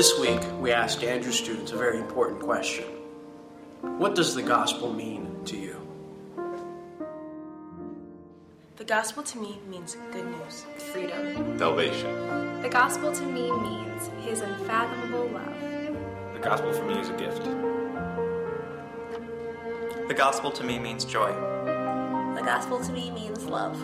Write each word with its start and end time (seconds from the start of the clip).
This 0.00 0.18
week, 0.18 0.40
we 0.58 0.72
asked 0.72 1.04
Andrews 1.04 1.36
students 1.36 1.72
a 1.72 1.76
very 1.76 1.98
important 1.98 2.40
question 2.40 2.86
What 3.98 4.14
does 4.14 4.34
the 4.34 4.40
gospel 4.42 4.90
mean 4.90 5.44
to 5.44 5.58
you? 5.58 5.76
The 8.76 8.84
gospel 8.84 9.22
to 9.22 9.38
me 9.38 9.58
means 9.68 9.98
good 10.10 10.24
news, 10.24 10.64
freedom. 10.90 11.58
Salvation. 11.58 12.62
The 12.62 12.70
gospel 12.70 13.12
to 13.12 13.26
me 13.26 13.52
means 13.52 14.08
his 14.22 14.40
unfathomable 14.40 15.26
love. 15.26 15.60
The 16.32 16.40
gospel 16.40 16.72
for 16.72 16.84
me 16.86 16.98
is 16.98 17.10
a 17.10 17.16
gift. 17.18 17.44
The 20.08 20.14
gospel 20.14 20.50
to 20.50 20.64
me 20.64 20.78
means 20.78 21.04
joy. 21.04 21.30
The 22.36 22.42
gospel 22.42 22.80
to 22.80 22.90
me 22.90 23.10
means 23.10 23.44
love. 23.44 23.78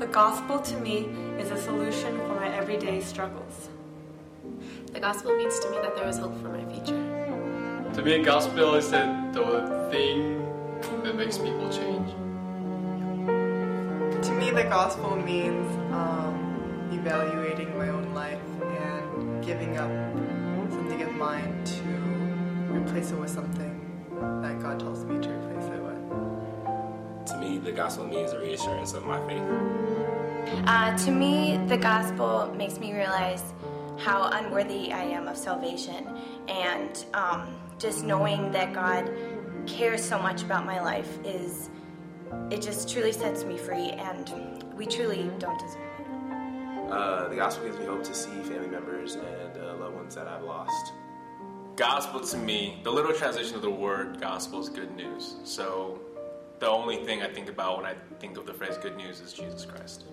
The 0.00 0.06
gospel 0.06 0.60
to 0.60 0.76
me 0.76 1.08
is 1.38 1.50
a 1.50 1.56
solution 1.56 2.14
for 2.18 2.34
my 2.34 2.54
everyday 2.54 3.00
struggles. 3.00 3.70
The 4.98 5.02
gospel 5.02 5.36
means 5.36 5.60
to 5.60 5.70
me 5.70 5.76
that 5.80 5.94
there 5.94 6.08
is 6.08 6.18
hope 6.18 6.36
for 6.42 6.48
my 6.48 6.64
future. 6.64 6.98
To 7.94 8.02
me, 8.02 8.18
the 8.18 8.24
gospel 8.24 8.74
is 8.74 8.90
the, 8.90 9.30
the 9.32 9.88
thing 9.92 10.44
that 11.04 11.14
makes 11.14 11.38
people 11.38 11.70
change. 11.70 12.10
To 14.24 14.32
me, 14.32 14.50
the 14.50 14.64
gospel 14.64 15.14
means 15.14 15.70
um, 15.92 16.90
evaluating 16.92 17.78
my 17.78 17.90
own 17.90 18.12
life 18.12 18.40
and 18.60 19.44
giving 19.44 19.76
up 19.76 19.88
something 20.68 21.00
of 21.02 21.14
mine 21.14 21.62
to 21.64 22.74
replace 22.74 23.12
it 23.12 23.20
with 23.20 23.30
something 23.30 23.78
that 24.42 24.58
God 24.58 24.80
tells 24.80 25.04
me 25.04 25.20
to 25.20 25.28
replace 25.28 25.66
it 25.66 25.80
with. 25.80 27.26
To 27.28 27.38
me, 27.38 27.58
the 27.58 27.70
gospel 27.70 28.04
means 28.04 28.32
a 28.32 28.40
reassurance 28.40 28.94
of 28.94 29.06
my 29.06 29.24
faith. 29.28 29.44
Uh, 30.66 30.98
to 30.98 31.12
me, 31.12 31.56
the 31.68 31.76
gospel 31.76 32.52
makes 32.56 32.80
me 32.80 32.92
realize 32.92 33.44
how 34.08 34.30
unworthy 34.32 34.90
I 34.90 35.02
am 35.02 35.28
of 35.28 35.36
salvation, 35.36 36.08
and 36.48 37.04
um, 37.12 37.60
just 37.78 38.06
knowing 38.06 38.50
that 38.52 38.72
God 38.72 39.12
cares 39.66 40.02
so 40.02 40.18
much 40.18 40.42
about 40.42 40.64
my 40.64 40.80
life 40.80 41.18
is 41.26 41.68
it 42.50 42.62
just 42.62 42.88
truly 42.88 43.12
sets 43.12 43.44
me 43.44 43.58
free, 43.58 43.90
and 43.90 44.64
we 44.74 44.86
truly 44.86 45.30
don't 45.38 45.58
deserve 45.58 45.82
it. 46.00 46.90
Uh, 46.90 47.28
the 47.28 47.36
gospel 47.36 47.66
gives 47.66 47.78
me 47.78 47.84
hope 47.84 48.02
to 48.02 48.14
see 48.14 48.30
family 48.44 48.68
members 48.68 49.16
and 49.16 49.58
uh, 49.62 49.76
loved 49.76 49.94
ones 49.94 50.14
that 50.14 50.26
I've 50.26 50.42
lost. 50.42 50.94
Gospel 51.76 52.20
to 52.20 52.38
me, 52.38 52.80
the 52.84 52.90
literal 52.90 53.12
translation 53.12 53.56
of 53.56 53.62
the 53.62 53.70
word 53.70 54.22
gospel 54.22 54.58
is 54.58 54.70
good 54.70 54.96
news. 54.96 55.36
So 55.44 56.00
the 56.60 56.66
only 56.66 57.04
thing 57.04 57.20
I 57.20 57.28
think 57.28 57.50
about 57.50 57.76
when 57.76 57.84
I 57.84 57.94
think 58.20 58.38
of 58.38 58.46
the 58.46 58.54
phrase 58.54 58.78
good 58.78 58.96
news 58.96 59.20
is 59.20 59.34
Jesus 59.34 59.66
Christ. 59.66 60.04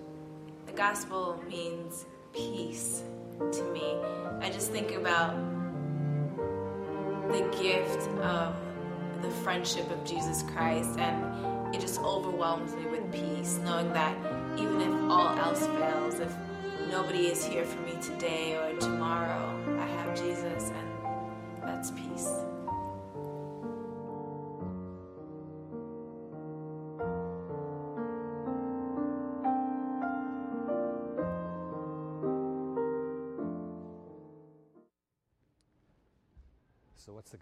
The 0.65 0.73
gospel 0.73 1.41
means 1.47 2.05
peace 2.33 3.01
to 3.39 3.63
me. 3.71 3.97
I 4.41 4.49
just 4.51 4.71
think 4.71 4.91
about 4.91 5.35
the 7.31 7.41
gift 7.61 8.07
of 8.21 8.55
the 9.21 9.29
friendship 9.43 9.89
of 9.91 10.03
Jesus 10.05 10.43
Christ, 10.43 10.99
and 10.99 11.73
it 11.75 11.81
just 11.81 11.99
overwhelms 12.01 12.75
me 12.75 12.85
with 12.85 13.11
peace, 13.11 13.59
knowing 13.63 13.91
that 13.93 14.15
even 14.57 14.81
if 14.81 14.93
all 15.09 15.37
else 15.37 15.65
fails, 15.67 16.19
if 16.19 16.33
nobody 16.89 17.27
is 17.27 17.43
here 17.45 17.65
for 17.65 17.79
me 17.81 17.93
today 18.01 18.55
or 18.55 18.77
tomorrow, 18.79 19.64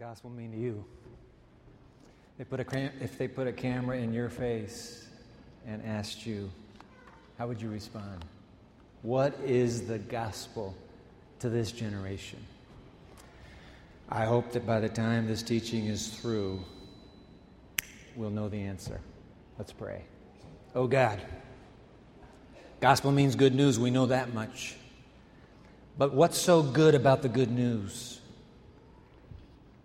gospel 0.04 0.30
mean 0.30 0.52
to 0.52 0.58
you? 0.58 0.84
They 2.38 2.44
put 2.44 2.60
a 2.60 2.66
cam- 2.66 2.92
if 3.00 3.18
they 3.18 3.30
put 3.30 3.48
a 3.48 3.54
camera 3.54 3.96
in 3.96 4.12
your 4.12 4.28
face 4.28 5.08
and 5.66 5.82
asked 5.86 6.26
you, 6.26 6.52
how 7.38 7.48
would 7.48 7.62
you 7.62 7.70
respond? 7.70 8.26
What 9.02 9.34
is 9.46 9.88
the 9.88 10.00
gospel 10.00 10.76
to 11.40 11.48
this 11.48 11.72
generation? 11.72 12.40
I 14.10 14.26
hope 14.26 14.52
that 14.52 14.66
by 14.66 14.82
the 14.82 14.90
time 14.90 15.26
this 15.26 15.42
teaching 15.42 15.86
is 15.86 16.10
through, 16.10 16.60
we'll 18.18 18.30
know 18.30 18.50
the 18.50 18.60
answer. 18.60 19.00
Let's 19.58 19.72
pray. 19.72 20.02
Oh 20.76 20.86
God, 20.86 21.22
gospel 22.82 23.14
means 23.14 23.36
good 23.36 23.56
news, 23.56 23.80
we 23.80 23.90
know 23.90 24.08
that 24.08 24.34
much. 24.34 24.76
But 25.98 26.14
what's 26.14 26.38
so 26.38 26.62
good 26.62 26.94
about 26.94 27.22
the 27.22 27.30
good 27.30 27.52
news? 27.52 28.20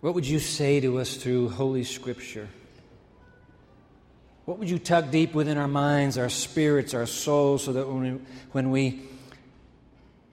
What 0.01 0.15
would 0.15 0.27
you 0.27 0.39
say 0.39 0.79
to 0.81 0.99
us 0.99 1.17
through 1.17 1.49
Holy 1.49 1.83
Scripture? 1.83 2.49
What 4.45 4.59
would 4.59 4.71
you 4.71 4.79
tug 4.79 5.11
deep 5.11 5.35
within 5.35 5.59
our 5.59 5.69
minds, 5.69 6.17
our 6.17 6.29
spirits, 6.29 6.95
our 6.95 7.07
souls, 7.07 7.65
so 7.65 7.73
that 7.73 7.89
when 7.89 8.01
we, 8.01 8.21
when 8.53 8.71
we 8.71 9.03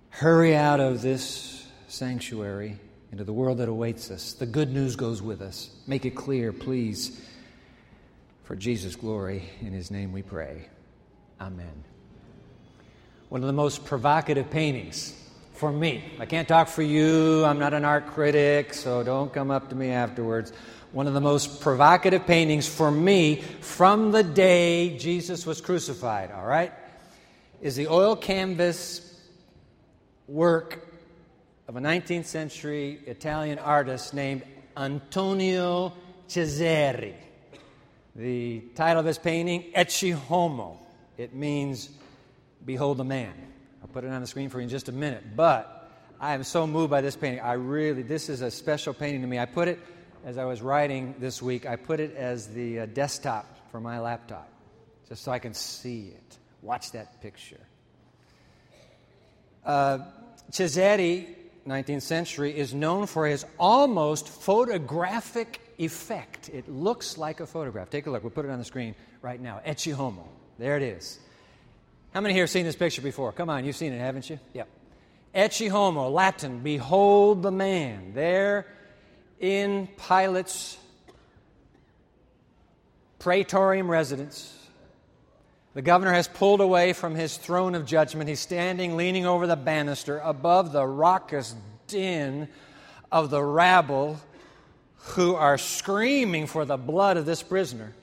hurry 0.09 0.56
out 0.56 0.80
of 0.80 1.02
this 1.02 1.68
sanctuary 1.88 2.80
into 3.12 3.24
the 3.24 3.34
world 3.34 3.58
that 3.58 3.68
awaits 3.68 4.12
us, 4.12 4.34
the 4.34 4.46
good 4.46 4.72
news 4.72 4.96
goes 4.96 5.22
with 5.22 5.42
us? 5.42 5.72
Make 5.88 6.06
it 6.06 6.12
clear, 6.12 6.54
please. 6.54 7.20
For 8.44 8.56
Jesus' 8.56 8.96
glory, 8.96 9.50
in 9.62 9.74
His 9.74 9.90
name 9.90 10.12
we 10.12 10.22
pray. 10.22 10.70
Amen. 11.42 11.84
One 13.30 13.42
of 13.42 13.48
the 13.48 13.54
most 13.54 13.84
provocative 13.84 14.52
paintings 14.52 15.20
for 15.56 15.72
me. 15.72 16.04
I 16.20 16.26
can't 16.26 16.48
talk 16.48 16.68
for 16.68 16.82
you. 16.82 17.46
I'm 17.46 17.60
not 17.60 17.74
an 17.74 17.86
art 17.86 18.08
critic, 18.08 18.74
so 18.74 19.04
don't 19.04 19.34
come 19.34 19.52
up 19.52 19.70
to 19.70 19.76
me 19.76 19.90
afterwards. 19.90 20.52
One 20.92 21.08
of 21.08 21.14
the 21.14 21.22
most 21.22 21.62
provocative 21.62 22.26
paintings 22.26 22.68
for 22.68 22.92
me 22.92 23.42
from 23.62 24.12
the 24.12 24.24
day 24.24 24.98
Jesus 24.98 25.46
was 25.46 25.62
crucified, 25.62 26.32
all 26.32 26.46
right, 26.46 26.72
is 27.62 27.76
the 27.76 27.88
oil 27.88 28.16
canvas 28.16 29.20
work 30.28 30.88
of 31.68 31.76
a 31.76 31.80
19th 31.80 32.26
century 32.26 33.00
Italian 33.06 33.60
artist 33.60 34.14
named 34.14 34.44
Antonio 34.78 35.94
Ciseri. 36.28 37.14
The 38.16 38.62
title 38.76 39.00
of 39.00 39.06
his 39.06 39.18
painting, 39.18 39.72
Ecce 39.76 40.14
Homo. 40.14 40.80
It 41.18 41.34
means, 41.34 41.90
Behold 42.66 42.98
the 42.98 43.04
man. 43.04 43.34
I'll 43.85 43.94
put 43.94 44.03
it 44.03 44.09
on 44.12 44.19
the 44.19 44.25
screen 44.25 44.50
for 44.50 44.57
you 44.57 44.63
in 44.63 44.69
just 44.69 44.90
a 44.90 44.91
minute. 44.91 45.35
But 45.35 45.91
I 46.19 46.34
am 46.34 46.44
so 46.44 46.66
moved 46.66 46.90
by 46.90 47.01
this 47.01 47.16
painting. 47.16 47.41
I 47.41 47.53
really, 47.53 48.01
this 48.01 48.29
is 48.29 48.41
a 48.41 48.50
special 48.50 48.96
painting 48.96 49.22
to 49.22 49.28
me. 49.28 49.38
I 49.38 49.46
put 49.46 49.68
it, 49.68 49.79
as 50.25 50.40
I 50.40 50.46
was 50.46 50.63
writing 50.63 51.13
this 51.19 51.40
week, 51.40 51.68
I 51.68 51.75
put 51.75 52.00
it 52.00 52.16
as 52.16 52.47
the 52.47 52.79
uh, 52.79 52.85
desktop 52.88 53.45
for 53.69 53.79
my 53.79 54.00
laptop, 54.00 54.50
just 55.07 55.24
so 55.24 55.31
I 55.31 55.38
can 55.38 55.53
see 55.53 56.07
it, 56.07 56.38
watch 56.63 56.94
that 56.94 57.22
picture. 57.22 57.59
Uh, 59.63 60.00
Ciseri, 60.50 61.28
19th 61.68 62.01
century, 62.01 62.57
is 62.57 62.74
known 62.74 63.06
for 63.06 63.28
his 63.28 63.45
almost 63.59 64.29
photographic 64.29 65.62
effect. 65.78 66.50
It 66.50 66.68
looks 66.68 67.19
like 67.19 67.40
a 67.40 67.45
photograph. 67.45 67.91
Take 67.91 68.07
a 68.07 68.09
look. 68.09 68.24
We'll 68.24 68.31
put 68.31 68.45
it 68.45 68.51
on 68.51 68.57
the 68.57 68.66
screen 68.66 68.95
right 69.22 69.40
now. 69.40 69.62
Ecce 69.63 69.94
Homo. 69.94 70.28
There 70.57 70.75
it 70.75 70.81
is. 70.81 71.19
How 72.16 72.22
many 72.22 72.34
here 72.34 72.44
have 72.44 72.50
seen 72.50 72.64
this 72.64 72.78
picture 72.78 73.02
before? 73.02 73.34
Come 73.34 73.50
on, 73.50 73.66
you've 73.66 73.76
seen 73.76 73.92
it, 73.92 74.00
haven't 74.00 74.30
you? 74.30 74.40
Yep. 74.53 74.70
Ecce 75.36 75.70
homo, 75.70 76.08
Latin, 76.08 76.59
behold 76.59 77.44
the 77.44 77.52
man. 77.52 78.14
There 78.14 78.68
in 79.38 79.89
Pilate's 79.98 80.78
praetorium 83.19 83.92
residence, 83.92 84.57
the 85.74 85.81
governor 85.81 86.13
has 86.13 86.30
pulled 86.30 86.62
away 86.62 86.94
from 86.94 87.16
his 87.16 87.36
throne 87.36 87.75
of 87.75 87.86
judgment. 87.86 88.30
He's 88.30 88.39
standing, 88.39 88.95
leaning 88.95 89.25
over 89.25 89.45
the 89.45 89.57
banister 89.57 90.19
above 90.19 90.72
the 90.72 90.88
raucous 90.88 91.54
din 91.88 92.48
of 93.12 93.30
the 93.30 93.44
rabble 93.44 94.22
who 94.95 95.36
are 95.36 95.57
screaming 95.57 96.48
for 96.48 96.63
the 96.63 96.78
blood 96.78 97.18
of 97.18 97.25
this 97.25 97.44
prisoner. 97.44 97.94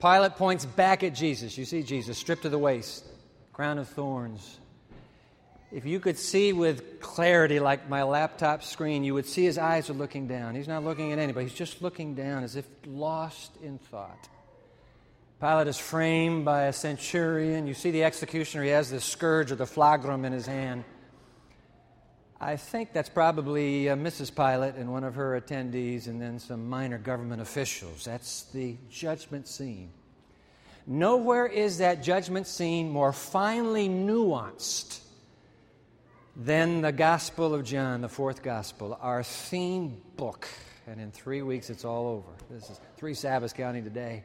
Pilate 0.00 0.36
points 0.36 0.64
back 0.64 1.02
at 1.02 1.14
Jesus. 1.14 1.58
You 1.58 1.64
see 1.64 1.82
Jesus 1.82 2.16
stripped 2.16 2.42
to 2.42 2.48
the 2.48 2.58
waist, 2.58 3.04
crown 3.58 3.76
of 3.76 3.88
thorns. 3.88 4.60
If 5.72 5.84
you 5.84 5.98
could 5.98 6.16
see 6.16 6.52
with 6.52 7.00
clarity, 7.00 7.58
like 7.58 7.88
my 7.88 8.04
laptop 8.04 8.62
screen, 8.62 9.02
you 9.02 9.14
would 9.14 9.26
see 9.26 9.42
his 9.42 9.58
eyes 9.58 9.90
are 9.90 9.94
looking 9.94 10.28
down. 10.28 10.54
He's 10.54 10.68
not 10.68 10.84
looking 10.84 11.10
at 11.10 11.18
anybody, 11.18 11.46
he's 11.46 11.58
just 11.58 11.82
looking 11.82 12.14
down 12.14 12.44
as 12.44 12.54
if 12.54 12.64
lost 12.86 13.50
in 13.60 13.78
thought. 13.78 14.28
Pilate 15.40 15.66
is 15.66 15.76
framed 15.76 16.44
by 16.44 16.66
a 16.66 16.72
centurion. 16.72 17.66
You 17.66 17.74
see 17.74 17.90
the 17.90 18.04
executioner, 18.04 18.62
he 18.62 18.70
has 18.70 18.92
the 18.92 19.00
scourge 19.00 19.50
or 19.50 19.56
the 19.56 19.66
flagrum 19.66 20.24
in 20.24 20.32
his 20.32 20.46
hand. 20.46 20.84
I 22.40 22.54
think 22.54 22.92
that's 22.92 23.08
probably 23.08 23.88
uh, 23.88 23.96
Mrs. 23.96 24.32
Pilate 24.32 24.76
and 24.76 24.92
one 24.92 25.02
of 25.02 25.16
her 25.16 25.40
attendees, 25.40 26.06
and 26.06 26.22
then 26.22 26.38
some 26.38 26.68
minor 26.68 26.98
government 26.98 27.42
officials. 27.42 28.04
That's 28.04 28.44
the 28.52 28.76
judgment 28.88 29.48
scene. 29.48 29.90
Nowhere 30.90 31.44
is 31.44 31.78
that 31.78 32.02
judgment 32.02 32.46
scene 32.46 32.88
more 32.88 33.12
finely 33.12 33.90
nuanced 33.90 35.00
than 36.34 36.80
the 36.80 36.92
Gospel 36.92 37.54
of 37.54 37.62
John, 37.62 38.00
the 38.00 38.08
fourth 38.08 38.42
Gospel, 38.42 38.96
our 39.02 39.22
theme 39.22 40.00
book. 40.16 40.48
And 40.86 40.98
in 40.98 41.10
three 41.10 41.42
weeks, 41.42 41.68
it's 41.68 41.84
all 41.84 42.06
over. 42.06 42.30
This 42.48 42.70
is 42.70 42.80
three 42.96 43.12
Sabbaths 43.12 43.52
counting 43.52 43.84
today. 43.84 44.24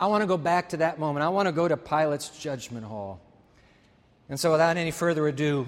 I 0.00 0.06
want 0.06 0.22
to 0.22 0.26
go 0.26 0.38
back 0.38 0.70
to 0.70 0.78
that 0.78 0.98
moment. 0.98 1.22
I 1.22 1.28
want 1.28 1.48
to 1.48 1.52
go 1.52 1.68
to 1.68 1.76
Pilate's 1.76 2.30
judgment 2.30 2.86
hall. 2.86 3.20
And 4.30 4.40
so, 4.40 4.52
without 4.52 4.78
any 4.78 4.90
further 4.90 5.28
ado, 5.28 5.66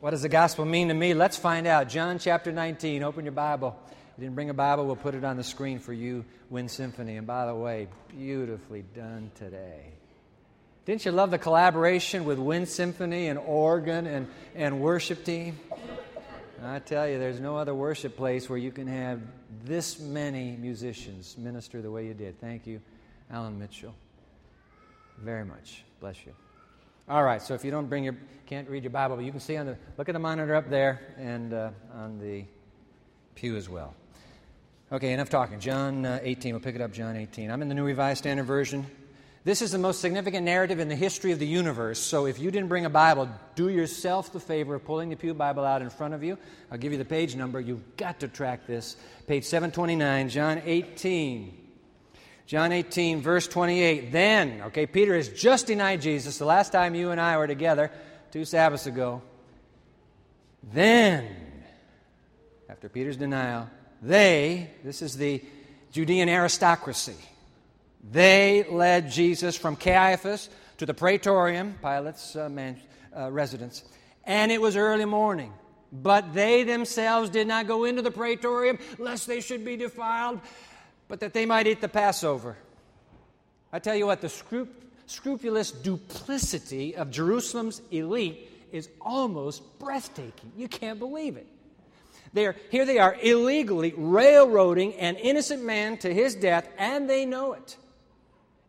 what 0.00 0.12
does 0.12 0.22
the 0.22 0.30
gospel 0.30 0.64
mean 0.64 0.88
to 0.88 0.94
me? 0.94 1.12
Let's 1.12 1.36
find 1.36 1.66
out. 1.66 1.90
John 1.90 2.18
chapter 2.18 2.52
19. 2.52 3.02
Open 3.02 3.26
your 3.26 3.32
Bible. 3.32 3.78
You 4.16 4.24
didn't 4.24 4.34
bring 4.34 4.50
a 4.50 4.54
Bible, 4.54 4.86
we'll 4.86 4.96
put 4.96 5.14
it 5.14 5.24
on 5.24 5.36
the 5.36 5.44
screen 5.44 5.78
for 5.78 5.92
you, 5.92 6.24
Wind 6.50 6.70
Symphony. 6.70 7.16
And 7.16 7.26
by 7.26 7.46
the 7.46 7.54
way, 7.54 7.88
beautifully 8.08 8.84
done 8.94 9.30
today. 9.34 9.92
Didn't 10.84 11.04
you 11.04 11.12
love 11.12 11.30
the 11.30 11.38
collaboration 11.38 12.24
with 12.24 12.38
Wind 12.38 12.68
Symphony 12.68 13.28
and 13.28 13.38
organ 13.38 14.06
and, 14.06 14.28
and 14.54 14.80
worship 14.80 15.24
team? 15.24 15.58
I 16.64 16.78
tell 16.78 17.08
you, 17.08 17.18
there's 17.18 17.40
no 17.40 17.56
other 17.56 17.74
worship 17.74 18.16
place 18.16 18.48
where 18.48 18.58
you 18.58 18.70
can 18.70 18.86
have 18.86 19.20
this 19.64 19.98
many 19.98 20.56
musicians 20.56 21.36
minister 21.36 21.82
the 21.82 21.90
way 21.90 22.06
you 22.06 22.14
did. 22.14 22.40
Thank 22.40 22.66
you, 22.66 22.80
Alan 23.30 23.58
Mitchell. 23.58 23.94
Very 25.18 25.44
much. 25.44 25.84
Bless 26.00 26.24
you. 26.24 26.32
All 27.08 27.24
right, 27.24 27.42
so 27.42 27.54
if 27.54 27.64
you 27.64 27.70
don't 27.70 27.88
bring 27.88 28.04
your, 28.04 28.16
can't 28.46 28.68
read 28.68 28.84
your 28.84 28.90
Bible, 28.90 29.16
but 29.16 29.24
you 29.24 29.32
can 29.32 29.40
see 29.40 29.56
on 29.56 29.66
the, 29.66 29.76
look 29.98 30.08
at 30.08 30.12
the 30.12 30.20
monitor 30.20 30.54
up 30.54 30.70
there 30.70 31.00
and 31.16 31.52
uh, 31.52 31.70
on 31.94 32.18
the 32.20 32.44
pew 33.34 33.56
as 33.56 33.68
well. 33.68 33.94
Okay, 34.92 35.14
enough 35.14 35.30
talking. 35.30 35.58
John 35.58 36.04
uh, 36.04 36.18
18, 36.20 36.52
we'll 36.52 36.60
pick 36.60 36.74
it 36.74 36.82
up, 36.82 36.92
John 36.92 37.16
18. 37.16 37.50
I'm 37.50 37.62
in 37.62 37.68
the 37.70 37.74
New 37.74 37.84
Revised 37.84 38.18
Standard 38.18 38.44
Version. 38.44 38.84
This 39.42 39.62
is 39.62 39.70
the 39.70 39.78
most 39.78 40.02
significant 40.02 40.44
narrative 40.44 40.80
in 40.80 40.88
the 40.88 40.94
history 40.94 41.32
of 41.32 41.38
the 41.38 41.46
universe. 41.46 41.98
So 41.98 42.26
if 42.26 42.38
you 42.38 42.50
didn't 42.50 42.68
bring 42.68 42.84
a 42.84 42.90
Bible, 42.90 43.30
do 43.54 43.70
yourself 43.70 44.34
the 44.34 44.38
favor 44.38 44.74
of 44.74 44.84
pulling 44.84 45.08
the 45.08 45.16
Pew 45.16 45.32
Bible 45.32 45.64
out 45.64 45.80
in 45.80 45.88
front 45.88 46.12
of 46.12 46.22
you. 46.22 46.36
I'll 46.70 46.76
give 46.76 46.92
you 46.92 46.98
the 46.98 47.06
page 47.06 47.34
number. 47.34 47.58
You've 47.58 47.96
got 47.96 48.20
to 48.20 48.28
track 48.28 48.66
this. 48.66 48.96
Page 49.26 49.44
729, 49.44 50.28
John 50.28 50.60
18. 50.62 51.56
John 52.44 52.70
18, 52.70 53.22
verse 53.22 53.48
28. 53.48 54.12
Then, 54.12 54.60
okay, 54.66 54.84
Peter 54.84 55.16
has 55.16 55.30
just 55.30 55.68
denied 55.68 56.02
Jesus 56.02 56.36
the 56.36 56.44
last 56.44 56.70
time 56.70 56.94
you 56.94 57.12
and 57.12 57.20
I 57.20 57.38
were 57.38 57.46
together, 57.46 57.90
two 58.30 58.44
Sabbaths 58.44 58.86
ago. 58.86 59.22
Then, 60.70 61.34
after 62.68 62.90
Peter's 62.90 63.16
denial, 63.16 63.70
they, 64.02 64.70
this 64.82 65.00
is 65.00 65.16
the 65.16 65.42
Judean 65.92 66.28
aristocracy, 66.28 67.16
they 68.10 68.64
led 68.68 69.10
Jesus 69.10 69.56
from 69.56 69.76
Caiaphas 69.76 70.48
to 70.78 70.86
the 70.86 70.94
praetorium, 70.94 71.78
Pilate's 71.80 72.34
uh, 72.34 72.48
man, 72.48 72.80
uh, 73.16 73.30
residence, 73.30 73.84
and 74.24 74.50
it 74.50 74.60
was 74.60 74.76
early 74.76 75.04
morning. 75.04 75.52
But 75.92 76.32
they 76.32 76.64
themselves 76.64 77.30
did 77.30 77.46
not 77.46 77.66
go 77.66 77.84
into 77.84 78.02
the 78.02 78.10
praetorium, 78.10 78.78
lest 78.98 79.26
they 79.26 79.40
should 79.40 79.64
be 79.64 79.76
defiled, 79.76 80.40
but 81.06 81.20
that 81.20 81.34
they 81.34 81.46
might 81.46 81.66
eat 81.66 81.80
the 81.80 81.88
Passover. 81.88 82.56
I 83.72 83.78
tell 83.78 83.94
you 83.94 84.06
what, 84.06 84.20
the 84.20 84.28
scrup- 84.28 84.82
scrupulous 85.06 85.70
duplicity 85.70 86.96
of 86.96 87.10
Jerusalem's 87.10 87.82
elite 87.90 88.50
is 88.72 88.88
almost 89.00 89.78
breathtaking. 89.78 90.52
You 90.56 90.66
can't 90.66 90.98
believe 90.98 91.36
it. 91.36 91.46
They're, 92.32 92.56
here 92.70 92.84
they 92.84 92.98
are 92.98 93.16
illegally 93.22 93.92
railroading 93.96 94.94
an 94.94 95.16
innocent 95.16 95.62
man 95.62 95.98
to 95.98 96.12
his 96.12 96.34
death, 96.34 96.68
and 96.78 97.08
they 97.08 97.26
know 97.26 97.52
it. 97.52 97.76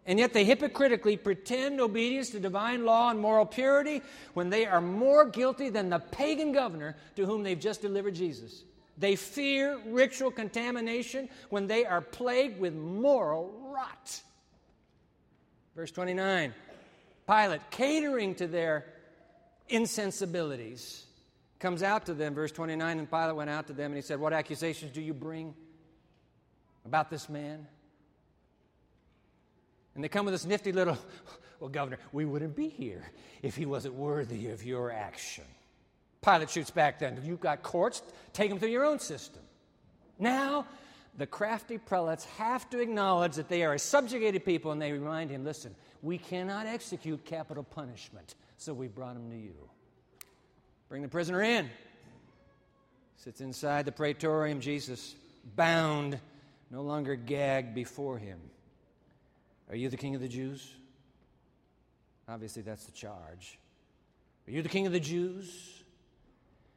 And 0.06 0.20
yet 0.20 0.34
they 0.34 0.44
hypocritically 0.44 1.16
pretend 1.16 1.80
obedience 1.80 2.32
to 2.32 2.40
divine 2.40 2.84
law 2.84 3.10
and 3.10 3.20
moral 3.20 3.46
purity 3.46 4.02
when 4.34 4.50
they 4.50 4.66
are 4.66 4.82
more 4.82 5.26
guilty 5.26 5.70
than 5.70 5.90
the 5.90 6.00
pagan 6.00 6.52
governor 6.52 6.98
to 7.16 7.26
whom 7.26 7.44
they've 7.44 7.60
just 7.60 7.82
delivered 7.82 8.16
Jesus. 8.16 8.64
They 8.98 9.16
fear 9.16 9.80
ritual 9.88 10.30
contamination 10.30 11.30
when 11.50 11.68
they 11.68 11.86
are 11.86 12.02
plagued 12.02 12.60
with 12.60 12.76
moral 12.76 13.54
rot. 13.74 14.22
Verse 15.76 15.92
29 15.92 16.54
Pilate, 17.26 17.62
catering 17.72 18.36
to 18.36 18.48
their 18.48 18.86
insensibilities, 19.70 21.03
comes 21.64 21.82
out 21.82 22.06
to 22.08 22.14
them, 22.14 22.36
verse 22.36 22.52
29, 22.52 23.00
and 23.00 23.10
Pilate 23.10 23.36
went 23.38 23.50
out 23.50 23.68
to 23.68 23.74
them 23.74 23.86
and 23.86 23.96
he 23.96 24.02
said, 24.02 24.20
What 24.20 24.34
accusations 24.34 24.92
do 24.92 25.02
you 25.02 25.14
bring 25.14 25.56
about 26.86 27.10
this 27.10 27.30
man? 27.30 27.66
And 29.96 30.04
they 30.04 30.10
come 30.10 30.26
with 30.26 30.34
this 30.34 30.46
nifty 30.46 30.74
little, 30.74 30.98
well, 31.62 31.70
Governor, 31.70 32.00
we 32.12 32.26
wouldn't 32.26 32.54
be 32.54 32.68
here 32.68 33.10
if 33.42 33.56
he 33.56 33.66
wasn't 33.66 33.94
worthy 33.94 34.50
of 34.50 34.66
your 34.66 34.92
action. 34.92 35.46
Pilate 36.22 36.50
shoots 36.50 36.70
back 36.70 37.00
then. 37.00 37.18
You've 37.24 37.40
got 37.40 37.64
courts, 37.64 38.02
take 38.34 38.50
them 38.50 38.60
through 38.60 38.70
your 38.70 38.84
own 38.84 39.00
system. 39.00 39.42
Now, 40.20 40.68
the 41.18 41.28
crafty 41.28 41.78
prelates 41.78 42.26
have 42.26 42.70
to 42.72 42.82
acknowledge 42.82 43.36
that 43.36 43.48
they 43.48 43.64
are 43.64 43.76
a 43.76 43.80
subjugated 43.80 44.44
people 44.44 44.74
and 44.74 44.82
they 44.82 44.92
remind 44.92 45.30
him 45.30 45.46
listen, 45.46 45.74
we 46.02 46.18
cannot 46.18 46.66
execute 46.66 47.24
capital 47.24 47.64
punishment, 47.64 48.36
so 48.58 48.74
we 48.74 48.90
brought 48.90 49.16
him 49.16 49.30
to 49.30 49.38
you. 49.38 49.70
Bring 50.94 51.02
the 51.02 51.10
prisoner 51.10 51.42
in. 51.42 51.72
Sits 53.16 53.42
inside 53.42 53.86
the 53.86 53.92
praetorium, 53.92 54.60
Jesus, 54.60 55.16
bound, 55.56 56.20
no 56.70 56.84
longer 56.84 57.16
gagged 57.16 57.74
before 57.74 58.20
him. 58.20 58.40
Are 59.72 59.76
you 59.76 59.90
the 59.90 59.98
king 59.98 60.14
of 60.14 60.22
the 60.22 60.28
Jews? 60.28 60.72
Obviously, 62.30 62.62
that's 62.62 62.86
the 62.86 62.92
charge. 62.92 63.58
Are 64.48 64.52
you 64.52 64.62
the 64.62 64.70
king 64.70 64.86
of 64.86 64.92
the 64.92 65.00
Jews? 65.00 65.82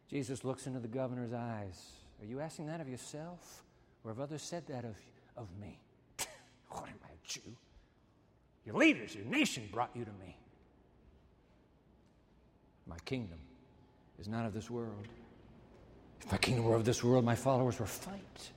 Jesus 0.08 0.44
looks 0.44 0.66
into 0.66 0.80
the 0.80 0.88
governor's 0.88 1.34
eyes. 1.34 1.78
Are 2.22 2.26
you 2.26 2.40
asking 2.40 2.68
that 2.68 2.80
of 2.80 2.88
yourself? 2.88 3.64
Or 4.02 4.12
have 4.12 4.20
others 4.20 4.40
said 4.40 4.66
that 4.68 4.86
of, 4.86 4.96
of 5.36 5.46
me? 5.60 5.78
what 6.70 6.84
am 6.84 6.98
I, 7.04 7.08
a 7.08 7.28
Jew? 7.28 7.54
Your 8.64 8.76
leaders, 8.76 9.14
your 9.14 9.26
nation 9.26 9.68
brought 9.70 9.90
you 9.94 10.06
to 10.06 10.12
me. 10.12 10.38
My 12.86 12.96
kingdom 13.04 13.40
is 14.18 14.28
not 14.28 14.46
of 14.46 14.54
this 14.54 14.70
world. 14.70 15.06
If 16.20 16.32
my 16.32 16.38
kingdom 16.38 16.64
were 16.64 16.76
of 16.76 16.84
this 16.84 17.04
world, 17.04 17.24
my 17.24 17.34
followers 17.34 17.78
would 17.78 17.88
fight. 17.88 18.50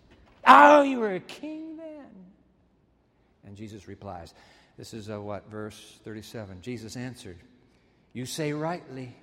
Oh, 0.47 0.81
you 0.81 1.00
were 1.00 1.15
a 1.15 1.19
king 1.19 1.77
then. 1.77 2.07
And 3.45 3.55
Jesus 3.55 3.88
replies, 3.88 4.34
This 4.77 4.93
is 4.93 5.10
uh, 5.10 5.19
what, 5.22 5.50
verse 5.50 6.00
37. 6.03 6.62
Jesus 6.62 6.95
answered, 6.95 7.38
You 8.13 8.25
say 8.25 8.53
rightly 8.53 9.15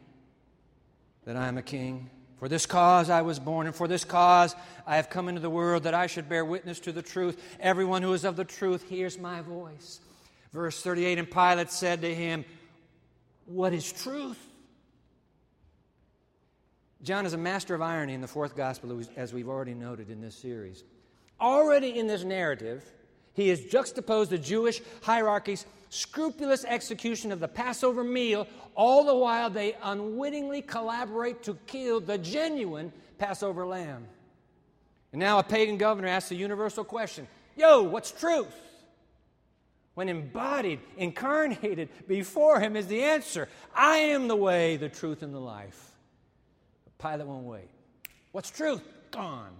that 1.24 1.36
I 1.36 1.48
am 1.48 1.58
a 1.58 1.62
king. 1.62 2.10
For 2.38 2.48
this 2.48 2.66
cause 2.66 3.08
I 3.08 3.22
was 3.22 3.38
born, 3.38 3.66
and 3.66 3.74
for 3.74 3.88
this 3.88 4.04
cause 4.04 4.54
I 4.86 4.96
have 4.96 5.08
come 5.08 5.28
into 5.28 5.40
the 5.40 5.48
world, 5.48 5.84
that 5.84 5.94
I 5.94 6.06
should 6.06 6.28
bear 6.28 6.44
witness 6.44 6.78
to 6.80 6.92
the 6.92 7.00
truth. 7.00 7.42
Everyone 7.60 8.02
who 8.02 8.12
is 8.12 8.24
of 8.24 8.36
the 8.36 8.44
truth 8.44 8.86
hears 8.88 9.18
my 9.18 9.40
voice. 9.40 10.00
Verse 10.52 10.82
38 10.82 11.18
And 11.18 11.30
Pilate 11.30 11.70
said 11.70 12.02
to 12.02 12.14
him, 12.14 12.44
What 13.46 13.72
is 13.72 13.90
truth? 13.90 14.38
John 17.02 17.26
is 17.26 17.34
a 17.34 17.38
master 17.38 17.74
of 17.74 17.82
irony 17.82 18.14
in 18.14 18.20
the 18.20 18.28
fourth 18.28 18.56
gospel, 18.56 19.00
as 19.16 19.32
we've 19.32 19.48
already 19.48 19.74
noted 19.74 20.10
in 20.10 20.20
this 20.20 20.34
series. 20.34 20.84
Already 21.40 21.98
in 21.98 22.06
this 22.06 22.24
narrative, 22.24 22.84
he 23.34 23.48
has 23.48 23.60
juxtaposed 23.60 24.30
the 24.30 24.38
Jewish 24.38 24.80
hierarchy's 25.02 25.66
scrupulous 25.90 26.64
execution 26.64 27.30
of 27.32 27.40
the 27.40 27.48
Passover 27.48 28.02
meal, 28.02 28.48
all 28.74 29.04
the 29.04 29.14
while 29.14 29.50
they 29.50 29.76
unwittingly 29.82 30.62
collaborate 30.62 31.42
to 31.42 31.56
kill 31.66 32.00
the 32.00 32.18
genuine 32.18 32.92
Passover 33.18 33.66
lamb. 33.66 34.06
And 35.12 35.20
now 35.20 35.38
a 35.38 35.42
pagan 35.42 35.76
governor 35.76 36.08
asks 36.08 36.30
the 36.30 36.36
universal 36.36 36.84
question 36.84 37.28
Yo, 37.56 37.82
what's 37.82 38.10
truth? 38.10 38.54
When 39.94 40.08
embodied, 40.10 40.80
incarnated 40.98 41.88
before 42.06 42.60
him 42.60 42.76
is 42.76 42.86
the 42.86 43.02
answer 43.02 43.48
I 43.74 43.96
am 43.96 44.28
the 44.28 44.36
way, 44.36 44.76
the 44.76 44.90
truth, 44.90 45.22
and 45.22 45.34
the 45.34 45.40
life. 45.40 45.95
Pilate 47.00 47.26
won't 47.26 47.44
wait. 47.44 47.70
What's 48.32 48.50
truth? 48.50 48.82
Gone. 49.10 49.52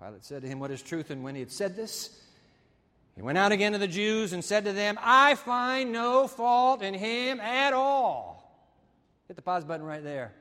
Pilate 0.00 0.24
said 0.24 0.42
to 0.42 0.48
him, 0.48 0.60
What 0.60 0.70
is 0.70 0.82
truth? 0.82 1.10
And 1.10 1.22
when 1.22 1.34
he 1.34 1.40
had 1.40 1.52
said 1.52 1.76
this, 1.76 2.20
he 3.16 3.22
went 3.22 3.38
out 3.38 3.52
again 3.52 3.72
to 3.72 3.78
the 3.78 3.88
Jews 3.88 4.32
and 4.32 4.44
said 4.44 4.64
to 4.64 4.72
them, 4.72 4.98
I 5.00 5.36
find 5.36 5.92
no 5.92 6.26
fault 6.26 6.82
in 6.82 6.94
him 6.94 7.40
at 7.40 7.72
all. 7.72 8.68
Hit 9.28 9.36
the 9.36 9.42
pause 9.42 9.64
button 9.64 9.86
right 9.86 10.02
there. 10.02 10.32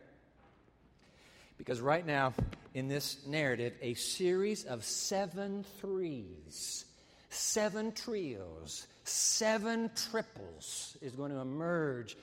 Because 1.58 1.80
right 1.80 2.06
now, 2.06 2.34
in 2.74 2.88
this 2.88 3.26
narrative, 3.28 3.74
a 3.82 3.94
series 3.94 4.66
of 4.66 4.84
seven 4.84 5.64
threes, 5.80 6.86
seven 7.30 7.92
trios, 7.92 8.88
seven 9.04 9.92
triples 10.10 10.98
is 11.02 11.14
going 11.14 11.32
to 11.32 11.38
emerge, 11.38 12.18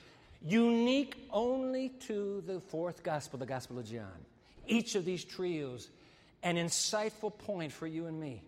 unique 0.45 1.27
only 1.31 1.89
to 2.07 2.43
the 2.45 2.59
fourth 2.59 3.03
gospel, 3.03 3.39
the 3.39 3.45
Gospel 3.45 3.79
of 3.79 3.85
John. 3.85 4.07
Each 4.67 4.95
of 4.95 5.05
these 5.05 5.23
trios, 5.23 5.89
an 6.43 6.55
insightful 6.55 7.37
point 7.37 7.71
for 7.71 7.87
you 7.87 8.07
and 8.07 8.19
me. 8.19 8.41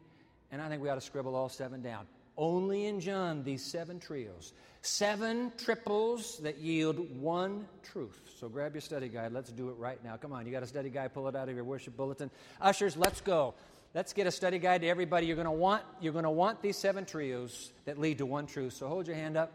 And 0.51 0.61
I 0.61 0.69
think 0.69 0.81
we 0.81 0.89
ought 0.89 0.95
to 0.95 1.01
scribble 1.01 1.35
all 1.35 1.49
seven 1.49 1.81
down. 1.81 2.05
Only 2.37 2.85
in 2.85 2.99
John, 2.99 3.43
these 3.43 3.63
seven 3.63 3.99
trios. 3.99 4.53
Seven 4.81 5.51
triples 5.57 6.39
that 6.39 6.57
yield 6.57 7.19
one 7.21 7.65
truth. 7.83 8.19
So 8.39 8.49
grab 8.49 8.73
your 8.73 8.81
study 8.81 9.07
guide. 9.07 9.31
Let's 9.31 9.51
do 9.51 9.69
it 9.69 9.77
right 9.77 10.03
now. 10.03 10.17
Come 10.17 10.33
on, 10.33 10.45
you 10.45 10.51
got 10.51 10.63
a 10.63 10.67
study 10.67 10.89
guide, 10.89 11.13
pull 11.13 11.27
it 11.27 11.35
out 11.35 11.47
of 11.47 11.55
your 11.55 11.63
worship 11.63 11.95
bulletin. 11.95 12.29
Ushers, 12.59 12.97
let's 12.97 13.21
go. 13.21 13.53
Let's 13.93 14.11
get 14.11 14.25
a 14.25 14.31
study 14.31 14.57
guide 14.57 14.81
to 14.81 14.87
everybody. 14.87 15.27
You're 15.27 15.35
going 15.35 15.45
to 15.45 15.51
want 15.51 15.83
you're 16.01 16.13
going 16.13 16.23
to 16.23 16.31
want 16.31 16.61
these 16.61 16.77
seven 16.77 17.05
trios 17.05 17.71
that 17.85 17.99
lead 17.99 18.17
to 18.17 18.25
one 18.25 18.47
truth. 18.47 18.73
So 18.73 18.87
hold 18.87 19.07
your 19.07 19.15
hand 19.15 19.37
up. 19.37 19.53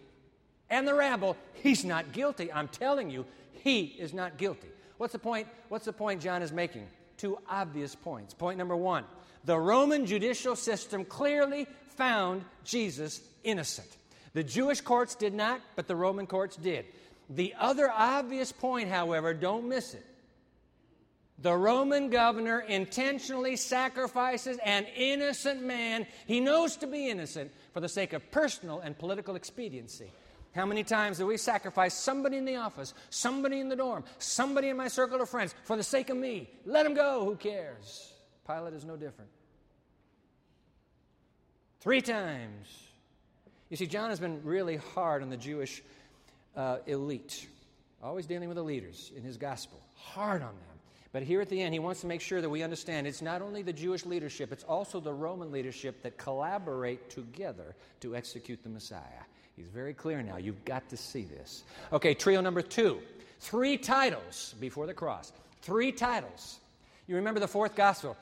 and 0.69 0.87
the 0.87 0.93
rabble, 0.93 1.37
he's 1.53 1.85
not 1.85 2.11
guilty. 2.11 2.51
I'm 2.51 2.67
telling 2.67 3.09
you, 3.09 3.25
he 3.63 3.83
is 3.83 4.13
not 4.13 4.37
guilty. 4.37 4.69
What's 4.97 5.13
the 5.13 5.19
point? 5.19 5.47
What's 5.69 5.85
the 5.85 5.93
point 5.93 6.21
John 6.21 6.41
is 6.41 6.51
making? 6.51 6.87
two 7.17 7.37
obvious 7.49 7.95
points. 7.95 8.33
Point 8.33 8.57
number 8.57 8.75
one 8.75 9.03
the 9.43 9.57
Roman 9.57 10.05
judicial 10.05 10.55
system 10.55 11.05
clearly 11.05 11.67
found 11.89 12.43
Jesus 12.63 13.21
innocent. 13.43 13.87
The 14.33 14.43
Jewish 14.43 14.81
courts 14.81 15.15
did 15.15 15.33
not, 15.33 15.61
but 15.75 15.87
the 15.87 15.95
Roman 15.95 16.27
courts 16.27 16.55
did. 16.55 16.85
The 17.29 17.55
other 17.59 17.89
obvious 17.89 18.51
point, 18.51 18.89
however, 18.89 19.33
don't 19.33 19.67
miss 19.67 19.93
it. 19.93 20.05
The 21.39 21.55
Roman 21.55 22.09
governor 22.09 22.61
intentionally 22.61 23.57
sacrifices 23.57 24.57
an 24.63 24.85
innocent 24.95 25.61
man 25.63 26.07
he 26.25 26.39
knows 26.39 26.77
to 26.77 26.87
be 26.87 27.09
innocent 27.09 27.51
for 27.73 27.79
the 27.79 27.89
sake 27.89 28.13
of 28.13 28.31
personal 28.31 28.79
and 28.79 28.97
political 28.97 29.35
expediency. 29.35 30.11
How 30.55 30.65
many 30.65 30.83
times 30.83 31.19
do 31.19 31.27
we 31.27 31.37
sacrifice 31.37 31.93
somebody 31.93 32.37
in 32.37 32.45
the 32.45 32.55
office, 32.55 32.95
somebody 33.11 33.59
in 33.59 33.69
the 33.69 33.75
dorm, 33.75 34.03
somebody 34.17 34.69
in 34.69 34.77
my 34.77 34.87
circle 34.87 35.21
of 35.21 35.29
friends 35.29 35.53
for 35.63 35.77
the 35.77 35.83
sake 35.83 36.09
of 36.09 36.17
me? 36.17 36.49
Let 36.65 36.85
him 36.85 36.95
go, 36.95 37.23
who 37.23 37.35
cares? 37.35 38.13
Pilate 38.47 38.73
is 38.73 38.83
no 38.83 38.97
different. 38.97 39.29
Three 41.79 42.01
times. 42.01 42.67
You 43.69 43.77
see, 43.77 43.85
John 43.85 44.09
has 44.09 44.19
been 44.19 44.43
really 44.43 44.77
hard 44.77 45.21
on 45.21 45.29
the 45.29 45.37
Jewish 45.37 45.83
uh, 46.55 46.77
elite, 46.87 47.47
always 48.01 48.25
dealing 48.25 48.47
with 48.49 48.55
the 48.55 48.63
leaders 48.63 49.11
in 49.15 49.21
his 49.21 49.37
gospel, 49.37 49.79
hard 49.93 50.41
on 50.41 50.55
them. 50.55 50.76
But 51.17 51.23
here 51.23 51.41
at 51.41 51.49
the 51.49 51.59
end, 51.59 51.73
he 51.73 51.79
wants 51.79 52.01
to 52.01 52.05
make 52.05 52.21
sure 52.21 52.41
that 52.41 52.49
we 52.49 52.61
understand 52.61 53.07
it's 53.07 53.23
not 53.23 53.41
only 53.41 53.63
the 53.63 53.73
Jewish 53.73 54.05
leadership, 54.05 54.51
it's 54.51 54.63
also 54.63 54.99
the 54.99 55.11
Roman 55.11 55.51
leadership 55.51 56.03
that 56.03 56.15
collaborate 56.19 57.09
together 57.09 57.75
to 58.01 58.15
execute 58.15 58.61
the 58.61 58.69
Messiah. 58.69 59.01
He's 59.55 59.67
very 59.67 59.95
clear 59.95 60.21
now. 60.21 60.37
You've 60.37 60.63
got 60.63 60.87
to 60.89 60.95
see 60.95 61.23
this. 61.23 61.63
Okay, 61.91 62.13
trio 62.13 62.39
number 62.39 62.61
two. 62.61 62.99
Three 63.39 63.79
titles 63.79 64.53
before 64.59 64.85
the 64.85 64.93
cross. 64.93 65.33
Three 65.63 65.91
titles. 65.91 66.59
You 67.07 67.15
remember 67.15 67.39
the 67.39 67.47
fourth 67.47 67.73
gospel. 67.73 68.15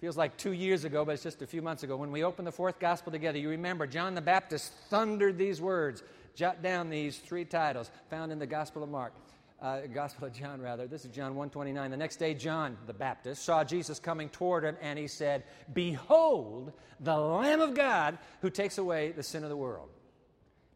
Feels 0.00 0.16
like 0.16 0.36
two 0.36 0.50
years 0.50 0.82
ago, 0.82 1.04
but 1.04 1.12
it's 1.12 1.22
just 1.22 1.42
a 1.42 1.46
few 1.46 1.62
months 1.62 1.84
ago. 1.84 1.96
When 1.96 2.10
we 2.10 2.24
opened 2.24 2.48
the 2.48 2.50
fourth 2.50 2.80
gospel 2.80 3.12
together, 3.12 3.38
you 3.38 3.50
remember 3.50 3.86
John 3.86 4.16
the 4.16 4.20
Baptist 4.20 4.72
thundered 4.90 5.38
these 5.38 5.60
words. 5.60 6.02
Jot 6.34 6.60
down 6.60 6.90
these 6.90 7.18
three 7.18 7.44
titles 7.44 7.88
found 8.10 8.32
in 8.32 8.40
the 8.40 8.48
Gospel 8.48 8.82
of 8.82 8.90
Mark. 8.90 9.12
Uh, 9.60 9.80
Gospel 9.92 10.26
of 10.26 10.34
John, 10.34 10.60
rather. 10.60 10.86
This 10.86 11.06
is 11.06 11.10
John 11.10 11.34
129. 11.34 11.90
The 11.90 11.96
next 11.96 12.16
day, 12.16 12.34
John 12.34 12.76
the 12.86 12.92
Baptist 12.92 13.42
saw 13.42 13.64
Jesus 13.64 13.98
coming 13.98 14.28
toward 14.28 14.64
him, 14.64 14.76
and 14.82 14.98
he 14.98 15.06
said, 15.06 15.44
Behold, 15.72 16.72
the 17.00 17.16
Lamb 17.16 17.62
of 17.62 17.74
God 17.74 18.18
who 18.42 18.50
takes 18.50 18.76
away 18.76 19.12
the 19.12 19.22
sin 19.22 19.44
of 19.44 19.48
the 19.48 19.56
world. 19.56 19.88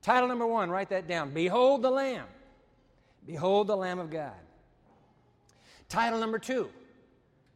Title 0.01 0.29
number 0.29 0.47
one, 0.47 0.71
write 0.71 0.89
that 0.91 1.07
down. 1.07 1.35
Behold 1.35 1.83
the 1.83 1.91
Lamb. 1.91 2.27
Behold 3.27 3.67
the 3.67 3.77
Lamb 3.77 3.99
of 3.99 4.11
God. 4.11 4.33
Title 5.91 6.19
number 6.19 6.39
two, 6.39 6.71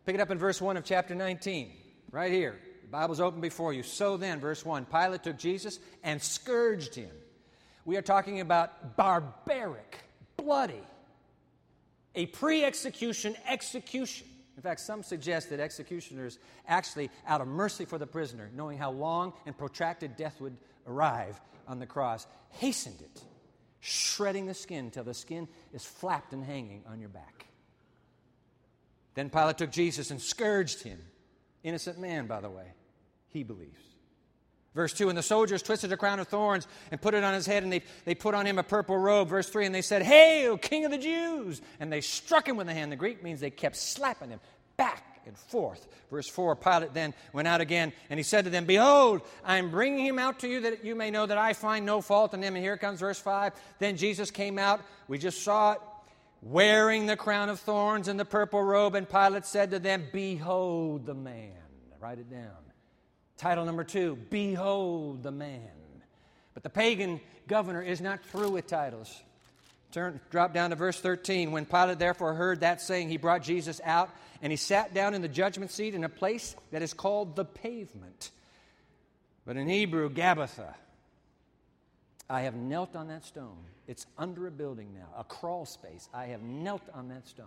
pick 0.04 0.14
it 0.14 0.20
up 0.20 0.30
in 0.30 0.36
verse 0.36 0.60
1 0.60 0.76
of 0.76 0.84
chapter 0.84 1.14
19, 1.14 1.70
right 2.10 2.32
here. 2.32 2.58
The 2.82 2.88
Bible's 2.88 3.20
open 3.20 3.40
before 3.40 3.72
you. 3.72 3.82
So 3.82 4.18
then, 4.18 4.40
verse 4.40 4.62
1 4.62 4.84
Pilate 4.84 5.22
took 5.22 5.38
Jesus 5.38 5.78
and 6.02 6.20
scourged 6.20 6.94
him. 6.94 7.10
We 7.86 7.96
are 7.96 8.02
talking 8.02 8.40
about 8.40 8.96
barbaric, 8.96 10.00
bloody, 10.36 10.82
a 12.14 12.26
pre 12.26 12.64
execution 12.64 13.36
execution. 13.48 14.26
In 14.56 14.62
fact, 14.62 14.80
some 14.80 15.02
suggest 15.02 15.50
that 15.50 15.58
executioners 15.58 16.38
actually, 16.68 17.10
out 17.26 17.40
of 17.40 17.48
mercy 17.48 17.84
for 17.84 17.98
the 17.98 18.06
prisoner, 18.06 18.50
knowing 18.54 18.78
how 18.78 18.92
long 18.92 19.32
and 19.46 19.56
protracted 19.56 20.16
death 20.16 20.40
would 20.40 20.56
arrive 20.86 21.40
on 21.66 21.80
the 21.80 21.86
cross, 21.86 22.26
hastened 22.50 23.00
it, 23.00 23.22
shredding 23.80 24.46
the 24.46 24.54
skin 24.54 24.90
till 24.90 25.04
the 25.04 25.14
skin 25.14 25.48
is 25.72 25.84
flapped 25.84 26.32
and 26.32 26.44
hanging 26.44 26.82
on 26.88 27.00
your 27.00 27.08
back. 27.08 27.46
Then 29.14 29.30
Pilate 29.30 29.58
took 29.58 29.70
Jesus 29.70 30.10
and 30.10 30.20
scourged 30.20 30.82
him. 30.82 30.98
Innocent 31.62 31.98
man, 31.98 32.26
by 32.26 32.40
the 32.40 32.50
way, 32.50 32.74
he 33.30 33.42
believes. 33.42 33.93
Verse 34.74 34.92
2 34.92 35.08
And 35.08 35.16
the 35.16 35.22
soldiers 35.22 35.62
twisted 35.62 35.92
a 35.92 35.96
crown 35.96 36.20
of 36.20 36.28
thorns 36.28 36.66
and 36.90 37.00
put 37.00 37.14
it 37.14 37.24
on 37.24 37.34
his 37.34 37.46
head, 37.46 37.62
and 37.62 37.72
they, 37.72 37.82
they 38.04 38.14
put 38.14 38.34
on 38.34 38.46
him 38.46 38.58
a 38.58 38.62
purple 38.62 38.98
robe. 38.98 39.28
Verse 39.28 39.48
3 39.48 39.66
And 39.66 39.74
they 39.74 39.82
said, 39.82 40.02
Hail, 40.02 40.58
King 40.58 40.84
of 40.84 40.90
the 40.90 40.98
Jews! 40.98 41.62
And 41.80 41.92
they 41.92 42.00
struck 42.00 42.48
him 42.48 42.56
with 42.56 42.66
the 42.66 42.74
hand. 42.74 42.90
The 42.90 42.96
Greek 42.96 43.22
means 43.22 43.40
they 43.40 43.50
kept 43.50 43.76
slapping 43.76 44.30
him 44.30 44.40
back 44.76 45.20
and 45.26 45.36
forth. 45.38 45.86
Verse 46.10 46.28
4 46.28 46.56
Pilate 46.56 46.92
then 46.92 47.14
went 47.32 47.48
out 47.48 47.60
again, 47.60 47.92
and 48.10 48.18
he 48.18 48.24
said 48.24 48.44
to 48.44 48.50
them, 48.50 48.64
Behold, 48.64 49.22
I 49.44 49.58
am 49.58 49.70
bringing 49.70 50.04
him 50.04 50.18
out 50.18 50.40
to 50.40 50.48
you 50.48 50.60
that 50.62 50.84
you 50.84 50.94
may 50.94 51.10
know 51.10 51.26
that 51.26 51.38
I 51.38 51.52
find 51.52 51.86
no 51.86 52.00
fault 52.00 52.34
in 52.34 52.42
him. 52.42 52.56
And 52.56 52.64
here 52.64 52.76
comes 52.76 53.00
verse 53.00 53.18
5. 53.18 53.52
Then 53.78 53.96
Jesus 53.96 54.30
came 54.30 54.58
out. 54.58 54.80
We 55.08 55.18
just 55.18 55.42
saw 55.42 55.72
it. 55.72 55.80
Wearing 56.42 57.06
the 57.06 57.16
crown 57.16 57.48
of 57.48 57.58
thorns 57.58 58.06
and 58.06 58.20
the 58.20 58.24
purple 58.26 58.62
robe, 58.62 58.96
and 58.96 59.08
Pilate 59.08 59.46
said 59.46 59.70
to 59.70 59.78
them, 59.78 60.04
Behold 60.12 61.06
the 61.06 61.14
man. 61.14 61.52
Write 61.98 62.18
it 62.18 62.30
down. 62.30 62.50
Title 63.36 63.64
number 63.64 63.84
two 63.84 64.16
Behold 64.30 65.22
the 65.22 65.32
man. 65.32 65.70
But 66.54 66.62
the 66.62 66.70
pagan 66.70 67.20
governor 67.48 67.82
is 67.82 68.00
not 68.00 68.24
through 68.26 68.50
with 68.50 68.66
titles. 68.66 69.22
Turn, 69.90 70.20
drop 70.30 70.52
down 70.52 70.70
to 70.70 70.76
verse 70.76 71.00
13. 71.00 71.52
When 71.52 71.66
Pilate 71.66 71.98
therefore 71.98 72.34
heard 72.34 72.60
that 72.60 72.80
saying, 72.80 73.08
he 73.08 73.16
brought 73.16 73.42
Jesus 73.42 73.80
out 73.84 74.10
and 74.42 74.52
he 74.52 74.56
sat 74.56 74.92
down 74.92 75.14
in 75.14 75.22
the 75.22 75.28
judgment 75.28 75.70
seat 75.70 75.94
in 75.94 76.02
a 76.02 76.08
place 76.08 76.56
that 76.72 76.82
is 76.82 76.92
called 76.92 77.36
the 77.36 77.44
pavement. 77.44 78.30
But 79.46 79.56
in 79.56 79.68
Hebrew, 79.68 80.10
Gabbatha. 80.10 80.74
I 82.28 82.42
have 82.42 82.54
knelt 82.54 82.96
on 82.96 83.08
that 83.08 83.24
stone. 83.24 83.58
It's 83.86 84.06
under 84.16 84.46
a 84.46 84.50
building 84.50 84.94
now, 84.94 85.08
a 85.16 85.24
crawl 85.24 85.66
space. 85.66 86.08
I 86.12 86.26
have 86.26 86.42
knelt 86.42 86.82
on 86.94 87.08
that 87.08 87.28
stone. 87.28 87.46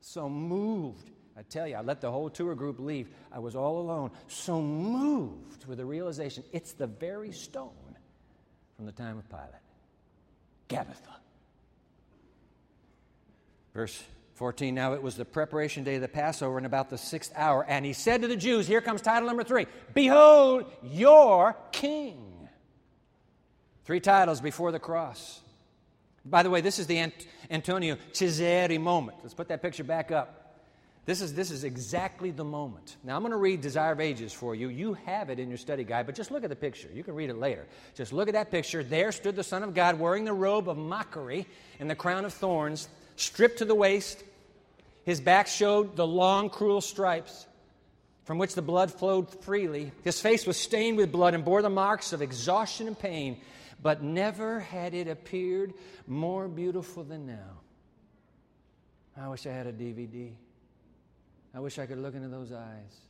So 0.00 0.28
moved 0.28 1.10
I 1.38 1.42
tell 1.42 1.68
you, 1.68 1.76
I 1.76 1.82
let 1.82 2.00
the 2.00 2.10
whole 2.10 2.28
tour 2.28 2.56
group 2.56 2.80
leave. 2.80 3.08
I 3.30 3.38
was 3.38 3.54
all 3.54 3.78
alone, 3.78 4.10
so 4.26 4.60
moved 4.60 5.66
with 5.66 5.78
the 5.78 5.84
realization 5.84 6.42
it's 6.52 6.72
the 6.72 6.88
very 6.88 7.30
stone 7.30 7.70
from 8.76 8.86
the 8.86 8.92
time 8.92 9.18
of 9.18 9.28
Pilate 9.28 9.62
Gabbatha. 10.68 11.14
Verse 13.72 14.02
14 14.34 14.74
Now 14.74 14.94
it 14.94 15.02
was 15.02 15.14
the 15.14 15.24
preparation 15.24 15.84
day 15.84 15.94
of 15.94 16.00
the 16.00 16.08
Passover, 16.08 16.56
and 16.56 16.66
about 16.66 16.90
the 16.90 16.98
sixth 16.98 17.32
hour, 17.36 17.64
and 17.64 17.86
he 17.86 17.92
said 17.92 18.22
to 18.22 18.26
the 18.26 18.36
Jews, 18.36 18.66
Here 18.66 18.80
comes 18.80 19.00
title 19.00 19.28
number 19.28 19.44
three 19.44 19.66
Behold 19.94 20.64
your 20.82 21.56
king. 21.70 22.48
Three 23.84 24.00
titles 24.00 24.40
before 24.40 24.72
the 24.72 24.80
cross. 24.80 25.40
By 26.24 26.42
the 26.42 26.50
way, 26.50 26.62
this 26.62 26.80
is 26.80 26.88
the 26.88 26.98
Ant- 26.98 27.26
Antonio 27.48 27.96
Ciseri 28.12 28.80
moment. 28.80 29.18
Let's 29.22 29.34
put 29.34 29.48
that 29.48 29.62
picture 29.62 29.84
back 29.84 30.10
up. 30.10 30.47
This 31.08 31.22
is, 31.22 31.32
this 31.32 31.50
is 31.50 31.64
exactly 31.64 32.32
the 32.32 32.44
moment. 32.44 32.98
Now, 33.02 33.16
I'm 33.16 33.22
going 33.22 33.30
to 33.30 33.38
read 33.38 33.62
Desire 33.62 33.92
of 33.92 34.00
Ages 34.00 34.30
for 34.30 34.54
you. 34.54 34.68
You 34.68 34.92
have 35.06 35.30
it 35.30 35.38
in 35.38 35.48
your 35.48 35.56
study 35.56 35.82
guide, 35.82 36.04
but 36.04 36.14
just 36.14 36.30
look 36.30 36.44
at 36.44 36.50
the 36.50 36.54
picture. 36.54 36.90
You 36.92 37.02
can 37.02 37.14
read 37.14 37.30
it 37.30 37.38
later. 37.38 37.64
Just 37.94 38.12
look 38.12 38.28
at 38.28 38.34
that 38.34 38.50
picture. 38.50 38.84
There 38.84 39.10
stood 39.10 39.34
the 39.34 39.42
Son 39.42 39.62
of 39.62 39.72
God 39.72 39.98
wearing 39.98 40.26
the 40.26 40.34
robe 40.34 40.68
of 40.68 40.76
mockery 40.76 41.46
and 41.80 41.88
the 41.88 41.94
crown 41.94 42.26
of 42.26 42.34
thorns, 42.34 42.90
stripped 43.16 43.60
to 43.60 43.64
the 43.64 43.74
waist. 43.74 44.22
His 45.04 45.18
back 45.18 45.46
showed 45.46 45.96
the 45.96 46.06
long, 46.06 46.50
cruel 46.50 46.82
stripes 46.82 47.46
from 48.24 48.36
which 48.36 48.54
the 48.54 48.60
blood 48.60 48.92
flowed 48.92 49.30
freely. 49.42 49.92
His 50.04 50.20
face 50.20 50.46
was 50.46 50.58
stained 50.58 50.98
with 50.98 51.10
blood 51.10 51.32
and 51.32 51.42
bore 51.42 51.62
the 51.62 51.70
marks 51.70 52.12
of 52.12 52.20
exhaustion 52.20 52.86
and 52.86 52.98
pain, 52.98 53.40
but 53.82 54.02
never 54.02 54.60
had 54.60 54.92
it 54.92 55.08
appeared 55.08 55.72
more 56.06 56.48
beautiful 56.48 57.02
than 57.02 57.26
now. 57.26 57.60
I 59.16 59.28
wish 59.28 59.46
I 59.46 59.52
had 59.52 59.66
a 59.66 59.72
DVD. 59.72 60.32
I 61.54 61.60
wish 61.60 61.78
I 61.78 61.86
could 61.86 61.98
look 61.98 62.14
into 62.14 62.28
those 62.28 62.52
eyes. 62.52 63.00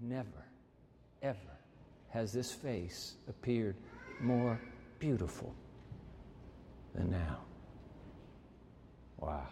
Never, 0.00 0.44
ever 1.22 1.38
has 2.10 2.32
this 2.32 2.52
face 2.52 3.14
appeared 3.28 3.76
more 4.20 4.60
beautiful 4.98 5.54
than 6.94 7.10
now. 7.10 7.38
Wow. 9.18 9.48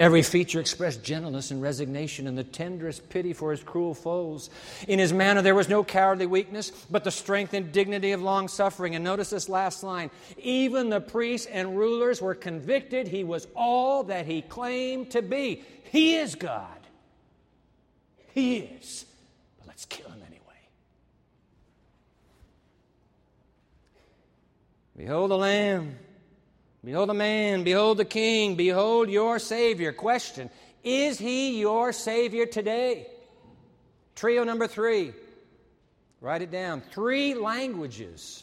Every 0.00 0.22
feature 0.22 0.60
expressed 0.60 1.02
gentleness 1.02 1.50
and 1.50 1.60
resignation 1.60 2.28
and 2.28 2.38
the 2.38 2.44
tenderest 2.44 3.08
pity 3.08 3.32
for 3.32 3.50
his 3.50 3.64
cruel 3.64 3.94
foes. 3.94 4.48
In 4.86 5.00
his 5.00 5.12
manner, 5.12 5.42
there 5.42 5.56
was 5.56 5.68
no 5.68 5.82
cowardly 5.82 6.26
weakness, 6.26 6.70
but 6.88 7.02
the 7.02 7.10
strength 7.10 7.52
and 7.52 7.72
dignity 7.72 8.12
of 8.12 8.22
long 8.22 8.46
suffering. 8.46 8.94
And 8.94 9.02
notice 9.02 9.30
this 9.30 9.48
last 9.48 9.82
line 9.82 10.10
even 10.36 10.88
the 10.88 11.00
priests 11.00 11.48
and 11.48 11.76
rulers 11.76 12.22
were 12.22 12.36
convicted 12.36 13.08
he 13.08 13.24
was 13.24 13.48
all 13.56 14.04
that 14.04 14.26
he 14.26 14.40
claimed 14.42 15.10
to 15.10 15.22
be. 15.22 15.64
He 15.90 16.14
is 16.16 16.36
God. 16.36 16.78
He 18.34 18.58
is. 18.58 19.04
But 19.58 19.66
let's 19.66 19.84
kill 19.84 20.08
him 20.08 20.22
anyway. 20.24 20.38
Behold 24.96 25.32
the 25.32 25.38
Lamb. 25.38 25.98
Behold 26.88 27.10
the 27.10 27.14
man, 27.14 27.64
behold 27.64 27.98
the 27.98 28.04
king, 28.06 28.54
behold 28.54 29.10
your 29.10 29.38
Savior. 29.38 29.92
Question 29.92 30.48
Is 30.82 31.18
he 31.18 31.60
your 31.60 31.92
Savior 31.92 32.46
today? 32.46 33.08
Trio 34.14 34.42
number 34.42 34.66
three. 34.66 35.12
Write 36.22 36.40
it 36.40 36.50
down. 36.50 36.80
Three 36.80 37.34
languages. 37.34 38.42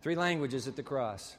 Three 0.00 0.14
languages 0.14 0.68
at 0.68 0.76
the 0.76 0.82
cross. 0.82 1.36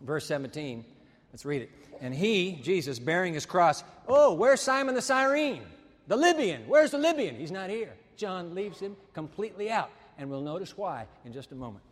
Verse 0.00 0.24
17. 0.24 0.86
Let's 1.32 1.44
read 1.44 1.60
it. 1.60 1.70
And 2.00 2.14
he, 2.14 2.58
Jesus, 2.62 2.98
bearing 2.98 3.34
his 3.34 3.44
cross. 3.44 3.84
Oh, 4.08 4.32
where's 4.32 4.62
Simon 4.62 4.94
the 4.94 5.02
Cyrene? 5.02 5.64
The 6.08 6.16
Libyan. 6.16 6.62
Where's 6.66 6.92
the 6.92 6.98
Libyan? 6.98 7.36
He's 7.36 7.52
not 7.52 7.68
here. 7.68 7.92
John 8.16 8.54
leaves 8.54 8.80
him 8.80 8.96
completely 9.12 9.70
out. 9.70 9.90
And 10.16 10.30
we'll 10.30 10.40
notice 10.40 10.78
why 10.78 11.04
in 11.26 11.34
just 11.34 11.52
a 11.52 11.56
moment. 11.56 11.84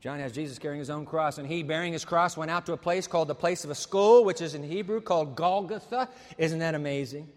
John 0.00 0.20
has 0.20 0.32
Jesus 0.32 0.58
carrying 0.58 0.78
his 0.78 0.90
own 0.90 1.06
cross, 1.06 1.38
and 1.38 1.46
he, 1.46 1.64
bearing 1.64 1.92
his 1.92 2.04
cross, 2.04 2.36
went 2.36 2.50
out 2.50 2.66
to 2.66 2.72
a 2.72 2.76
place 2.76 3.08
called 3.08 3.26
the 3.28 3.34
place 3.34 3.64
of 3.64 3.70
a 3.70 3.74
skull, 3.74 4.24
which 4.24 4.40
is 4.40 4.54
in 4.54 4.62
Hebrew 4.62 5.00
called 5.00 5.34
Golgotha. 5.34 6.08
Isn't 6.36 6.60
that 6.60 6.76
amazing? 6.76 7.28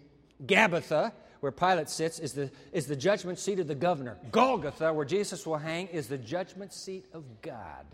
Gabbatha, 0.45 1.11
where 1.39 1.51
Pilate 1.51 1.89
sits, 1.89 2.19
is 2.19 2.33
the, 2.33 2.51
is 2.71 2.85
the 2.85 2.95
judgment 2.95 3.39
seat 3.39 3.59
of 3.59 3.67
the 3.67 3.73
governor. 3.73 4.17
Golgotha, 4.31 4.93
where 4.93 5.05
Jesus 5.05 5.45
will 5.45 5.57
hang, 5.57 5.87
is 5.87 6.07
the 6.07 6.19
judgment 6.19 6.71
seat 6.71 7.05
of 7.13 7.23
God. 7.41 7.85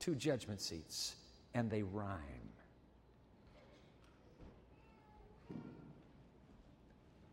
Two 0.00 0.16
judgment 0.16 0.60
seats, 0.60 1.14
and 1.54 1.70
they 1.70 1.82
rhyme. 1.82 2.45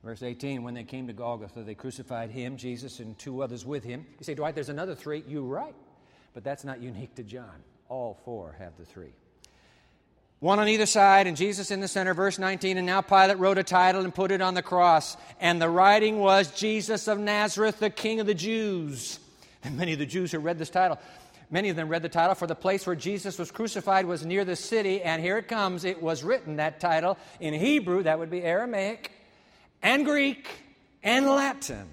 Verse 0.03 0.21
18, 0.21 0.63
when 0.63 0.73
they 0.73 0.83
came 0.83 1.07
to 1.07 1.13
Golgotha, 1.13 1.63
they 1.63 1.75
crucified 1.75 2.29
him, 2.29 2.57
Jesus, 2.57 2.99
and 2.99 3.17
two 3.17 3.41
others 3.41 3.65
with 3.65 3.85
him. 3.85 4.05
You 4.19 4.25
say, 4.25 4.33
Dwight, 4.35 4.53
there's 4.53 4.69
another 4.69 4.95
three. 4.95 5.23
You're 5.27 5.43
right. 5.43 5.75
But 6.33 6.43
that's 6.43 6.65
not 6.65 6.81
unique 6.81 7.15
to 7.15 7.23
John. 7.23 7.63
All 7.87 8.19
four 8.25 8.55
have 8.59 8.75
the 8.77 8.83
three. 8.83 9.13
One 10.39 10.59
on 10.59 10.67
either 10.67 10.85
side, 10.85 11.25
and 11.25 11.37
Jesus 11.37 11.71
in 11.71 11.79
the 11.79 11.87
center. 11.87 12.13
Verse 12.13 12.37
19, 12.37 12.77
and 12.77 12.85
now 12.85 12.99
Pilate 12.99 13.37
wrote 13.37 13.57
a 13.57 13.63
title 13.63 14.03
and 14.03 14.13
put 14.13 14.31
it 14.31 14.41
on 14.41 14.55
the 14.55 14.61
cross. 14.61 15.15
And 15.39 15.61
the 15.61 15.69
writing 15.69 16.19
was 16.19 16.51
Jesus 16.51 17.07
of 17.07 17.17
Nazareth, 17.17 17.79
the 17.79 17.89
King 17.89 18.19
of 18.19 18.27
the 18.27 18.33
Jews. 18.33 19.19
And 19.65 19.77
many 19.77 19.93
of 19.93 19.99
the 19.99 20.05
Jews 20.05 20.33
who 20.33 20.39
read 20.39 20.59
this 20.59 20.69
title, 20.69 20.99
many 21.49 21.69
of 21.69 21.77
them 21.77 21.87
read 21.87 22.01
the 22.01 22.09
title, 22.09 22.35
for 22.35 22.47
the 22.47 22.53
place 22.53 22.85
where 22.85 22.97
Jesus 22.97 23.39
was 23.39 23.49
crucified 23.49 24.05
was 24.05 24.25
near 24.25 24.43
the 24.43 24.57
city. 24.57 25.01
And 25.01 25.21
here 25.21 25.37
it 25.37 25.47
comes. 25.47 25.85
It 25.85 26.03
was 26.03 26.21
written, 26.21 26.57
that 26.57 26.81
title, 26.81 27.17
in 27.39 27.53
Hebrew, 27.53 28.03
that 28.03 28.19
would 28.19 28.29
be 28.29 28.43
Aramaic 28.43 29.09
and 29.83 30.05
Greek 30.05 30.47
and 31.03 31.27
Latin. 31.27 31.87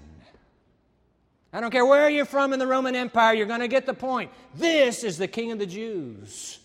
I 1.53 1.59
don't 1.59 1.69
care 1.69 1.85
where 1.85 2.09
you're 2.09 2.25
from 2.25 2.53
in 2.53 2.59
the 2.59 2.65
Roman 2.65 2.95
Empire, 2.95 3.33
you're 3.33 3.45
going 3.45 3.59
to 3.59 3.67
get 3.67 3.85
the 3.85 3.93
point. 3.93 4.31
This 4.55 5.03
is 5.03 5.17
the 5.17 5.27
King 5.27 5.51
of 5.51 5.59
the 5.59 5.65
Jews. 5.65 6.59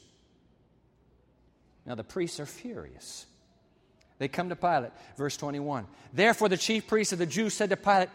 Now 1.84 1.96
the 1.96 2.04
priests 2.04 2.38
are 2.38 2.46
furious. 2.46 3.26
They 4.18 4.28
come 4.28 4.48
to 4.48 4.56
Pilate, 4.56 4.92
verse 5.16 5.36
21. 5.36 5.86
Therefore, 6.12 6.48
the 6.48 6.56
chief 6.56 6.86
priests 6.86 7.12
of 7.12 7.18
the 7.18 7.26
Jews 7.26 7.52
said 7.52 7.70
to 7.70 7.76
Pilate, 7.76 8.08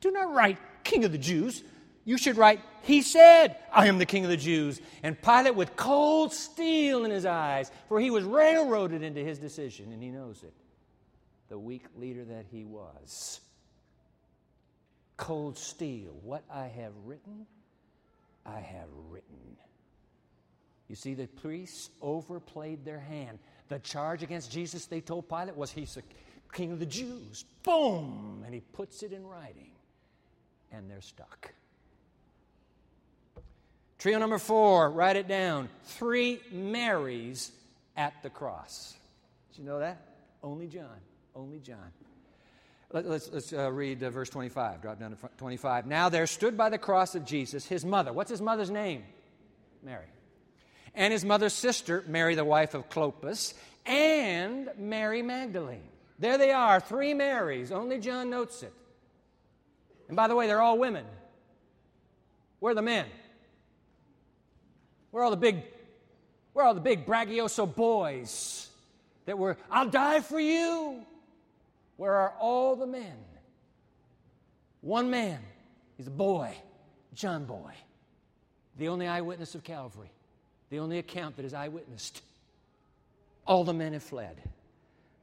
Do 0.00 0.12
not 0.12 0.32
write 0.32 0.58
King 0.84 1.04
of 1.04 1.12
the 1.12 1.18
Jews. 1.18 1.62
You 2.04 2.18
should 2.18 2.36
write, 2.36 2.60
He 2.82 3.00
said, 3.00 3.56
I 3.72 3.86
am 3.86 3.98
the 3.98 4.06
King 4.06 4.24
of 4.24 4.30
the 4.30 4.36
Jews. 4.36 4.80
And 5.02 5.20
Pilate, 5.20 5.54
with 5.54 5.74
cold 5.74 6.34
steel 6.34 7.06
in 7.06 7.10
his 7.10 7.24
eyes, 7.24 7.72
for 7.88 7.98
he 7.98 8.10
was 8.10 8.24
railroaded 8.24 9.02
into 9.02 9.24
his 9.24 9.38
decision, 9.38 9.92
and 9.92 10.02
he 10.02 10.10
knows 10.10 10.42
it 10.42 10.52
the 11.48 11.58
weak 11.58 11.84
leader 11.96 12.24
that 12.24 12.46
he 12.50 12.64
was. 12.64 13.40
Cold 15.16 15.58
steel. 15.58 16.18
What 16.22 16.42
I 16.52 16.66
have 16.66 16.92
written, 17.04 17.46
I 18.44 18.58
have 18.60 18.88
written. 19.10 19.56
You 20.88 20.96
see, 20.96 21.14
the 21.14 21.26
priests 21.26 21.90
overplayed 22.02 22.84
their 22.84 23.00
hand. 23.00 23.38
The 23.68 23.78
charge 23.78 24.22
against 24.22 24.52
Jesus, 24.52 24.86
they 24.86 25.00
told 25.00 25.28
Pilate, 25.28 25.56
was 25.56 25.70
he's 25.70 25.94
the 25.94 26.02
king 26.52 26.72
of 26.72 26.78
the 26.78 26.86
Jews. 26.86 27.44
Boom! 27.62 28.42
And 28.44 28.54
he 28.54 28.60
puts 28.60 29.02
it 29.02 29.12
in 29.12 29.26
writing. 29.26 29.70
And 30.72 30.90
they're 30.90 31.00
stuck. 31.00 31.52
Trio 33.98 34.18
number 34.18 34.38
four, 34.38 34.90
write 34.90 35.16
it 35.16 35.28
down. 35.28 35.68
Three 35.84 36.40
Marys 36.52 37.50
at 37.96 38.12
the 38.22 38.28
cross. 38.28 38.94
Did 39.50 39.62
you 39.62 39.64
know 39.64 39.78
that? 39.78 39.98
Only 40.42 40.66
John. 40.66 40.98
Only 41.34 41.58
John. 41.58 41.90
Let, 42.92 43.06
us 43.06 43.28
let's, 43.32 43.52
uh, 43.52 43.72
read 43.72 44.02
uh, 44.04 44.10
verse 44.10 44.30
25. 44.30 44.82
Drop 44.82 45.00
down 45.00 45.16
to 45.16 45.30
25. 45.38 45.86
Now 45.86 46.08
there 46.08 46.26
stood 46.28 46.56
by 46.56 46.68
the 46.68 46.78
cross 46.78 47.16
of 47.16 47.24
Jesus 47.24 47.66
his 47.66 47.84
mother. 47.84 48.12
What's 48.12 48.30
his 48.30 48.40
mother's 48.40 48.70
name? 48.70 49.02
Mary. 49.82 50.06
And 50.94 51.12
his 51.12 51.24
mother's 51.24 51.52
sister, 51.52 52.04
Mary, 52.06 52.36
the 52.36 52.44
wife 52.44 52.74
of 52.74 52.88
Clopas, 52.88 53.54
and 53.84 54.70
Mary 54.78 55.22
Magdalene. 55.22 55.88
There 56.20 56.38
they 56.38 56.52
are, 56.52 56.78
three 56.78 57.14
Marys. 57.14 57.72
Only 57.72 57.98
John 57.98 58.30
notes 58.30 58.62
it. 58.62 58.72
And 60.06 60.16
by 60.16 60.28
the 60.28 60.36
way, 60.36 60.46
they're 60.46 60.62
all 60.62 60.78
women. 60.78 61.04
Where 62.60 62.70
are 62.70 62.76
the 62.76 62.82
men? 62.82 63.06
Where 65.10 65.22
are 65.22 65.24
all 65.24 65.30
the 65.32 65.36
big, 65.36 65.64
where 66.52 66.64
are 66.64 66.68
all 66.68 66.74
the 66.74 66.80
big 66.80 67.06
bragioso 67.06 67.66
boys 67.66 68.68
that 69.26 69.36
were, 69.36 69.56
I'll 69.68 69.88
die 69.88 70.20
for 70.20 70.38
you? 70.38 71.04
Where 71.96 72.14
are 72.14 72.34
all 72.40 72.76
the 72.76 72.86
men? 72.86 73.16
One 74.80 75.10
man. 75.10 75.40
He's 75.96 76.08
a 76.08 76.10
boy, 76.10 76.56
John 77.14 77.44
Boy, 77.44 77.72
the 78.76 78.88
only 78.88 79.06
eyewitness 79.06 79.54
of 79.54 79.62
Calvary, 79.62 80.10
the 80.70 80.80
only 80.80 80.98
account 80.98 81.36
that 81.36 81.44
is 81.44 81.54
eyewitnessed. 81.54 82.20
All 83.46 83.64
the 83.64 83.72
men 83.72 83.92
have 83.92 84.02
fled. 84.02 84.42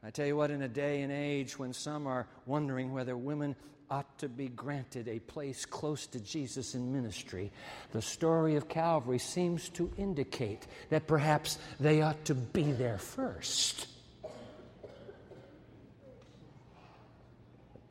I 0.02 0.10
tell 0.10 0.26
you 0.26 0.36
what, 0.36 0.50
in 0.50 0.62
a 0.62 0.68
day 0.68 1.02
and 1.02 1.12
age 1.12 1.58
when 1.58 1.72
some 1.72 2.06
are 2.06 2.26
wondering 2.46 2.92
whether 2.92 3.16
women 3.16 3.54
ought 3.90 4.18
to 4.18 4.28
be 4.28 4.48
granted 4.48 5.06
a 5.06 5.18
place 5.20 5.66
close 5.66 6.06
to 6.06 6.18
Jesus 6.18 6.74
in 6.74 6.92
ministry, 6.92 7.52
the 7.92 8.00
story 8.00 8.56
of 8.56 8.68
Calvary 8.68 9.18
seems 9.18 9.68
to 9.70 9.92
indicate 9.98 10.66
that 10.88 11.06
perhaps 11.06 11.58
they 11.78 12.00
ought 12.00 12.24
to 12.24 12.34
be 12.34 12.72
there 12.72 12.98
first. 12.98 13.86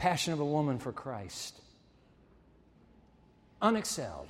Passion 0.02 0.34
of 0.34 0.40
a 0.40 0.46
woman 0.46 0.80
for 0.80 0.92
Christ. 0.92 1.62
Unexcelled. 3.62 4.30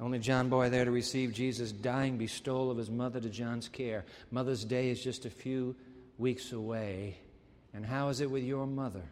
Only 0.00 0.18
John 0.18 0.48
Boy 0.48 0.70
there 0.70 0.84
to 0.84 0.90
receive 0.90 1.32
Jesus' 1.32 1.70
dying 1.70 2.18
bestowal 2.18 2.68
of 2.68 2.78
his 2.78 2.90
mother 2.90 3.20
to 3.20 3.28
John's 3.28 3.68
care. 3.68 4.04
Mother's 4.32 4.64
Day 4.64 4.90
is 4.90 5.00
just 5.00 5.24
a 5.24 5.30
few 5.30 5.76
weeks 6.18 6.50
away. 6.50 7.16
And 7.74 7.86
how 7.86 8.08
is 8.08 8.20
it 8.20 8.28
with 8.28 8.42
your 8.42 8.66
mother? 8.66 9.04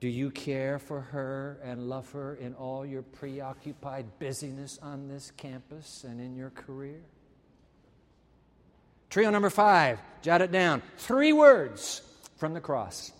Do 0.00 0.08
you 0.08 0.32
care 0.32 0.80
for 0.80 1.00
her 1.00 1.60
and 1.62 1.88
love 1.88 2.10
her 2.10 2.34
in 2.34 2.54
all 2.54 2.84
your 2.84 3.02
preoccupied 3.02 4.18
busyness 4.18 4.80
on 4.82 5.06
this 5.06 5.30
campus 5.36 6.02
and 6.02 6.20
in 6.20 6.34
your 6.34 6.50
career? 6.50 7.02
Trio 9.12 9.28
number 9.28 9.50
five, 9.50 9.98
jot 10.22 10.40
it 10.40 10.50
down. 10.50 10.80
Three 10.96 11.34
words 11.34 12.00
from 12.38 12.54
the 12.54 12.62
cross. 12.62 13.12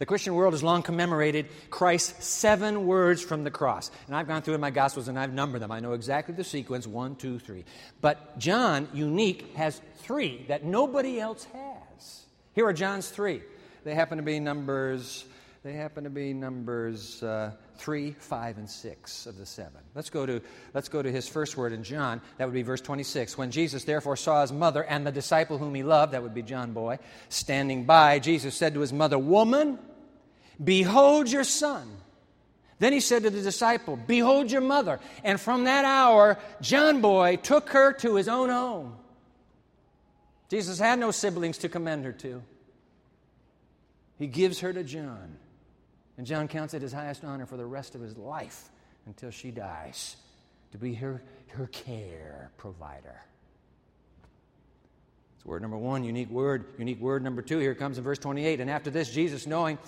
The 0.00 0.06
Christian 0.06 0.34
world 0.34 0.54
has 0.54 0.64
long 0.64 0.82
commemorated 0.82 1.46
Christ's 1.70 2.26
seven 2.26 2.84
words 2.88 3.22
from 3.22 3.44
the 3.44 3.50
cross. 3.52 3.92
And 4.08 4.16
I've 4.16 4.26
gone 4.26 4.42
through 4.42 4.54
in 4.54 4.60
my 4.60 4.72
Gospels 4.72 5.06
and 5.06 5.16
I've 5.16 5.32
numbered 5.32 5.62
them. 5.62 5.70
I 5.70 5.78
know 5.78 5.92
exactly 5.92 6.34
the 6.34 6.42
sequence 6.42 6.84
one, 6.84 7.14
two, 7.14 7.38
three. 7.38 7.64
But 8.00 8.36
John, 8.40 8.88
unique, 8.92 9.54
has 9.54 9.80
three 9.98 10.46
that 10.48 10.64
nobody 10.64 11.20
else 11.20 11.44
has. 11.44 12.22
Here 12.52 12.66
are 12.66 12.72
John's 12.72 13.08
three. 13.08 13.40
They 13.84 13.94
happen 13.94 14.16
to 14.18 14.24
be 14.24 14.40
numbers. 14.40 15.24
They 15.62 15.74
happen 15.74 16.02
to 16.02 16.10
be 16.10 16.32
numbers 16.32 17.22
uh, 17.22 17.52
three, 17.76 18.12
five, 18.18 18.58
and 18.58 18.68
six 18.68 19.26
of 19.26 19.36
the 19.38 19.46
seven. 19.46 19.80
Let's 19.94 20.10
go 20.10 20.26
to 20.26 20.40
let's 20.74 20.88
go 20.88 21.02
to 21.02 21.10
his 21.10 21.28
first 21.28 21.56
word 21.56 21.72
in 21.72 21.82
John. 21.82 22.20
That 22.38 22.46
would 22.46 22.54
be 22.54 22.62
verse 22.62 22.80
26. 22.80 23.36
When 23.36 23.50
Jesus 23.50 23.84
therefore 23.84 24.16
saw 24.16 24.42
his 24.42 24.52
mother 24.52 24.84
and 24.84 25.06
the 25.06 25.12
disciple 25.12 25.58
whom 25.58 25.74
he 25.74 25.82
loved, 25.82 26.12
that 26.12 26.22
would 26.22 26.34
be 26.34 26.42
John 26.42 26.72
boy, 26.72 26.98
standing 27.28 27.84
by, 27.84 28.18
Jesus 28.18 28.54
said 28.54 28.74
to 28.74 28.80
his 28.80 28.92
mother, 28.92 29.18
"Woman, 29.18 29.78
Behold 30.62 31.30
your 31.30 31.44
son. 31.44 31.88
Then 32.78 32.92
he 32.92 33.00
said 33.00 33.22
to 33.22 33.30
the 33.30 33.42
disciple, 33.42 33.96
Behold 33.96 34.50
your 34.50 34.60
mother. 34.60 34.98
And 35.22 35.40
from 35.40 35.64
that 35.64 35.84
hour, 35.84 36.38
John 36.60 37.00
Boy 37.00 37.36
took 37.36 37.70
her 37.70 37.92
to 37.94 38.16
his 38.16 38.28
own 38.28 38.48
home. 38.48 38.96
Jesus 40.48 40.78
had 40.78 40.98
no 40.98 41.12
siblings 41.12 41.58
to 41.58 41.68
commend 41.68 42.04
her 42.04 42.12
to. 42.12 42.42
He 44.18 44.26
gives 44.26 44.60
her 44.60 44.72
to 44.72 44.84
John. 44.84 45.36
And 46.18 46.26
John 46.26 46.48
counts 46.48 46.74
it 46.74 46.82
his 46.82 46.92
highest 46.92 47.24
honor 47.24 47.46
for 47.46 47.56
the 47.56 47.66
rest 47.66 47.94
of 47.94 48.00
his 48.00 48.16
life 48.16 48.68
until 49.06 49.30
she 49.30 49.50
dies 49.50 50.16
to 50.72 50.78
be 50.78 50.94
her, 50.94 51.22
her 51.48 51.66
care 51.68 52.50
provider. 52.56 53.20
It's 55.36 55.46
word 55.46 55.62
number 55.62 55.76
one, 55.76 56.04
unique 56.04 56.30
word. 56.30 56.66
Unique 56.78 57.00
word 57.00 57.22
number 57.22 57.42
two, 57.42 57.58
here 57.58 57.74
comes 57.74 57.98
in 57.98 58.04
verse 58.04 58.18
28. 58.18 58.60
And 58.60 58.70
after 58.70 58.90
this, 58.90 59.10
Jesus, 59.10 59.46
knowing 59.46 59.78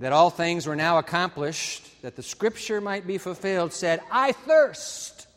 that 0.00 0.12
all 0.12 0.30
things 0.30 0.66
were 0.66 0.74
now 0.74 0.98
accomplished, 0.98 2.02
that 2.02 2.16
the 2.16 2.22
scripture 2.22 2.80
might 2.80 3.06
be 3.06 3.18
fulfilled, 3.18 3.72
said, 3.72 4.00
I 4.10 4.32
thirst. 4.32 5.28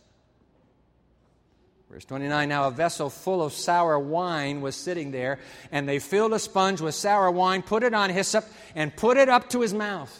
Verse 1.96 2.04
29 2.04 2.50
Now 2.50 2.68
a 2.68 2.72
vessel 2.72 3.10
full 3.10 3.42
of 3.42 3.54
sour 3.54 3.98
wine 3.98 4.60
was 4.60 4.76
sitting 4.76 5.12
there, 5.12 5.40
and 5.72 5.88
they 5.88 6.00
filled 6.00 6.34
a 6.34 6.40
sponge 6.40 6.82
with 6.82 6.94
sour 6.94 7.32
wine, 7.32 7.62
put 7.62 7.84
it 7.84 7.94
on 7.94 8.10
hyssop, 8.10 8.44
and 8.76 8.94
put 8.94 9.16
it 9.16 9.30
up 9.30 9.50
to 9.52 9.62
his 9.62 9.74
mouth. 9.74 10.14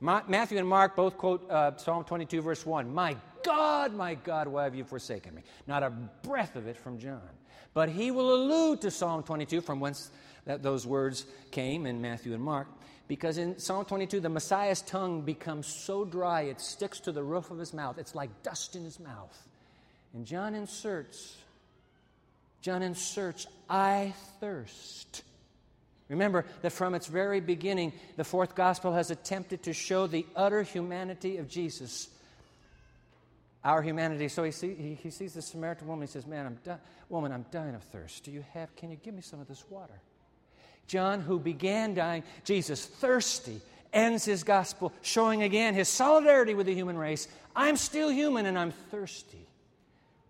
Matthew 0.00 0.58
and 0.58 0.66
Mark 0.66 0.96
both 0.96 1.16
quote 1.16 1.48
uh, 1.48 1.76
Psalm 1.76 2.02
22, 2.02 2.42
verse 2.42 2.66
1 2.66 2.92
My 2.92 3.16
God, 3.44 3.94
my 3.94 4.16
God, 4.16 4.48
why 4.48 4.64
have 4.64 4.74
you 4.74 4.82
forsaken 4.82 5.32
me? 5.32 5.42
Not 5.68 5.84
a 5.84 5.90
breath 5.90 6.56
of 6.56 6.66
it 6.66 6.76
from 6.76 6.98
John. 6.98 7.20
But 7.72 7.88
he 7.88 8.10
will 8.10 8.34
allude 8.34 8.80
to 8.80 8.90
Psalm 8.90 9.22
22, 9.22 9.60
from 9.60 9.78
whence 9.78 10.10
that, 10.44 10.64
those 10.64 10.84
words 10.84 11.24
came 11.52 11.86
in 11.86 12.02
Matthew 12.02 12.34
and 12.34 12.42
Mark. 12.42 12.66
Because 13.06 13.38
in 13.38 13.60
Psalm 13.60 13.84
22, 13.84 14.18
the 14.18 14.28
Messiah's 14.28 14.82
tongue 14.82 15.22
becomes 15.22 15.68
so 15.68 16.04
dry 16.04 16.42
it 16.42 16.60
sticks 16.60 16.98
to 16.98 17.12
the 17.12 17.22
roof 17.22 17.52
of 17.52 17.58
his 17.58 17.72
mouth. 17.72 17.96
It's 17.96 18.16
like 18.16 18.42
dust 18.42 18.74
in 18.74 18.82
his 18.82 18.98
mouth. 18.98 19.47
And 20.14 20.26
John 20.26 20.54
inserts, 20.54 21.36
John 22.62 22.82
inserts, 22.82 23.46
I 23.68 24.14
thirst. 24.40 25.22
Remember 26.08 26.46
that 26.62 26.70
from 26.70 26.94
its 26.94 27.06
very 27.06 27.40
beginning, 27.40 27.92
the 28.16 28.24
fourth 28.24 28.54
gospel 28.54 28.94
has 28.94 29.10
attempted 29.10 29.64
to 29.64 29.74
show 29.74 30.06
the 30.06 30.26
utter 30.34 30.62
humanity 30.62 31.36
of 31.36 31.48
Jesus. 31.48 32.08
Our 33.62 33.82
humanity. 33.82 34.28
So 34.28 34.44
he, 34.44 34.50
see, 34.50 34.74
he, 34.74 34.94
he 34.94 35.10
sees 35.10 35.34
the 35.34 35.42
Samaritan 35.42 35.86
woman. 35.86 36.06
He 36.06 36.12
says, 36.12 36.26
Man, 36.26 36.46
I'm 36.46 36.58
di- 36.64 36.78
woman, 37.10 37.32
I'm 37.32 37.44
dying 37.50 37.74
of 37.74 37.82
thirst. 37.82 38.24
Do 38.24 38.30
you 38.30 38.44
have, 38.54 38.74
can 38.76 38.90
you 38.90 38.96
give 38.96 39.14
me 39.14 39.20
some 39.20 39.40
of 39.40 39.48
this 39.48 39.64
water? 39.68 40.00
John, 40.86 41.20
who 41.20 41.38
began 41.38 41.92
dying, 41.92 42.22
Jesus, 42.44 42.86
thirsty, 42.86 43.60
ends 43.92 44.24
his 44.24 44.44
gospel 44.44 44.92
showing 45.02 45.42
again 45.42 45.74
his 45.74 45.88
solidarity 45.88 46.54
with 46.54 46.66
the 46.66 46.74
human 46.74 46.96
race. 46.96 47.28
I'm 47.54 47.76
still 47.76 48.08
human 48.08 48.46
and 48.46 48.58
I'm 48.58 48.72
thirsty. 48.72 49.47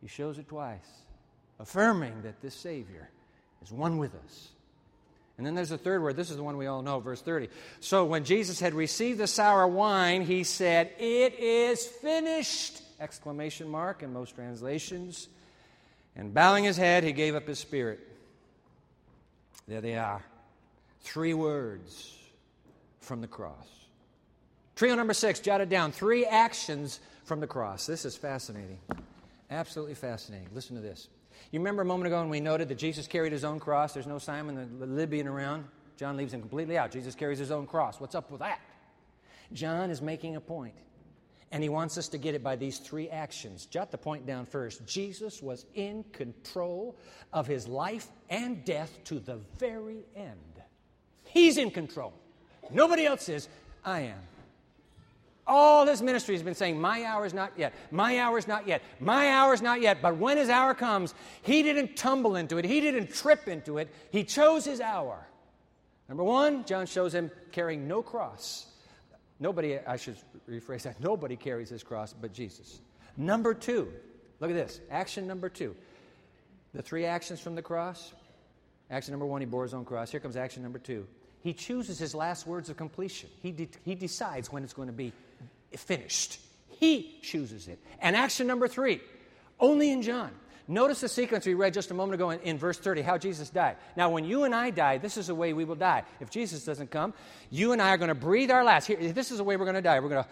He 0.00 0.08
shows 0.08 0.38
it 0.38 0.48
twice, 0.48 0.88
affirming 1.58 2.22
that 2.22 2.40
this 2.40 2.54
Savior 2.54 3.08
is 3.62 3.72
one 3.72 3.98
with 3.98 4.14
us. 4.14 4.48
And 5.36 5.46
then 5.46 5.54
there's 5.54 5.70
a 5.70 5.78
third 5.78 6.02
word. 6.02 6.16
This 6.16 6.30
is 6.30 6.36
the 6.36 6.42
one 6.42 6.56
we 6.56 6.66
all 6.66 6.82
know, 6.82 6.98
verse 6.98 7.22
30. 7.22 7.48
So 7.78 8.04
when 8.04 8.24
Jesus 8.24 8.58
had 8.58 8.74
received 8.74 9.20
the 9.20 9.28
sour 9.28 9.66
wine, 9.68 10.22
he 10.22 10.42
said, 10.42 10.90
It 10.98 11.38
is 11.38 11.86
finished! 11.86 12.82
Exclamation 13.00 13.68
mark 13.68 14.02
in 14.02 14.12
most 14.12 14.34
translations. 14.34 15.28
And 16.16 16.34
bowing 16.34 16.64
his 16.64 16.76
head, 16.76 17.04
he 17.04 17.12
gave 17.12 17.36
up 17.36 17.46
his 17.46 17.60
spirit. 17.60 18.00
There 19.68 19.80
they 19.80 19.96
are. 19.96 20.24
Three 21.02 21.34
words 21.34 22.16
from 23.00 23.20
the 23.20 23.28
cross. 23.28 23.68
Trio 24.74 24.96
number 24.96 25.14
six, 25.14 25.38
jotted 25.38 25.68
down. 25.68 25.92
Three 25.92 26.24
actions 26.24 26.98
from 27.24 27.38
the 27.38 27.46
cross. 27.46 27.86
This 27.86 28.04
is 28.04 28.16
fascinating. 28.16 28.78
Absolutely 29.50 29.94
fascinating. 29.94 30.48
Listen 30.54 30.76
to 30.76 30.82
this. 30.82 31.08
You 31.50 31.60
remember 31.60 31.82
a 31.82 31.86
moment 31.86 32.08
ago 32.08 32.20
when 32.20 32.28
we 32.28 32.40
noted 32.40 32.68
that 32.68 32.78
Jesus 32.78 33.06
carried 33.06 33.32
his 33.32 33.44
own 33.44 33.60
cross? 33.60 33.94
There's 33.94 34.06
no 34.06 34.18
Simon 34.18 34.78
the 34.78 34.86
Libyan 34.86 35.26
around. 35.26 35.64
John 35.96 36.16
leaves 36.16 36.32
him 36.32 36.40
completely 36.40 36.76
out. 36.78 36.90
Jesus 36.90 37.14
carries 37.14 37.38
his 37.38 37.50
own 37.50 37.66
cross. 37.66 38.00
What's 38.00 38.14
up 38.14 38.30
with 38.30 38.40
that? 38.40 38.60
John 39.52 39.90
is 39.90 40.02
making 40.02 40.36
a 40.36 40.40
point, 40.40 40.74
and 41.50 41.62
he 41.62 41.68
wants 41.68 41.96
us 41.96 42.08
to 42.08 42.18
get 42.18 42.34
it 42.34 42.42
by 42.42 42.56
these 42.56 42.78
three 42.78 43.08
actions. 43.08 43.66
Jot 43.66 43.90
the 43.90 43.98
point 43.98 44.26
down 44.26 44.46
first. 44.46 44.86
Jesus 44.86 45.42
was 45.42 45.64
in 45.74 46.04
control 46.12 46.96
of 47.32 47.46
his 47.46 47.66
life 47.66 48.08
and 48.28 48.64
death 48.64 48.98
to 49.04 49.18
the 49.18 49.38
very 49.58 50.04
end. 50.14 50.62
He's 51.24 51.56
in 51.56 51.70
control. 51.70 52.12
Nobody 52.70 53.06
else 53.06 53.28
is. 53.28 53.48
I 53.84 54.00
am. 54.00 54.18
All 55.48 55.86
his 55.86 56.02
ministry 56.02 56.34
has 56.34 56.42
been 56.42 56.54
saying, 56.54 56.78
My 56.78 57.04
hour 57.04 57.24
is 57.24 57.32
not 57.32 57.52
yet. 57.56 57.72
My 57.90 58.18
hour 58.18 58.36
is 58.36 58.46
not 58.46 58.68
yet. 58.68 58.82
My 59.00 59.30
hour 59.30 59.54
is 59.54 59.62
not 59.62 59.80
yet. 59.80 60.02
But 60.02 60.18
when 60.18 60.36
his 60.36 60.50
hour 60.50 60.74
comes, 60.74 61.14
he 61.40 61.62
didn't 61.62 61.96
tumble 61.96 62.36
into 62.36 62.58
it. 62.58 62.66
He 62.66 62.82
didn't 62.82 63.14
trip 63.14 63.48
into 63.48 63.78
it. 63.78 63.88
He 64.10 64.24
chose 64.24 64.66
his 64.66 64.80
hour. 64.82 65.26
Number 66.06 66.22
one, 66.22 66.64
John 66.64 66.84
shows 66.86 67.14
him 67.14 67.30
carrying 67.50 67.88
no 67.88 68.02
cross. 68.02 68.66
Nobody, 69.40 69.78
I 69.78 69.96
should 69.96 70.16
rephrase 70.48 70.82
that, 70.82 71.00
nobody 71.00 71.36
carries 71.36 71.70
his 71.70 71.82
cross 71.82 72.12
but 72.12 72.32
Jesus. 72.32 72.80
Number 73.16 73.54
two, 73.54 73.92
look 74.40 74.50
at 74.50 74.56
this. 74.56 74.80
Action 74.90 75.26
number 75.26 75.48
two. 75.48 75.74
The 76.74 76.82
three 76.82 77.04
actions 77.06 77.40
from 77.40 77.54
the 77.54 77.62
cross. 77.62 78.12
Action 78.90 79.12
number 79.12 79.26
one, 79.26 79.40
he 79.40 79.46
bore 79.46 79.62
his 79.62 79.74
own 79.74 79.84
cross. 79.84 80.10
Here 80.10 80.20
comes 80.20 80.36
action 80.36 80.62
number 80.62 80.78
two. 80.78 81.06
He 81.40 81.52
chooses 81.52 81.98
his 81.98 82.14
last 82.14 82.46
words 82.46 82.68
of 82.68 82.76
completion. 82.76 83.30
He, 83.42 83.52
de- 83.52 83.68
he 83.84 83.94
decides 83.94 84.52
when 84.52 84.64
it's 84.64 84.72
going 84.72 84.88
to 84.88 84.92
be 84.92 85.12
finished. 85.76 86.40
He 86.68 87.18
chooses 87.22 87.68
it. 87.68 87.78
And 88.00 88.14
action 88.16 88.46
number 88.46 88.68
three, 88.68 89.00
only 89.58 89.90
in 89.90 90.02
John. 90.02 90.30
Notice 90.70 91.00
the 91.00 91.08
sequence 91.08 91.46
we 91.46 91.54
read 91.54 91.72
just 91.72 91.90
a 91.90 91.94
moment 91.94 92.14
ago 92.14 92.28
in, 92.28 92.40
in, 92.40 92.58
verse 92.58 92.76
30, 92.78 93.00
how 93.00 93.16
Jesus 93.16 93.48
died. 93.48 93.76
Now, 93.96 94.10
when 94.10 94.24
you 94.26 94.44
and 94.44 94.54
I 94.54 94.68
die, 94.68 94.98
this 94.98 95.16
is 95.16 95.28
the 95.28 95.34
way 95.34 95.54
we 95.54 95.64
will 95.64 95.74
die. 95.74 96.02
If 96.20 96.28
Jesus 96.28 96.62
doesn't 96.64 96.90
come, 96.90 97.14
you 97.50 97.72
and 97.72 97.80
I 97.80 97.88
are 97.88 97.96
going 97.96 98.08
to 98.08 98.14
breathe 98.14 98.50
our 98.50 98.62
last. 98.62 98.86
Here, 98.86 99.12
this 99.12 99.30
is 99.30 99.38
the 99.38 99.44
way 99.44 99.56
we're 99.56 99.64
going 99.64 99.76
to 99.76 99.82
die. 99.82 99.98
We're 100.00 100.10
going 100.10 100.24
to, 100.24 100.30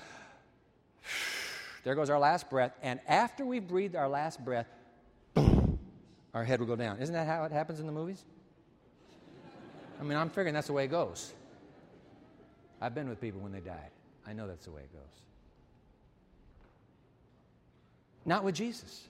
there 1.84 1.94
goes 1.94 2.10
our 2.10 2.18
last 2.18 2.50
breath. 2.50 2.72
And 2.82 3.00
after 3.08 3.46
we've 3.46 3.66
breathed 3.66 3.96
our 3.96 4.10
last 4.10 4.44
breath, 4.44 4.66
our 6.34 6.44
head 6.44 6.60
will 6.60 6.66
go 6.66 6.76
down. 6.76 6.98
Isn't 6.98 7.14
that 7.14 7.26
how 7.26 7.44
it 7.44 7.52
happens 7.52 7.80
in 7.80 7.86
the 7.86 7.92
movies? 7.92 8.22
I 9.98 10.02
mean, 10.02 10.18
I'm 10.18 10.28
figuring 10.28 10.52
that's 10.52 10.66
the 10.66 10.74
way 10.74 10.84
it 10.84 10.90
goes. 10.90 11.32
I've 12.78 12.94
been 12.94 13.08
with 13.08 13.22
people 13.22 13.40
when 13.40 13.52
they 13.52 13.60
died. 13.60 13.90
I 14.26 14.34
know 14.34 14.46
that's 14.46 14.66
the 14.66 14.70
way 14.70 14.82
it 14.82 14.92
goes. 14.92 15.25
Not 18.26 18.44
with 18.44 18.54
Jesus. 18.54 19.04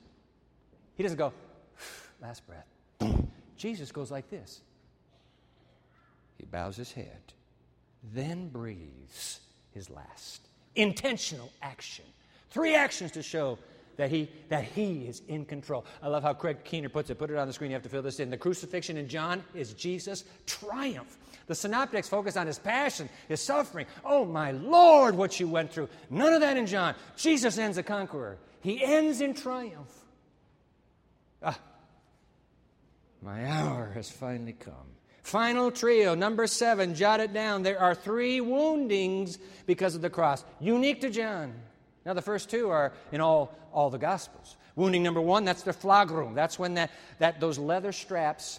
He 0.94 1.02
doesn't 1.02 1.18
go, 1.18 1.32
last 2.22 2.42
breath. 2.46 2.66
Jesus 3.56 3.90
goes 3.90 4.10
like 4.10 4.30
this. 4.30 4.60
He 6.38 6.44
bows 6.44 6.76
his 6.76 6.92
head, 6.92 7.32
then 8.12 8.48
breathes 8.48 9.40
his 9.72 9.90
last. 9.90 10.42
Intentional 10.74 11.50
action. 11.62 12.04
Three 12.50 12.74
actions 12.74 13.12
to 13.12 13.22
show 13.22 13.58
that 13.96 14.10
he, 14.10 14.28
that 14.50 14.64
he 14.64 15.06
is 15.06 15.22
in 15.28 15.46
control. 15.46 15.86
I 16.02 16.08
love 16.08 16.22
how 16.22 16.34
Craig 16.34 16.64
Keener 16.64 16.90
puts 16.90 17.08
it. 17.10 17.18
Put 17.18 17.30
it 17.30 17.36
on 17.36 17.46
the 17.46 17.52
screen. 17.52 17.70
You 17.70 17.74
have 17.76 17.82
to 17.82 17.88
fill 17.88 18.02
this 18.02 18.20
in. 18.20 18.30
The 18.30 18.36
crucifixion 18.36 18.96
in 18.96 19.08
John 19.08 19.42
is 19.54 19.72
Jesus' 19.72 20.24
triumph. 20.44 21.16
The 21.46 21.54
synoptics 21.54 22.08
focus 22.08 22.36
on 22.36 22.46
his 22.46 22.58
passion, 22.58 23.08
his 23.28 23.40
suffering. 23.40 23.86
Oh, 24.04 24.24
my 24.24 24.50
Lord, 24.50 25.14
what 25.14 25.38
you 25.38 25.48
went 25.48 25.72
through. 25.72 25.88
None 26.10 26.32
of 26.32 26.40
that 26.40 26.56
in 26.56 26.66
John. 26.66 26.94
Jesus 27.16 27.56
ends 27.56 27.78
a 27.78 27.82
conqueror, 27.82 28.36
he 28.66 28.82
ends 28.82 29.20
in 29.20 29.32
triumph. 29.32 29.94
Ah, 31.40 31.56
my 33.22 33.46
hour 33.48 33.92
has 33.94 34.10
finally 34.10 34.54
come. 34.54 34.74
Final 35.22 35.70
trio, 35.70 36.16
number 36.16 36.48
seven, 36.48 36.92
jot 36.96 37.20
it 37.20 37.32
down. 37.32 37.62
There 37.62 37.80
are 37.80 37.94
three 37.94 38.40
woundings 38.40 39.38
because 39.66 39.94
of 39.94 40.02
the 40.02 40.10
cross, 40.10 40.44
unique 40.58 41.00
to 41.02 41.10
John. 41.10 41.54
Now, 42.04 42.14
the 42.14 42.22
first 42.22 42.50
two 42.50 42.68
are 42.70 42.92
in 43.12 43.20
all, 43.20 43.56
all 43.72 43.88
the 43.88 43.98
Gospels. 43.98 44.56
Wounding 44.74 45.04
number 45.04 45.20
one, 45.20 45.44
that's 45.44 45.62
the 45.62 45.72
flagrum. 45.72 46.34
That's 46.34 46.58
when 46.58 46.74
that, 46.74 46.90
that, 47.20 47.38
those 47.38 47.58
leather 47.60 47.92
straps 47.92 48.58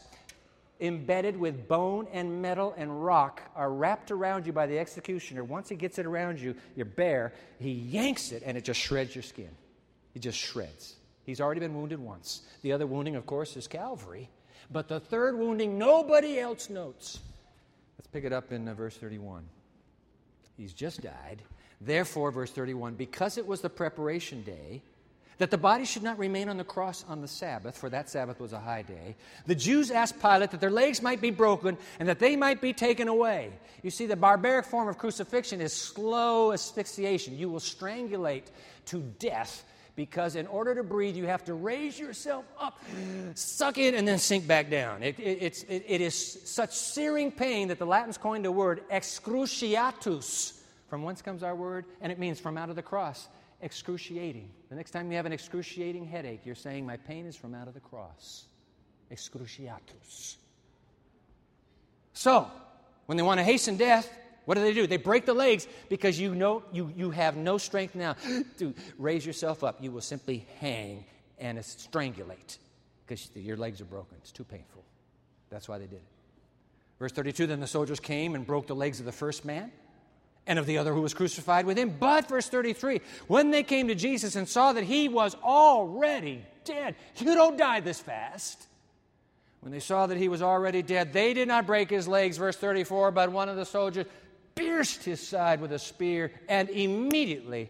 embedded 0.80 1.36
with 1.36 1.68
bone 1.68 2.08
and 2.14 2.42
metal 2.42 2.74
and 2.78 3.04
rock 3.04 3.42
are 3.58 3.74
wrapped 3.74 4.12
around 4.12 4.46
you 4.46 4.54
by 4.54 4.68
the 4.68 4.80
executioner. 4.80 5.44
Once 5.44 5.68
he 5.68 5.76
gets 5.76 6.00
it 6.00 6.06
around 6.06 6.40
you, 6.40 6.56
you're 6.78 6.86
bare. 6.86 7.34
He 7.60 7.72
yanks 7.72 8.32
it 8.32 8.44
and 8.46 8.58
it 8.58 8.64
just 8.64 8.80
shreds 8.80 9.14
your 9.14 9.24
skin. 9.24 9.50
He 10.18 10.20
just 10.20 10.40
shreds. 10.40 10.96
He's 11.26 11.40
already 11.40 11.60
been 11.60 11.76
wounded 11.76 12.00
once. 12.00 12.42
The 12.64 12.72
other 12.72 12.88
wounding, 12.88 13.16
of 13.16 13.28
course, 13.28 13.56
is 13.56 13.68
Calvary. 13.68 14.32
But 14.72 14.88
the 14.88 15.00
third 15.00 15.38
wounding, 15.38 15.78
nobody 15.78 16.40
else 16.40 16.72
notes. 16.72 17.20
Let's 18.00 18.08
pick 18.08 18.24
it 18.24 18.34
up 18.34 18.52
in 18.52 18.68
uh, 18.68 18.74
verse 18.74 18.98
31. 18.98 19.44
He's 20.58 20.74
just 20.74 21.02
died. 21.02 21.44
Therefore, 21.80 22.32
verse 22.32 22.50
31, 22.50 22.96
because 22.96 23.38
it 23.38 23.46
was 23.46 23.62
the 23.62 23.70
preparation 23.70 24.42
day, 24.42 24.82
that 25.38 25.52
the 25.52 25.58
body 25.60 25.86
should 25.86 26.02
not 26.02 26.18
remain 26.18 26.50
on 26.50 26.58
the 26.58 26.64
cross 26.64 27.06
on 27.08 27.22
the 27.22 27.28
Sabbath, 27.28 27.78
for 27.78 27.92
that 27.92 28.10
Sabbath 28.10 28.40
was 28.40 28.54
a 28.54 28.60
high 28.60 28.82
day, 28.82 29.16
the 29.46 29.54
Jews 29.54 29.92
asked 29.92 30.20
Pilate 30.20 30.50
that 30.50 30.60
their 30.60 30.72
legs 30.72 31.00
might 31.00 31.22
be 31.22 31.30
broken 31.30 31.78
and 32.00 32.10
that 32.10 32.18
they 32.18 32.36
might 32.36 32.60
be 32.60 32.74
taken 32.74 33.08
away. 33.08 33.52
You 33.84 33.92
see, 33.92 34.08
the 34.08 34.16
barbaric 34.16 34.66
form 34.66 34.88
of 34.88 34.98
crucifixion 34.98 35.62
is 35.62 35.74
slow 35.74 36.54
asphyxiation. 36.54 37.38
You 37.38 37.50
will 37.50 37.60
strangulate 37.60 38.46
to 38.86 39.04
death 39.20 39.64
because 39.98 40.36
in 40.36 40.46
order 40.46 40.76
to 40.76 40.84
breathe, 40.84 41.18
you 41.18 41.26
have 41.26 41.44
to 41.46 41.56
raise 41.56 42.00
yourself 42.00 42.46
up, 42.60 42.80
suck 43.34 43.80
in, 43.80 43.96
and 43.96 44.08
then 44.08 44.20
sink 44.20 44.48
back 44.48 44.70
down. 44.70 45.02
It, 45.02 45.20
it, 45.20 45.66
it, 45.68 45.84
it 45.88 46.02
is 46.02 46.16
such 46.46 46.72
searing 46.72 47.32
pain 47.32 47.68
that 47.70 47.80
the 47.80 47.86
Latins 47.86 48.18
coined 48.18 48.46
a 48.46 48.52
word, 48.52 48.84
excruciatus, 48.90 50.54
from 50.88 51.02
whence 51.02 51.22
comes 51.24 51.42
our 51.42 51.56
word? 51.56 51.86
And 52.00 52.12
it 52.12 52.20
means 52.20 52.40
from 52.40 52.58
out 52.58 52.70
of 52.70 52.76
the 52.76 52.82
cross. 52.84 53.28
Excruciating. 53.60 54.50
The 54.70 54.76
next 54.76 54.92
time 54.92 55.10
you 55.10 55.18
have 55.18 55.26
an 55.26 55.34
excruciating 55.34 56.06
headache, 56.06 56.42
you're 56.46 56.56
saying, 56.56 56.86
My 56.86 56.98
pain 56.98 57.26
is 57.26 57.36
from 57.36 57.56
out 57.56 57.68
of 57.68 57.74
the 57.74 57.80
cross. 57.80 58.46
Excruciatus. 59.12 60.36
So, 62.14 62.50
when 63.08 63.18
they 63.18 63.24
want 63.24 63.40
to 63.40 63.44
hasten 63.44 63.78
death, 63.78 64.08
what 64.48 64.56
do 64.56 64.62
they 64.62 64.74
do? 64.74 64.88
They 64.88 64.96
break 64.96 65.26
the 65.26 65.34
legs 65.34 65.68
because 65.90 66.18
you 66.18 66.34
know 66.34 66.64
you, 66.72 66.90
you 66.96 67.12
have 67.12 67.36
no 67.36 67.58
strength 67.58 67.96
now 67.96 68.16
to 68.60 68.74
raise 68.98 69.26
yourself 69.26 69.62
up. 69.62 69.84
You 69.84 69.92
will 69.92 70.00
simply 70.00 70.48
hang 70.62 71.04
and 71.38 71.58
strangulate 71.58 72.58
because 73.06 73.30
your 73.36 73.58
legs 73.58 73.82
are 73.82 73.86
broken. 73.86 74.16
It's 74.22 74.32
too 74.32 74.46
painful. 74.46 74.86
That's 75.50 75.68
why 75.68 75.80
they 75.80 75.86
did 75.86 75.98
it. 75.98 76.08
Verse 76.98 77.12
32 77.12 77.46
Then 77.46 77.60
the 77.60 77.68
soldiers 77.68 78.00
came 78.00 78.36
and 78.36 78.48
broke 78.48 78.68
the 78.68 78.76
legs 78.76 79.02
of 79.02 79.06
the 79.06 79.12
first 79.12 79.44
man 79.44 79.70
and 80.46 80.58
of 80.58 80.66
the 80.66 80.78
other 80.78 80.94
who 80.94 81.02
was 81.02 81.14
crucified 81.14 81.66
with 81.66 81.78
him. 81.78 81.98
But, 82.00 82.30
verse 82.30 82.48
33, 82.48 83.02
when 83.28 83.52
they 83.52 83.64
came 83.64 83.90
to 83.90 83.96
Jesus 83.96 84.38
and 84.38 84.48
saw 84.48 84.72
that 84.72 84.86
he 84.86 85.10
was 85.10 85.36
already 85.44 86.46
dead, 86.64 86.96
you 87.18 87.36
don't 87.36 87.58
die 87.58 87.82
this 87.82 88.00
fast. 88.00 88.66
When 89.60 89.74
they 89.74 89.82
saw 89.82 90.08
that 90.08 90.18
he 90.18 90.30
was 90.30 90.42
already 90.42 90.82
dead, 90.82 91.12
they 91.12 91.34
did 91.34 91.50
not 91.50 91.68
break 91.68 91.90
his 91.90 92.08
legs, 92.08 92.38
verse 92.38 92.56
34, 92.56 93.12
but 93.12 93.34
one 93.34 93.50
of 93.50 93.58
the 93.58 93.66
soldiers 93.66 94.06
pierced 94.58 95.04
his 95.04 95.26
side 95.26 95.62
with 95.62 95.72
a 95.72 95.80
spear, 95.80 96.32
and 96.50 96.70
immediately 96.70 97.70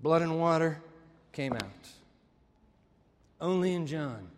blood 0.00 0.22
and 0.22 0.40
water 0.40 0.80
came 1.32 1.52
out. 1.52 1.62
Only 3.40 3.74
in 3.74 3.86
John, 3.86 4.28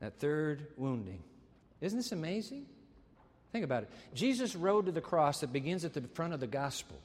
that 0.00 0.18
third 0.18 0.66
wounding. 0.76 1.22
Isn't 1.80 1.98
this 1.98 2.12
amazing? 2.12 2.66
Think 3.50 3.64
about 3.64 3.82
it. 3.82 3.90
Jesus' 4.14 4.54
road 4.54 4.86
to 4.86 4.92
the 4.92 5.00
cross 5.00 5.40
that 5.40 5.52
begins 5.52 5.84
at 5.84 5.92
the 5.92 6.02
front 6.02 6.32
of 6.32 6.40
the 6.40 6.46
gospel 6.46 6.96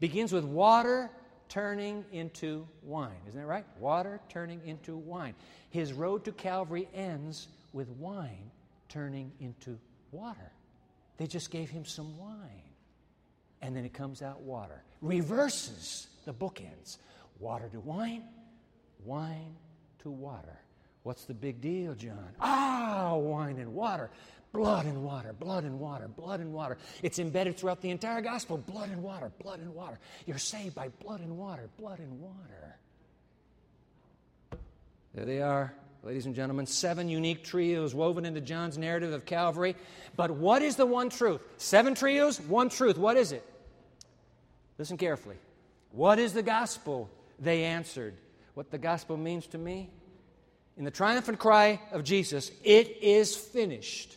begins 0.00 0.32
with 0.32 0.44
water 0.44 1.10
turning 1.48 2.04
into 2.12 2.66
wine. 2.82 3.16
Isn't 3.28 3.40
that 3.40 3.46
right? 3.46 3.64
Water 3.78 4.20
turning 4.28 4.60
into 4.64 4.96
wine. 4.96 5.34
His 5.70 5.92
road 5.92 6.24
to 6.24 6.32
Calvary 6.32 6.88
ends 6.94 7.48
with 7.72 7.88
wine 7.88 8.50
turning 8.88 9.32
into 9.40 9.78
water. 10.12 10.52
They 11.16 11.26
just 11.26 11.50
gave 11.50 11.68
him 11.68 11.84
some 11.84 12.16
wine. 12.18 12.67
And 13.62 13.76
then 13.76 13.84
it 13.84 13.92
comes 13.92 14.22
out 14.22 14.40
water. 14.40 14.82
Reverses 15.02 16.08
the 16.24 16.32
bookends 16.32 16.98
water 17.40 17.68
to 17.72 17.80
wine, 17.80 18.24
wine 19.04 19.54
to 20.00 20.10
water. 20.10 20.58
What's 21.02 21.24
the 21.24 21.34
big 21.34 21.60
deal, 21.60 21.94
John? 21.94 22.28
Ah, 22.40 23.14
wine 23.16 23.58
and 23.58 23.74
water. 23.74 24.10
Blood 24.52 24.86
and 24.86 25.04
water, 25.04 25.32
blood 25.32 25.64
and 25.64 25.78
water, 25.78 26.08
blood 26.08 26.40
and 26.40 26.52
water. 26.52 26.78
It's 27.02 27.18
embedded 27.18 27.56
throughout 27.56 27.82
the 27.82 27.90
entire 27.90 28.22
gospel 28.22 28.56
blood 28.56 28.88
and 28.90 29.02
water, 29.02 29.30
blood 29.42 29.60
and 29.60 29.74
water. 29.74 29.98
You're 30.26 30.38
saved 30.38 30.74
by 30.74 30.88
blood 31.02 31.20
and 31.20 31.36
water, 31.36 31.68
blood 31.78 31.98
and 31.98 32.18
water. 32.20 32.76
There 35.14 35.24
they 35.24 35.42
are, 35.42 35.74
ladies 36.02 36.26
and 36.26 36.34
gentlemen, 36.34 36.66
seven 36.66 37.08
unique 37.08 37.44
trios 37.44 37.94
woven 37.94 38.24
into 38.24 38.40
John's 38.40 38.78
narrative 38.78 39.12
of 39.12 39.24
Calvary. 39.24 39.76
But 40.16 40.30
what 40.30 40.62
is 40.62 40.76
the 40.76 40.86
one 40.86 41.10
truth? 41.10 41.40
Seven 41.56 41.94
trios, 41.94 42.40
one 42.40 42.68
truth. 42.68 42.98
What 42.98 43.16
is 43.16 43.32
it? 43.32 43.44
Listen 44.78 44.96
carefully. 44.96 45.36
What 45.92 46.18
is 46.18 46.32
the 46.32 46.42
gospel? 46.42 47.10
They 47.38 47.64
answered. 47.64 48.14
What 48.54 48.70
the 48.70 48.78
gospel 48.78 49.16
means 49.16 49.46
to 49.48 49.58
me? 49.58 49.90
In 50.76 50.84
the 50.84 50.90
triumphant 50.90 51.38
cry 51.38 51.80
of 51.92 52.04
Jesus, 52.04 52.52
it 52.62 53.02
is 53.02 53.36
finished. 53.36 54.16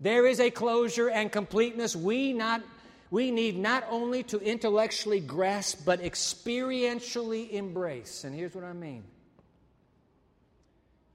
There 0.00 0.26
is 0.26 0.38
a 0.38 0.50
closure 0.50 1.10
and 1.10 1.32
completeness 1.32 1.96
we, 1.96 2.32
not, 2.32 2.62
we 3.10 3.32
need 3.32 3.58
not 3.58 3.84
only 3.90 4.22
to 4.24 4.38
intellectually 4.38 5.18
grasp, 5.18 5.80
but 5.84 6.00
experientially 6.00 7.50
embrace. 7.50 8.22
And 8.22 8.34
here's 8.34 8.54
what 8.54 8.62
I 8.62 8.72
mean. 8.72 9.02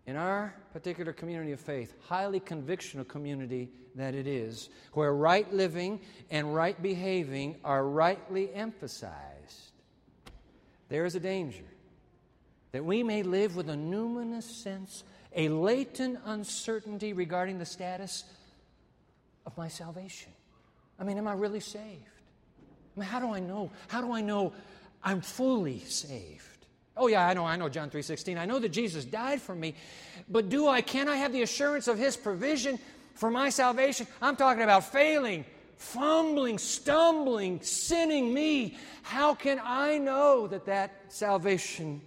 In 0.06 0.18
our 0.18 0.54
particular 0.74 1.14
community 1.14 1.54
of 1.54 1.60
faith, 1.60 1.94
highly 2.08 2.40
convictional 2.40 3.08
community 3.08 3.70
that 3.96 4.16
it 4.16 4.28
is, 4.28 4.70
where 4.94 5.14
right 5.14 5.52
living 5.54 6.02
and 6.30 6.54
right 6.54 6.82
behaving 6.82 7.56
are 7.64 7.86
rightly 7.86 8.54
emphasized, 8.54 9.72
there 10.90 11.06
is 11.06 11.16
a 11.16 11.20
danger 11.20 11.64
that 12.74 12.84
we 12.84 13.04
may 13.04 13.24
live 13.24 13.56
with 13.56 13.70
a 13.70 13.76
numinous 13.76 14.44
sense, 14.44 15.04
a 15.36 15.48
latent 15.48 16.20
uncertainty 16.26 17.14
regarding 17.14 17.60
the 17.60 17.66
status 17.66 18.26
of 19.46 19.56
my 19.58 19.68
salvation. 19.68 20.32
I 21.00 21.04
mean, 21.04 21.18
am 21.18 21.28
I 21.28 21.34
really 21.34 21.60
saved? 21.60 22.02
I 22.96 23.00
mean, 23.00 23.10
how 23.10 23.20
do 23.20 23.34
I 23.34 23.40
know? 23.40 23.72
How 23.88 24.02
do 24.02 24.12
I 24.12 24.22
know 24.22 24.54
I'm 25.04 25.22
fully 25.22 25.80
saved? 25.80 26.53
Oh 26.96 27.08
yeah, 27.08 27.28
I 27.28 27.34
know, 27.34 27.46
I 27.46 27.56
know 27.56 27.70
John 27.70 27.90
3:16. 27.90 28.38
I 28.38 28.46
know 28.46 28.60
that 28.60 28.70
Jesus 28.70 29.04
died 29.04 29.42
for 29.42 29.56
me, 29.56 29.76
but 30.30 30.50
do 30.50 30.68
I 30.68 30.82
can 30.82 31.10
I 31.10 31.16
have 31.16 31.34
the 31.34 31.42
assurance 31.42 31.88
of 31.88 31.98
his 31.98 32.16
provision 32.16 32.80
for 33.16 33.32
my 33.32 33.50
salvation? 33.50 34.06
I'm 34.22 34.36
talking 34.36 34.64
about 34.64 34.92
failing, 34.92 35.46
fumbling, 35.78 36.60
stumbling, 36.60 37.62
sinning 37.62 38.34
me. 38.34 38.78
How 39.02 39.34
can 39.34 39.60
I 39.64 39.98
know 39.98 40.48
that 40.48 40.66
that 40.66 40.92
salvation 41.10 42.02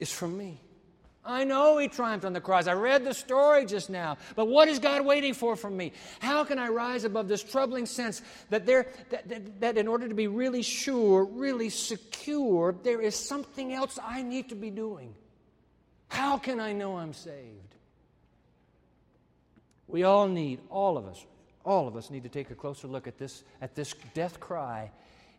is 0.00 0.10
from 0.10 0.36
me? 0.36 0.60
I 1.24 1.44
know 1.44 1.76
he 1.76 1.88
triumphed 1.88 2.24
on 2.24 2.32
the 2.32 2.40
cross. 2.40 2.66
I 2.66 2.72
read 2.72 3.04
the 3.04 3.12
story 3.12 3.66
just 3.66 3.90
now. 3.90 4.16
But 4.36 4.46
what 4.46 4.68
is 4.68 4.78
God 4.78 5.04
waiting 5.04 5.34
for 5.34 5.54
from 5.54 5.76
me? 5.76 5.92
How 6.18 6.44
can 6.44 6.58
I 6.58 6.68
rise 6.68 7.04
above 7.04 7.28
this 7.28 7.42
troubling 7.42 7.84
sense 7.84 8.22
that, 8.48 8.64
there, 8.64 8.86
that, 9.10 9.28
that, 9.28 9.60
that 9.60 9.78
in 9.78 9.86
order 9.86 10.08
to 10.08 10.14
be 10.14 10.28
really 10.28 10.62
sure, 10.62 11.24
really 11.24 11.68
secure, 11.68 12.74
there 12.82 13.02
is 13.02 13.14
something 13.14 13.72
else 13.74 13.98
I 14.02 14.22
need 14.22 14.48
to 14.48 14.54
be 14.54 14.70
doing? 14.70 15.14
How 16.08 16.38
can 16.38 16.58
I 16.58 16.72
know 16.72 16.96
I'm 16.96 17.12
saved? 17.12 17.74
We 19.86 20.04
all 20.04 20.26
need, 20.26 20.60
all 20.70 20.96
of 20.96 21.06
us, 21.06 21.24
all 21.64 21.86
of 21.86 21.96
us 21.96 22.10
need 22.10 22.22
to 22.22 22.28
take 22.28 22.50
a 22.50 22.54
closer 22.54 22.88
look 22.88 23.06
at 23.06 23.18
this, 23.18 23.42
at 23.60 23.74
this 23.74 23.94
death 24.14 24.40
cry. 24.40 24.90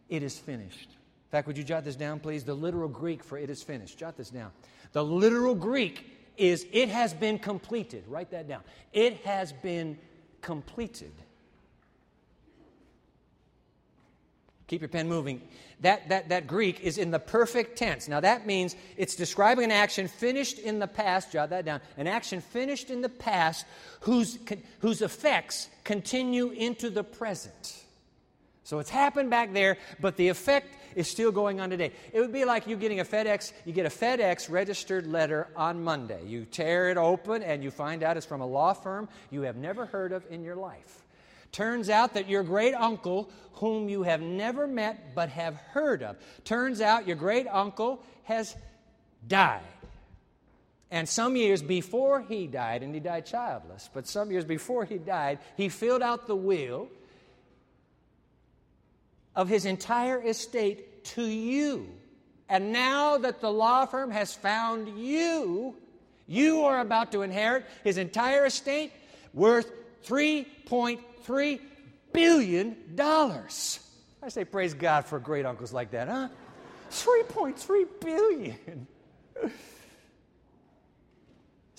It 0.10 0.22
is 0.22 0.38
finished. 0.38 0.90
In 0.90 1.38
fact, 1.38 1.48
would 1.48 1.58
you 1.58 1.64
jot 1.64 1.86
this 1.86 1.96
down, 1.96 2.20
please? 2.20 2.44
The 2.44 2.54
literal 2.54 2.90
Greek 2.90 3.24
for 3.24 3.38
it 3.38 3.50
is 3.50 3.64
finished. 3.64 3.98
Jot 3.98 4.18
this 4.18 4.30
down. 4.30 4.52
The 4.94 5.04
literal 5.04 5.56
Greek 5.56 6.06
is 6.38 6.66
it 6.72 6.90
has 6.90 7.14
been 7.14 7.40
completed. 7.40 8.04
Write 8.08 8.32
that 8.32 8.48
down. 8.48 8.62
It 8.94 9.18
has 9.18 9.54
been 9.54 9.98
completed. 10.42 11.12
Keep 14.68 14.82
your 14.82 14.88
pen 14.88 15.10
moving. 15.10 15.42
That, 15.82 16.08
that, 16.10 16.30
that 16.30 16.48
Greek 16.48 16.80
is 16.80 16.98
in 16.98 17.12
the 17.12 17.20
perfect 17.20 17.78
tense. 17.78 18.08
Now, 18.08 18.22
that 18.22 18.48
means 18.48 18.76
it's 18.96 19.16
describing 19.16 19.66
an 19.66 19.72
action 19.72 20.08
finished 20.08 20.60
in 20.60 20.80
the 20.80 20.88
past, 20.88 21.34
jot 21.34 21.50
that 21.50 21.66
down, 21.66 21.82
an 21.98 22.08
action 22.08 22.40
finished 22.40 22.90
in 22.90 23.02
the 23.02 23.10
past 23.10 23.66
whose, 24.02 24.40
whose 24.80 25.02
effects 25.02 25.68
continue 25.84 26.52
into 26.52 26.90
the 26.90 27.04
present. 27.04 27.84
So 28.64 28.80
it's 28.80 28.90
happened 28.90 29.30
back 29.30 29.52
there, 29.52 29.78
but 30.00 30.16
the 30.16 30.30
effect 30.30 30.74
is 30.96 31.08
still 31.08 31.32
going 31.32 31.60
on 31.60 31.70
today. 31.70 31.92
It 32.14 32.20
would 32.20 32.34
be 32.34 32.46
like 32.46 32.68
you 32.68 32.76
getting 32.76 33.00
a 33.00 33.06
FedEx, 33.06 33.54
you 33.66 33.74
get 33.74 33.86
a 33.86 33.90
FedEx 33.90 34.50
registered 34.50 35.08
letter 35.08 35.48
on 35.56 35.84
Monday. 35.84 36.22
You 36.26 36.46
tear 36.46 36.90
it 36.90 36.98
open 36.98 37.44
and 37.44 37.64
you 37.64 37.72
find 37.72 38.04
out 38.04 38.18
it's 38.18 38.26
from 38.26 38.42
a 38.42 38.46
law 38.46 38.74
firm 38.74 39.10
you 39.30 39.42
have 39.44 39.56
never 39.56 39.86
heard 39.86 40.12
of 40.12 40.24
in 40.30 40.44
your 40.44 40.56
life. 40.56 41.04
Turns 41.52 41.90
out 41.90 42.14
that 42.14 42.30
your 42.30 42.44
great 42.44 42.74
uncle, 42.74 43.30
whom 43.54 43.90
you 43.90 44.04
have 44.04 44.22
never 44.22 44.68
met 44.68 45.14
but 45.14 45.30
have 45.30 45.56
heard 45.56 46.02
of, 46.02 46.16
turns 46.46 46.80
out 46.80 47.08
your 47.08 47.18
great 47.18 47.48
uncle 47.48 48.02
has 48.24 48.56
died. 49.28 49.62
And 50.90 51.08
some 51.08 51.36
years 51.38 51.62
before 51.62 52.22
he 52.22 52.48
died, 52.48 52.84
and 52.84 52.94
he 52.94 53.00
died 53.00 53.26
childless, 53.26 53.90
but 53.94 54.08
some 54.08 54.30
years 54.30 54.44
before 54.44 54.84
he 54.84 54.98
died, 54.98 55.40
he 55.56 55.70
filled 55.70 56.02
out 56.02 56.28
the 56.28 56.36
will 56.36 56.90
of 59.36 59.50
his 59.50 59.66
entire 59.66 60.22
estate 60.22 61.04
to 61.04 61.24
you. 61.24 61.88
And 62.50 62.74
now 62.74 63.18
that 63.18 63.40
the 63.40 63.52
law 63.52 63.86
firm 63.86 64.12
has 64.12 64.34
found 64.34 65.00
you, 65.00 65.76
you 66.28 66.64
are 66.64 66.82
about 66.82 67.12
to 67.14 67.22
inherit 67.22 67.66
his 67.84 67.98
entire 67.98 68.46
estate 68.46 68.92
worth 69.34 69.72
3.3 70.06 71.60
billion 72.12 72.96
dollars. 72.96 73.80
I 74.22 74.30
say 74.30 74.46
praise 74.46 74.74
God 74.74 75.06
for 75.06 75.20
great 75.20 75.46
uncles 75.46 75.74
like 75.74 75.92
that, 75.92 76.08
huh? 76.08 76.28
3.3 76.92 77.86
billion. 78.02 78.88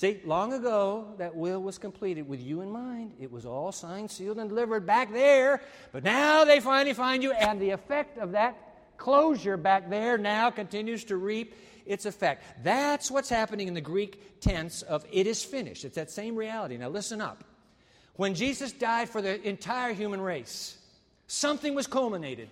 See, 0.03 0.19
long 0.25 0.53
ago, 0.53 1.15
that 1.19 1.37
will 1.37 1.63
was 1.63 1.79
completed 1.79 2.29
with 2.29 2.41
you 2.41 2.61
in 2.61 2.73
mind. 2.73 3.13
It 3.21 3.31
was 3.31 3.47
all 3.47 3.71
signed, 3.71 4.11
sealed, 4.11 4.39
and 4.39 4.49
delivered 4.51 4.85
back 4.85 5.13
there. 5.13 5.63
But 5.93 6.03
now 6.03 6.45
they 6.45 6.59
finally 6.59 6.93
find 6.93 7.23
you, 7.23 7.31
and 7.31 7.61
the 7.61 7.71
effect 7.71 8.19
of 8.19 8.33
that 8.33 8.97
closure 8.97 9.57
back 9.57 9.89
there 9.91 10.19
now 10.19 10.51
continues 10.51 11.05
to 11.05 11.17
reap 11.17 11.55
its 11.87 12.05
effect. 12.05 12.43
That's 12.65 13.13
what's 13.13 13.29
happening 13.29 13.69
in 13.69 13.75
the 13.75 13.81
Greek 13.81 14.41
tense 14.41 14.83
of 14.83 15.05
it 15.13 15.29
is 15.29 15.45
finished. 15.45 15.85
It's 15.85 15.95
that 15.95 16.11
same 16.11 16.35
reality. 16.35 16.77
Now, 16.79 16.89
listen 16.89 17.21
up. 17.21 17.45
When 18.17 18.35
Jesus 18.35 18.73
died 18.73 19.09
for 19.09 19.23
the 19.23 19.41
entire 19.49 19.93
human 19.93 20.21
race, 20.21 20.79
something 21.29 21.77
was 21.77 21.87
culminated. 21.87 22.49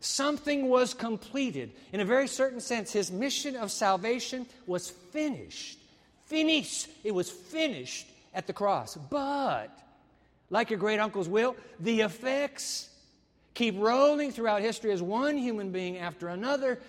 Something 0.00 0.70
was 0.70 0.94
completed. 0.94 1.72
In 1.92 2.00
a 2.00 2.06
very 2.06 2.28
certain 2.28 2.60
sense, 2.60 2.92
his 2.94 3.12
mission 3.12 3.56
of 3.56 3.70
salvation 3.70 4.46
was 4.66 4.88
finished. 4.88 5.80
Finished. 6.26 6.88
It 7.02 7.14
was 7.14 7.30
finished 7.30 8.06
at 8.32 8.46
the 8.46 8.52
cross. 8.52 8.96
But, 8.96 9.70
like 10.50 10.70
your 10.70 10.78
great 10.78 10.98
uncle's 10.98 11.28
will, 11.28 11.56
the 11.80 12.00
effects 12.00 12.88
keep 13.54 13.78
rolling 13.78 14.32
throughout 14.32 14.60
history 14.60 14.90
as 14.92 15.00
one 15.00 15.36
human 15.36 15.70
being 15.70 15.98
after 15.98 16.28
another 16.28 16.80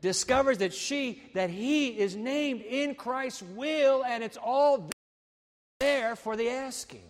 discovers 0.00 0.58
that 0.58 0.74
she, 0.74 1.22
that 1.32 1.50
he 1.50 1.88
is 1.88 2.14
named 2.14 2.60
in 2.60 2.94
Christ's 2.94 3.42
will, 3.42 4.04
and 4.04 4.22
it's 4.22 4.36
all 4.36 4.90
there 5.80 6.14
for 6.14 6.36
the 6.36 6.50
asking. 6.50 7.02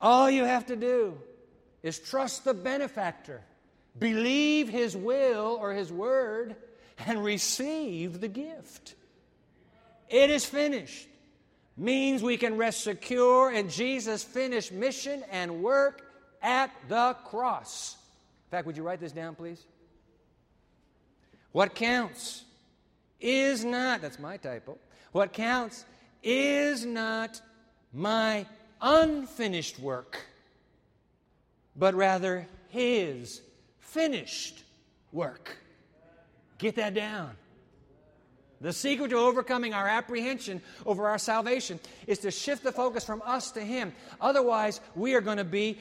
All 0.00 0.30
you 0.30 0.44
have 0.44 0.66
to 0.66 0.76
do 0.76 1.18
is 1.82 1.98
trust 1.98 2.44
the 2.44 2.54
benefactor, 2.54 3.42
believe 3.98 4.68
his 4.68 4.96
will 4.96 5.58
or 5.60 5.72
his 5.72 5.92
word 5.92 6.56
and 7.06 7.22
receive 7.24 8.20
the 8.20 8.28
gift. 8.28 8.94
It 10.08 10.30
is 10.30 10.44
finished 10.44 11.08
means 11.76 12.22
we 12.22 12.36
can 12.36 12.56
rest 12.56 12.82
secure 12.82 13.50
in 13.50 13.68
Jesus' 13.68 14.22
finished 14.22 14.72
mission 14.72 15.24
and 15.30 15.62
work 15.62 16.02
at 16.42 16.70
the 16.88 17.16
cross. 17.24 17.96
In 18.46 18.50
fact, 18.50 18.66
would 18.66 18.76
you 18.76 18.82
write 18.82 19.00
this 19.00 19.12
down, 19.12 19.34
please? 19.34 19.64
What 21.52 21.74
counts 21.74 22.44
is 23.20 23.64
not, 23.64 24.02
that's 24.02 24.18
my 24.18 24.36
typo, 24.36 24.78
what 25.12 25.32
counts 25.32 25.84
is 26.22 26.84
not 26.84 27.40
my 27.92 28.46
unfinished 28.80 29.78
work, 29.78 30.24
but 31.76 31.94
rather 31.94 32.46
His 32.68 33.40
finished 33.80 34.62
work. 35.12 35.56
Get 36.62 36.76
that 36.76 36.94
down. 36.94 37.32
The 38.60 38.72
secret 38.72 39.08
to 39.08 39.16
overcoming 39.16 39.74
our 39.74 39.88
apprehension 39.88 40.62
over 40.86 41.08
our 41.08 41.18
salvation 41.18 41.80
is 42.06 42.20
to 42.20 42.30
shift 42.30 42.62
the 42.62 42.70
focus 42.70 43.04
from 43.04 43.20
us 43.26 43.50
to 43.52 43.60
Him. 43.62 43.92
Otherwise, 44.20 44.80
we 44.94 45.16
are 45.16 45.20
going 45.20 45.38
to 45.38 45.44
be 45.44 45.76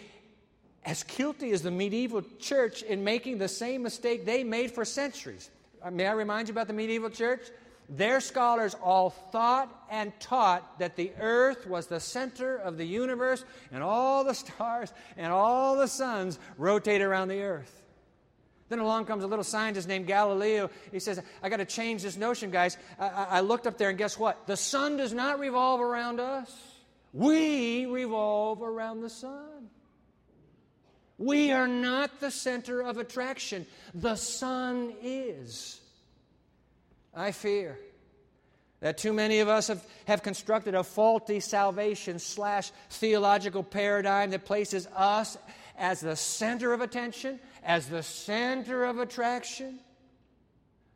as 0.84 1.04
guilty 1.04 1.52
as 1.52 1.62
the 1.62 1.70
medieval 1.70 2.24
church 2.40 2.82
in 2.82 3.04
making 3.04 3.38
the 3.38 3.48
same 3.48 3.84
mistake 3.84 4.26
they 4.26 4.44
made 4.44 4.72
for 4.72 4.84
centuries. 4.84 5.52
Uh, 5.84 5.92
may 5.92 6.08
I 6.08 6.14
remind 6.14 6.48
you 6.48 6.54
about 6.54 6.66
the 6.66 6.74
medieval 6.74 7.12
church? 7.12 7.42
Their 7.88 8.20
scholars 8.20 8.76
all 8.82 9.12
thought 9.12 9.86
and 9.92 10.12
taught 10.20 10.80
that 10.80 10.96
the 10.96 11.12
earth 11.20 11.68
was 11.68 11.86
the 11.86 12.00
center 12.00 12.56
of 12.58 12.78
the 12.78 12.86
universe 12.86 13.46
and 13.72 13.84
all 13.84 14.24
the 14.24 14.34
stars 14.34 14.92
and 15.16 15.32
all 15.32 15.78
the 15.78 15.88
suns 15.88 16.40
rotate 16.58 17.04
around 17.04 17.28
the 17.28 17.44
earth. 17.44 17.81
Then 18.72 18.80
along 18.80 19.04
comes 19.04 19.26
a 19.26 19.28
little 19.28 19.44
scientist 19.44 19.86
named 19.86 20.08
Galileo. 20.08 20.70
He 20.94 21.00
says, 21.00 21.22
I 21.44 21.50
got 21.50 21.58
to 21.58 21.66
change 21.66 22.04
this 22.04 22.16
notion, 22.16 22.52
guys. 22.52 22.78
I, 22.98 23.28
I, 23.30 23.40
looked 23.42 23.68
up 23.68 23.78
there, 23.78 23.90
and 23.90 23.98
guess 23.98 24.18
what? 24.18 24.48
The 24.48 24.56
sun 24.56 24.96
does 24.96 25.12
not 25.12 25.42
revolve 25.42 25.82
around 25.82 26.22
us, 26.22 26.50
we 27.12 27.86
revolve 27.86 28.62
around 28.62 29.02
the 29.02 29.10
sun. 29.10 29.70
We 31.18 31.52
are 31.52 31.68
not 31.68 32.22
the 32.22 32.32
center 32.32 32.80
of 32.82 32.98
attraction, 32.98 33.68
the 33.94 34.16
sun 34.16 34.94
is. 35.04 35.82
I 37.14 37.34
fear 37.34 37.78
that 38.80 38.98
too 38.98 39.12
many 39.12 39.40
of 39.40 39.50
us 39.50 39.68
have, 39.68 39.86
have 40.08 40.24
constructed 40.24 40.76
a 40.76 40.84
faulty 40.86 41.42
salvation 41.42 42.20
slash 42.20 42.72
theological 42.90 43.64
paradigm 43.64 44.32
that 44.32 44.46
places 44.46 44.88
us 44.96 45.38
as 45.82 46.00
the 46.00 46.16
center 46.16 46.72
of 46.72 46.80
attention 46.80 47.40
as 47.64 47.88
the 47.88 48.04
center 48.04 48.86
of 48.86 49.00
attraction. 49.00 49.80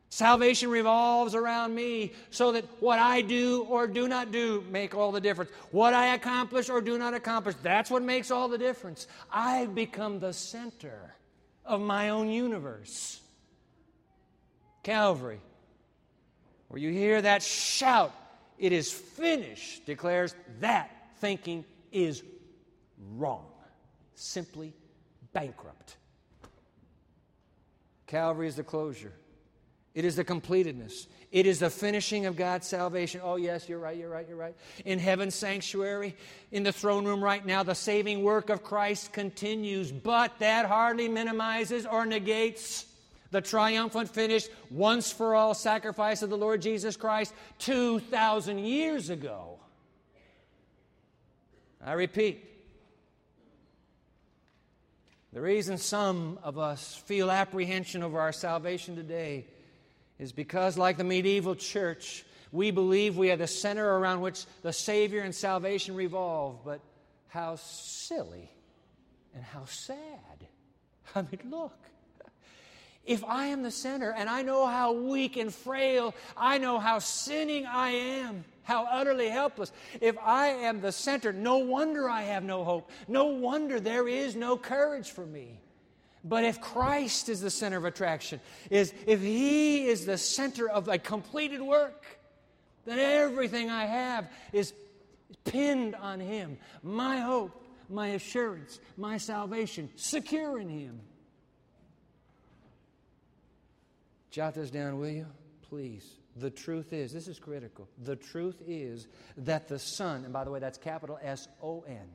Salvation 0.08 0.70
revolves 0.70 1.34
around 1.34 1.74
me 1.74 2.12
so 2.30 2.52
that 2.52 2.64
what 2.80 3.00
I 3.00 3.20
do 3.20 3.66
or 3.68 3.88
do 3.88 4.06
not 4.06 4.30
do 4.30 4.64
make 4.70 4.94
all 4.94 5.10
the 5.10 5.20
difference. 5.20 5.50
What 5.72 5.92
I 5.92 6.14
accomplish 6.14 6.70
or 6.70 6.80
do 6.80 6.96
not 6.96 7.12
accomplish, 7.12 7.56
that's 7.62 7.90
what 7.90 8.02
makes 8.02 8.30
all 8.30 8.48
the 8.48 8.56
difference. 8.56 9.08
I've 9.30 9.74
become 9.74 10.20
the 10.20 10.32
center 10.32 11.14
of 11.64 11.80
my 11.80 12.10
own 12.10 12.30
universe. 12.30 13.20
Calvary, 14.84 15.40
where 16.68 16.80
you 16.80 16.90
hear 16.90 17.20
that 17.20 17.42
shout, 17.42 18.14
it 18.56 18.72
is 18.72 18.92
finished, 18.92 19.84
declares 19.84 20.36
that 20.60 20.90
thinking 21.18 21.64
is 21.90 22.22
wrong, 23.16 23.46
simply 24.16 24.74
bankrupt. 25.32 25.96
Calvary 28.06 28.48
is 28.48 28.56
the 28.56 28.62
closure. 28.62 29.12
It 29.94 30.04
is 30.04 30.16
the 30.16 30.24
completedness. 30.24 31.06
It 31.32 31.46
is 31.46 31.58
the 31.60 31.70
finishing 31.70 32.26
of 32.26 32.36
God's 32.36 32.66
salvation. 32.66 33.20
Oh, 33.24 33.36
yes, 33.36 33.68
you're 33.68 33.78
right, 33.78 33.96
you're 33.96 34.10
right, 34.10 34.28
you're 34.28 34.36
right. 34.36 34.54
In 34.84 34.98
heaven's 34.98 35.34
sanctuary, 35.34 36.14
in 36.52 36.62
the 36.62 36.72
throne 36.72 37.06
room 37.06 37.24
right 37.24 37.44
now, 37.44 37.62
the 37.62 37.74
saving 37.74 38.22
work 38.22 38.50
of 38.50 38.62
Christ 38.62 39.12
continues, 39.12 39.90
but 39.90 40.38
that 40.38 40.66
hardly 40.66 41.08
minimizes 41.08 41.86
or 41.86 42.04
negates 42.04 42.86
the 43.30 43.40
triumphant 43.40 44.08
finish, 44.08 44.48
once 44.70 45.10
for 45.10 45.34
all 45.34 45.52
sacrifice 45.52 46.22
of 46.22 46.30
the 46.30 46.38
Lord 46.38 46.62
Jesus 46.62 46.96
Christ 46.96 47.34
2,000 47.58 48.58
years 48.60 49.10
ago. 49.10 49.58
I 51.84 51.94
repeat, 51.94 52.44
the 55.36 55.42
reason 55.42 55.76
some 55.76 56.38
of 56.42 56.58
us 56.58 56.94
feel 57.04 57.30
apprehension 57.30 58.02
over 58.02 58.18
our 58.18 58.32
salvation 58.32 58.96
today 58.96 59.44
is 60.18 60.32
because, 60.32 60.78
like 60.78 60.96
the 60.96 61.04
medieval 61.04 61.54
church, 61.54 62.24
we 62.52 62.70
believe 62.70 63.18
we 63.18 63.30
are 63.30 63.36
the 63.36 63.46
center 63.46 63.98
around 63.98 64.22
which 64.22 64.46
the 64.62 64.72
Savior 64.72 65.20
and 65.20 65.34
salvation 65.34 65.94
revolve. 65.94 66.60
But 66.64 66.80
how 67.28 67.56
silly 67.56 68.50
and 69.34 69.44
how 69.44 69.66
sad. 69.66 69.98
I 71.14 71.20
mean, 71.20 71.50
look. 71.50 71.76
If 73.04 73.22
I 73.22 73.48
am 73.48 73.62
the 73.62 73.70
center 73.70 74.14
and 74.14 74.30
I 74.30 74.40
know 74.40 74.64
how 74.64 74.94
weak 74.94 75.36
and 75.36 75.52
frail, 75.52 76.14
I 76.34 76.56
know 76.56 76.78
how 76.78 76.98
sinning 76.98 77.66
I 77.66 77.90
am, 77.90 78.46
How 78.66 78.84
utterly 78.90 79.28
helpless. 79.28 79.70
If 80.00 80.18
I 80.18 80.48
am 80.48 80.80
the 80.80 80.90
center, 80.90 81.32
no 81.32 81.58
wonder 81.58 82.10
I 82.10 82.22
have 82.22 82.42
no 82.42 82.64
hope. 82.64 82.90
No 83.06 83.26
wonder 83.26 83.78
there 83.78 84.08
is 84.08 84.34
no 84.34 84.56
courage 84.56 85.12
for 85.12 85.24
me. 85.24 85.60
But 86.24 86.42
if 86.42 86.60
Christ 86.60 87.28
is 87.28 87.40
the 87.40 87.50
center 87.50 87.76
of 87.76 87.84
attraction, 87.84 88.40
is 88.68 88.92
if 89.06 89.20
He 89.20 89.86
is 89.86 90.04
the 90.04 90.18
center 90.18 90.68
of 90.68 90.88
a 90.88 90.98
completed 90.98 91.62
work, 91.62 92.04
then 92.84 92.98
everything 92.98 93.70
I 93.70 93.84
have 93.84 94.28
is 94.52 94.72
pinned 95.44 95.94
on 95.94 96.18
Him. 96.18 96.58
My 96.82 97.20
hope, 97.20 97.64
my 97.88 98.08
assurance, 98.08 98.80
my 98.96 99.16
salvation, 99.16 99.90
secure 99.94 100.58
in 100.58 100.68
Him. 100.68 100.98
Jot 104.32 104.54
this 104.54 104.72
down, 104.72 104.98
will 104.98 105.10
you? 105.10 105.26
Please. 105.70 106.16
The 106.38 106.50
truth 106.50 106.92
is, 106.92 107.12
this 107.12 107.28
is 107.28 107.38
critical. 107.38 107.88
The 108.02 108.16
truth 108.16 108.62
is 108.66 109.06
that 109.38 109.68
the 109.68 109.78
sun, 109.78 110.24
and 110.24 110.32
by 110.32 110.44
the 110.44 110.50
way, 110.50 110.60
that's 110.60 110.78
capital 110.78 111.18
S 111.22 111.48
O 111.62 111.84
N, 111.88 112.08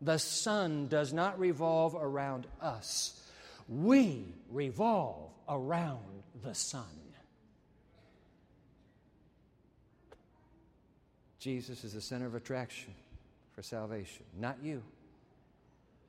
the 0.00 0.18
sun 0.18 0.88
does 0.88 1.12
not 1.12 1.40
revolve 1.40 1.96
around 1.98 2.46
us. 2.60 3.20
We 3.68 4.34
revolve 4.50 5.30
around 5.48 6.22
the 6.42 6.54
sun. 6.54 6.84
Jesus 11.38 11.84
is 11.84 11.94
the 11.94 12.00
center 12.00 12.26
of 12.26 12.34
attraction 12.34 12.92
for 13.52 13.62
salvation, 13.62 14.24
not 14.36 14.56
you. 14.62 14.82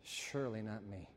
Surely 0.04 0.62
not 0.62 0.84
me. 0.86 1.08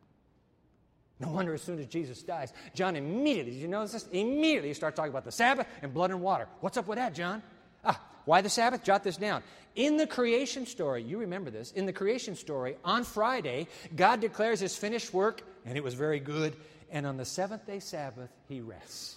No 1.22 1.28
wonder 1.28 1.54
as 1.54 1.62
soon 1.62 1.78
as 1.78 1.86
Jesus 1.86 2.20
dies, 2.20 2.52
John 2.74 2.96
immediately, 2.96 3.52
did 3.52 3.60
you 3.60 3.68
notice 3.68 3.92
this? 3.92 4.08
Immediately 4.10 4.70
he 4.70 4.74
starts 4.74 4.96
talking 4.96 5.12
about 5.12 5.24
the 5.24 5.30
Sabbath 5.30 5.68
and 5.80 5.94
blood 5.94 6.10
and 6.10 6.20
water. 6.20 6.48
What's 6.60 6.76
up 6.76 6.88
with 6.88 6.98
that, 6.98 7.14
John? 7.14 7.44
Ah, 7.84 8.00
why 8.24 8.40
the 8.40 8.50
Sabbath? 8.50 8.82
Jot 8.82 9.04
this 9.04 9.16
down. 9.16 9.44
In 9.76 9.98
the 9.98 10.06
creation 10.06 10.66
story, 10.66 11.04
you 11.04 11.18
remember 11.18 11.48
this, 11.48 11.70
in 11.70 11.86
the 11.86 11.92
creation 11.92 12.34
story, 12.34 12.76
on 12.84 13.04
Friday, 13.04 13.68
God 13.94 14.20
declares 14.20 14.58
his 14.58 14.76
finished 14.76 15.14
work, 15.14 15.42
and 15.64 15.78
it 15.78 15.84
was 15.84 15.94
very 15.94 16.18
good, 16.18 16.56
and 16.90 17.06
on 17.06 17.16
the 17.16 17.24
seventh 17.24 17.66
day 17.68 17.78
Sabbath, 17.78 18.30
he 18.48 18.60
rests. 18.60 19.16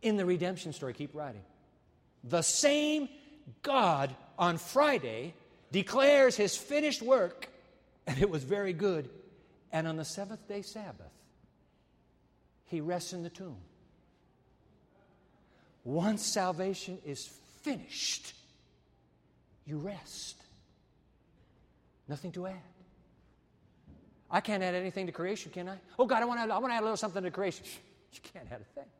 In 0.00 0.16
the 0.16 0.24
redemption 0.24 0.72
story, 0.72 0.94
keep 0.94 1.14
writing. 1.14 1.42
The 2.24 2.42
same 2.42 3.10
God 3.60 4.16
on 4.38 4.56
Friday 4.56 5.34
declares 5.70 6.36
his 6.36 6.56
finished 6.56 7.02
work, 7.02 7.50
and 8.06 8.18
it 8.18 8.30
was 8.30 8.44
very 8.44 8.72
good, 8.72 9.10
and 9.72 9.88
on 9.88 9.96
the 9.96 10.04
seventh 10.04 10.46
day 10.46 10.62
Sabbath, 10.62 11.12
he 12.66 12.80
rests 12.80 13.12
in 13.12 13.22
the 13.22 13.30
tomb. 13.30 13.56
Once 15.84 16.24
salvation 16.24 16.98
is 17.04 17.28
finished, 17.62 18.34
you 19.66 19.78
rest. 19.78 20.36
Nothing 22.08 22.32
to 22.32 22.46
add. 22.46 22.54
I 24.30 24.40
can't 24.40 24.62
add 24.62 24.74
anything 24.74 25.06
to 25.06 25.12
creation, 25.12 25.52
can 25.52 25.68
I? 25.68 25.76
Oh, 25.98 26.06
God, 26.06 26.22
I 26.22 26.24
want 26.24 26.40
to, 26.48 26.54
I 26.54 26.58
want 26.58 26.72
to 26.72 26.76
add 26.76 26.80
a 26.80 26.84
little 26.84 26.96
something 26.96 27.22
to 27.22 27.30
creation. 27.30 27.64
You 28.14 28.20
can't 28.34 28.46
add 28.52 28.60
a 28.60 28.78
thing. 28.78 28.90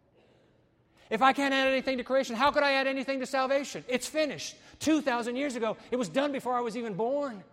If 1.10 1.20
I 1.20 1.34
can't 1.34 1.52
add 1.52 1.68
anything 1.68 1.98
to 1.98 2.04
creation, 2.04 2.34
how 2.34 2.50
could 2.50 2.62
I 2.62 2.72
add 2.72 2.86
anything 2.86 3.20
to 3.20 3.26
salvation? 3.26 3.84
It's 3.86 4.06
finished. 4.06 4.56
2,000 4.78 5.36
years 5.36 5.54
ago. 5.54 5.76
It 5.90 5.96
was 5.96 6.08
done 6.08 6.32
before 6.32 6.54
I 6.54 6.60
was 6.60 6.74
even 6.78 6.94
born. 6.94 7.44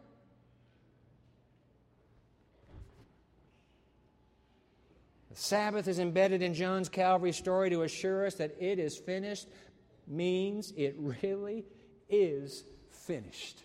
Sabbath 5.40 5.88
is 5.88 6.00
embedded 6.00 6.42
in 6.42 6.54
John's 6.54 6.90
Calvary 6.90 7.32
story 7.32 7.70
to 7.70 7.84
assure 7.84 8.26
us 8.26 8.36
that 8.36 8.58
it 8.60 8.78
is 8.78 8.98
finished 8.98 9.48
means 10.06 10.74
it 10.76 10.96
really 10.98 11.66
is 12.10 12.66
finished. 12.92 13.64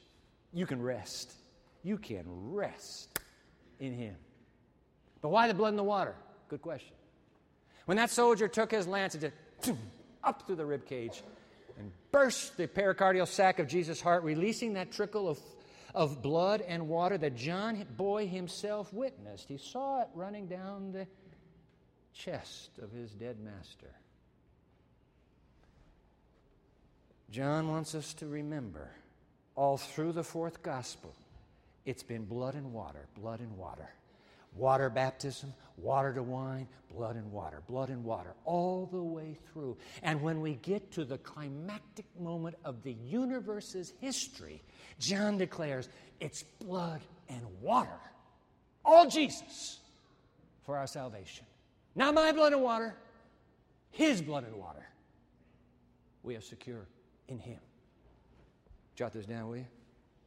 You 0.52 0.66
can 0.66 0.80
rest. 0.80 1.32
You 1.82 1.98
can 1.98 2.22
rest 2.26 3.18
in 3.80 3.92
Him. 3.92 4.14
But 5.20 5.30
why 5.30 5.48
the 5.48 5.54
blood 5.54 5.70
and 5.70 5.78
the 5.78 5.82
water? 5.82 6.14
Good 6.48 6.62
question. 6.62 6.94
When 7.86 7.96
that 7.96 8.10
soldier 8.10 8.46
took 8.46 8.70
his 8.70 8.86
lance 8.86 9.14
and 9.14 9.32
just 9.64 9.76
up 10.22 10.46
through 10.46 10.56
the 10.56 10.64
rib 10.64 10.86
cage 10.86 11.24
and 11.76 11.90
burst 12.12 12.56
the 12.56 12.68
pericardial 12.68 13.26
sac 13.26 13.58
of 13.58 13.66
Jesus' 13.66 14.00
heart, 14.00 14.22
releasing 14.22 14.74
that 14.74 14.92
trickle 14.92 15.28
of, 15.28 15.40
of 15.92 16.22
blood 16.22 16.60
and 16.60 16.88
water 16.88 17.18
that 17.18 17.34
John 17.34 17.84
boy 17.96 18.28
himself 18.28 18.92
witnessed. 18.92 19.48
He 19.48 19.58
saw 19.58 20.02
it 20.02 20.08
running 20.14 20.46
down 20.46 20.92
the 20.92 21.08
chest 22.14 22.78
of 22.82 22.92
his 22.92 23.10
dead 23.12 23.36
master. 23.40 23.90
John 27.30 27.68
wants 27.68 27.94
us 27.94 28.14
to 28.14 28.26
remember 28.26 28.90
all 29.56 29.76
through 29.76 30.12
the 30.12 30.24
fourth 30.24 30.62
gospel, 30.62 31.14
it's 31.84 32.02
been 32.02 32.24
blood 32.24 32.54
and 32.54 32.72
water, 32.72 33.06
blood 33.16 33.40
and 33.40 33.56
water. 33.56 33.88
Water 34.56 34.88
baptism, 34.88 35.52
water 35.76 36.12
to 36.12 36.22
wine, 36.22 36.68
blood 36.88 37.16
and 37.16 37.32
water, 37.32 37.60
blood 37.66 37.88
and 37.88 38.04
water, 38.04 38.34
all 38.44 38.86
the 38.86 39.02
way 39.02 39.36
through. 39.52 39.76
And 40.02 40.22
when 40.22 40.40
we 40.40 40.54
get 40.54 40.92
to 40.92 41.04
the 41.04 41.18
climactic 41.18 42.06
moment 42.18 42.56
of 42.64 42.84
the 42.84 42.92
universe's 42.92 43.92
history, 44.00 44.62
John 45.00 45.38
declares 45.38 45.88
it's 46.20 46.44
blood 46.60 47.00
and 47.28 47.42
water. 47.60 47.98
All 48.84 49.10
Jesus 49.10 49.80
for 50.64 50.76
our 50.76 50.86
salvation. 50.86 51.46
Not 51.94 52.14
my 52.14 52.32
blood 52.32 52.52
and 52.52 52.62
water, 52.62 52.94
His 53.90 54.20
blood 54.20 54.44
and 54.44 54.56
water. 54.56 54.86
We 56.22 56.36
are 56.36 56.40
secure 56.40 56.86
in 57.28 57.38
Him. 57.38 57.58
Jot 58.94 59.12
this 59.12 59.26
down, 59.26 59.48
will 59.48 59.58
you? 59.58 59.66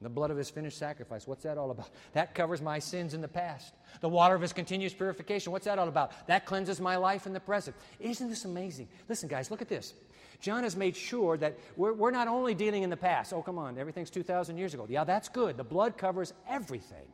The 0.01 0.09
blood 0.09 0.29
of 0.29 0.37
his 0.37 0.49
finished 0.49 0.77
sacrifice. 0.77 1.25
What's 1.25 1.43
that 1.43 1.57
all 1.57 1.71
about? 1.71 1.89
That 2.13 2.35
covers 2.35 2.61
my 2.61 2.77
sins 2.77 3.15
in 3.15 3.21
the 3.21 3.27
past. 3.27 3.73
The 4.01 4.09
water 4.09 4.35
of 4.35 4.41
his 4.41 4.53
continuous 4.53 4.93
purification. 4.93 5.51
What's 5.51 5.65
that 5.65 5.79
all 5.79 5.87
about? 5.87 6.27
That 6.27 6.45
cleanses 6.45 6.79
my 6.79 6.97
life 6.97 7.25
in 7.25 7.33
the 7.33 7.39
present. 7.39 7.75
Isn't 7.99 8.29
this 8.29 8.45
amazing? 8.45 8.89
Listen, 9.09 9.27
guys, 9.27 9.49
look 9.49 9.61
at 9.61 9.69
this. 9.69 9.95
John 10.39 10.63
has 10.63 10.75
made 10.75 10.95
sure 10.95 11.35
that 11.37 11.57
we're, 11.75 11.93
we're 11.93 12.11
not 12.11 12.27
only 12.27 12.53
dealing 12.53 12.83
in 12.83 12.91
the 12.91 12.97
past. 12.97 13.33
Oh, 13.33 13.41
come 13.41 13.57
on, 13.57 13.79
everything's 13.79 14.11
2,000 14.11 14.55
years 14.55 14.75
ago. 14.75 14.85
Yeah, 14.87 15.03
that's 15.03 15.29
good. 15.29 15.57
The 15.57 15.63
blood 15.63 15.97
covers 15.97 16.31
everything. 16.47 17.07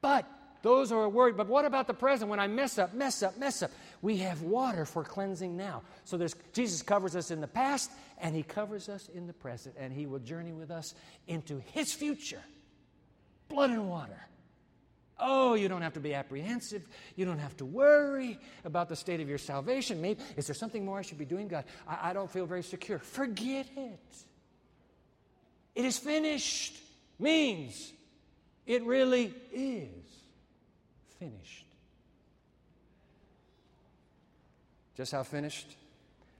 But 0.00 0.24
those 0.62 0.92
are 0.92 1.08
worried, 1.08 1.36
but 1.36 1.48
what 1.48 1.64
about 1.64 1.88
the 1.88 1.94
present 1.94 2.30
when 2.30 2.38
I 2.38 2.46
mess 2.46 2.78
up, 2.78 2.94
mess 2.94 3.22
up, 3.22 3.36
mess 3.36 3.62
up? 3.62 3.72
We 4.00 4.18
have 4.18 4.42
water 4.42 4.84
for 4.84 5.02
cleansing 5.02 5.56
now. 5.56 5.82
So 6.04 6.16
there's, 6.16 6.34
Jesus 6.52 6.82
covers 6.82 7.16
us 7.16 7.32
in 7.32 7.40
the 7.40 7.48
past 7.48 7.90
and 8.20 8.34
he 8.34 8.44
covers 8.44 8.88
us 8.88 9.08
in 9.12 9.26
the 9.26 9.32
present 9.32 9.74
and 9.78 9.92
he 9.92 10.06
will 10.06 10.20
journey 10.20 10.52
with 10.52 10.70
us 10.70 10.94
into 11.26 11.60
his 11.72 11.92
future. 11.92 12.42
Blood 13.48 13.70
and 13.70 13.88
water. 13.88 14.28
Oh, 15.18 15.54
you 15.54 15.68
don't 15.68 15.82
have 15.82 15.94
to 15.94 16.00
be 16.00 16.14
apprehensive. 16.14 16.86
You 17.16 17.24
don't 17.24 17.38
have 17.38 17.56
to 17.58 17.64
worry 17.64 18.38
about 18.64 18.88
the 18.88 18.96
state 18.96 19.20
of 19.20 19.28
your 19.28 19.38
salvation. 19.38 20.00
Maybe, 20.00 20.20
is 20.36 20.46
there 20.46 20.54
something 20.54 20.84
more 20.84 20.98
I 20.98 21.02
should 21.02 21.18
be 21.18 21.24
doing, 21.24 21.48
God? 21.48 21.64
I, 21.86 22.10
I 22.10 22.12
don't 22.12 22.30
feel 22.30 22.46
very 22.46 22.62
secure. 22.62 22.98
Forget 22.98 23.66
it. 23.76 24.16
It 25.74 25.84
is 25.84 25.98
finished. 25.98 26.76
Means 27.18 27.92
it 28.66 28.84
really 28.84 29.34
is 29.52 30.21
finished. 31.22 31.66
Just 34.96 35.12
how 35.12 35.22
finished? 35.22 35.76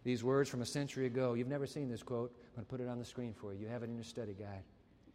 These 0.02 0.24
words 0.24 0.50
from 0.50 0.60
a 0.60 0.66
century 0.66 1.06
ago. 1.06 1.34
You've 1.34 1.48
never 1.48 1.66
seen 1.66 1.88
this 1.88 2.02
quote. 2.02 2.32
I'm 2.34 2.54
going 2.56 2.66
to 2.66 2.70
put 2.70 2.80
it 2.80 2.88
on 2.88 2.98
the 2.98 3.04
screen 3.04 3.32
for 3.32 3.52
you. 3.52 3.60
You 3.60 3.68
have 3.68 3.84
it 3.84 3.90
in 3.90 3.94
your 3.94 4.04
study 4.04 4.34
guide. 4.36 4.64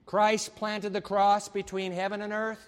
Christ 0.05 0.55
planted 0.55 0.93
the 0.93 1.01
cross 1.01 1.49
between 1.49 1.91
heaven 1.91 2.21
and 2.21 2.31
earth. 2.31 2.65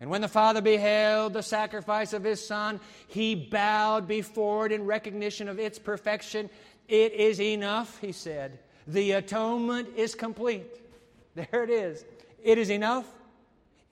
And 0.00 0.08
when 0.10 0.20
the 0.20 0.28
Father 0.28 0.62
beheld 0.62 1.32
the 1.32 1.42
sacrifice 1.42 2.12
of 2.12 2.22
his 2.22 2.46
Son, 2.46 2.78
he 3.08 3.34
bowed 3.34 4.06
before 4.06 4.66
it 4.66 4.72
in 4.72 4.86
recognition 4.86 5.48
of 5.48 5.58
its 5.58 5.78
perfection. 5.78 6.48
It 6.86 7.12
is 7.12 7.40
enough, 7.40 7.98
he 7.98 8.12
said. 8.12 8.60
The 8.86 9.12
atonement 9.12 9.88
is 9.96 10.14
complete. 10.14 10.66
There 11.36 11.62
it 11.62 11.70
is. 11.70 12.04
It 12.42 12.58
is 12.58 12.70
enough. 12.70 13.06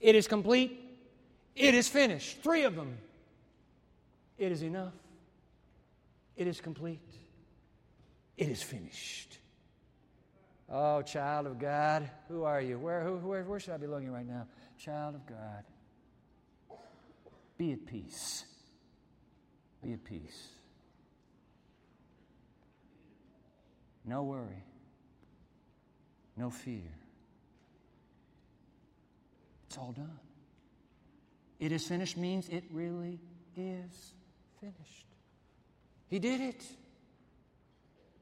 It 0.01 0.17
is 0.17 0.27
complete. 0.27 0.88
It 1.59 1.75
is 1.75 1.89
finished. 1.89 2.41
Three 2.43 2.63
of 2.63 2.77
them. 2.77 2.97
It 4.39 4.53
is 4.53 4.63
enough. 4.63 4.95
It 6.37 6.47
is 6.47 6.61
complete. 6.61 7.01
It 8.37 8.49
is 8.49 8.63
finished. 8.63 9.39
Oh, 10.71 11.03
child 11.03 11.47
of 11.47 11.59
God, 11.59 12.09
who 12.29 12.45
are 12.45 12.61
you? 12.61 12.79
Where, 12.79 13.03
who, 13.03 13.17
where, 13.17 13.43
where 13.43 13.59
should 13.59 13.75
I 13.75 13.79
be 13.79 13.89
looking 13.89 14.13
right 14.13 14.27
now? 14.27 14.47
Child 14.79 15.17
of 15.17 15.27
God, 15.27 15.65
be 17.57 17.73
at 17.73 17.85
peace. 17.87 18.45
Be 19.83 19.95
at 19.95 20.05
peace. 20.05 20.49
No 24.05 24.23
worry. 24.23 24.63
No 26.37 26.51
fear. 26.51 26.95
It's 29.67 29.77
all 29.77 29.93
done. 29.93 30.19
It 31.59 31.73
is 31.73 31.87
finished 31.87 32.17
means 32.17 32.49
it 32.49 32.65
really 32.71 33.19
is 33.57 34.15
finished. 34.61 35.07
He 36.09 36.19
did 36.19 36.41
it. 36.41 36.65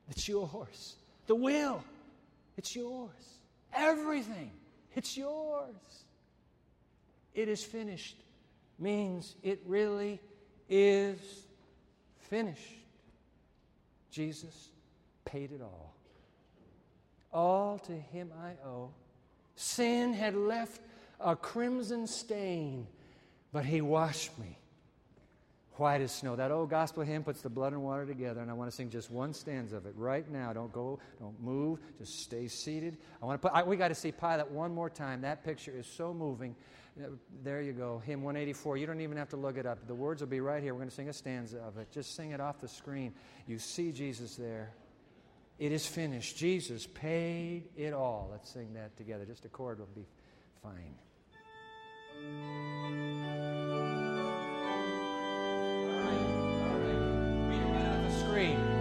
It's 0.08 0.28
yours. 0.28 0.96
The 1.26 1.34
will, 1.34 1.82
it's 2.56 2.74
yours. 2.74 3.10
Everything, 3.74 4.50
it's 4.94 5.16
yours. 5.16 5.74
It 7.34 7.48
is 7.48 7.62
finished 7.62 8.16
means 8.78 9.36
it 9.42 9.60
really 9.66 10.20
is 10.68 11.18
finished. 12.30 12.74
Jesus 14.10 14.68
paid 15.24 15.52
it 15.52 15.60
all. 15.60 15.94
All 17.32 17.78
to 17.80 17.92
him 17.92 18.32
I 18.42 18.52
owe. 18.66 18.90
Sin 19.56 20.14
had 20.14 20.34
left 20.34 20.80
a 21.20 21.36
crimson 21.36 22.06
stain, 22.06 22.86
but 23.56 23.64
he 23.64 23.80
washed 23.80 24.38
me 24.38 24.58
white 25.76 26.02
as 26.02 26.12
snow. 26.12 26.36
That 26.36 26.50
old 26.50 26.68
gospel 26.68 27.04
hymn 27.04 27.24
puts 27.24 27.40
the 27.40 27.48
blood 27.48 27.72
and 27.72 27.82
water 27.82 28.04
together, 28.04 28.42
and 28.42 28.50
I 28.50 28.52
want 28.52 28.70
to 28.70 28.76
sing 28.76 28.90
just 28.90 29.10
one 29.10 29.32
stanza 29.32 29.78
of 29.78 29.86
it 29.86 29.94
right 29.96 30.30
now. 30.30 30.52
Don't 30.52 30.70
go, 30.70 30.98
don't 31.18 31.42
move, 31.42 31.78
just 31.96 32.20
stay 32.20 32.48
seated. 32.48 32.98
I 33.22 33.24
want 33.24 33.40
to 33.40 33.48
put, 33.48 33.56
I, 33.56 33.62
we 33.62 33.78
got 33.78 33.88
to 33.88 33.94
see 33.94 34.12
Pilate 34.12 34.50
one 34.50 34.74
more 34.74 34.90
time. 34.90 35.22
That 35.22 35.42
picture 35.42 35.72
is 35.74 35.86
so 35.86 36.12
moving. 36.12 36.54
Uh, 37.02 37.06
there 37.42 37.62
you 37.62 37.72
go, 37.72 38.02
hymn 38.04 38.22
184. 38.22 38.76
You 38.76 38.84
don't 38.84 39.00
even 39.00 39.16
have 39.16 39.30
to 39.30 39.38
look 39.38 39.56
it 39.56 39.64
up. 39.64 39.86
The 39.86 39.94
words 39.94 40.20
will 40.20 40.28
be 40.28 40.40
right 40.40 40.62
here. 40.62 40.74
We're 40.74 40.80
going 40.80 40.90
to 40.90 40.94
sing 40.94 41.08
a 41.08 41.14
stanza 41.14 41.56
of 41.60 41.78
it. 41.78 41.90
Just 41.90 42.14
sing 42.14 42.32
it 42.32 42.42
off 42.42 42.60
the 42.60 42.68
screen. 42.68 43.14
You 43.46 43.58
see 43.58 43.90
Jesus 43.90 44.36
there. 44.36 44.74
It 45.58 45.72
is 45.72 45.86
finished. 45.86 46.36
Jesus 46.36 46.86
paid 46.86 47.70
it 47.74 47.94
all. 47.94 48.28
Let's 48.30 48.50
sing 48.50 48.74
that 48.74 48.98
together. 48.98 49.24
Just 49.24 49.46
a 49.46 49.48
chord 49.48 49.78
will 49.78 49.88
be 49.94 50.04
fine. 50.62 50.94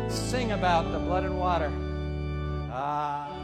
Sing 0.09 0.51
about 0.51 0.91
the 0.91 0.99
blood 0.99 1.23
and 1.23 1.39
water. 1.39 1.71
Ah. 2.69 3.34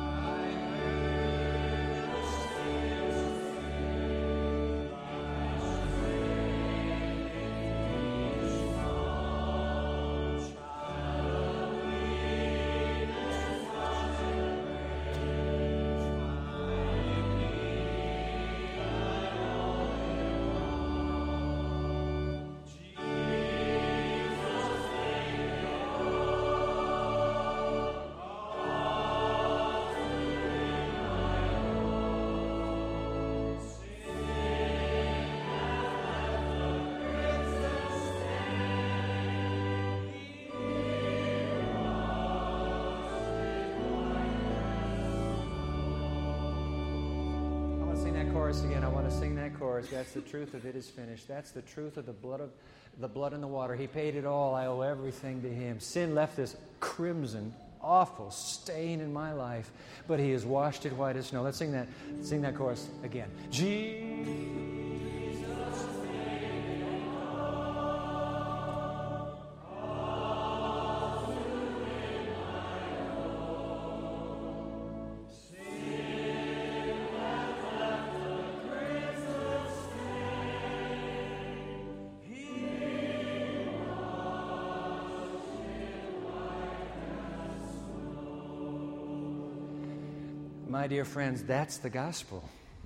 Chorus 48.51 48.65
again. 48.65 48.83
I 48.83 48.89
want 48.89 49.09
to 49.09 49.15
sing 49.15 49.35
that 49.35 49.57
chorus. 49.57 49.87
That's 49.87 50.11
the 50.11 50.19
truth 50.19 50.53
of 50.53 50.65
it 50.65 50.75
is 50.75 50.89
finished. 50.89 51.25
That's 51.25 51.51
the 51.51 51.61
truth 51.61 51.95
of 51.95 52.05
the 52.05 52.11
blood 52.11 52.41
of 52.41 52.49
the 52.99 53.07
blood 53.07 53.31
and 53.31 53.41
the 53.41 53.47
water. 53.47 53.75
He 53.75 53.87
paid 53.87 54.15
it 54.15 54.25
all. 54.25 54.53
I 54.53 54.65
owe 54.65 54.81
everything 54.81 55.41
to 55.43 55.49
him. 55.49 55.79
Sin 55.79 56.13
left 56.13 56.35
this 56.35 56.57
crimson, 56.81 57.53
awful 57.81 58.29
stain 58.29 58.99
in 58.99 59.13
my 59.13 59.31
life, 59.31 59.71
but 60.05 60.19
he 60.19 60.31
has 60.31 60.45
washed 60.45 60.85
it 60.85 60.91
white 60.97 61.15
as 61.15 61.27
snow. 61.27 61.43
Let's 61.43 61.57
sing 61.57 61.71
that. 61.71 61.87
Sing 62.21 62.41
that 62.41 62.57
chorus 62.57 62.89
again. 63.03 63.29
Jesus. 63.49 64.60
Dear 90.91 91.05
friends, 91.05 91.41
that's 91.43 91.77
the 91.77 91.89
gospel. 91.89 92.43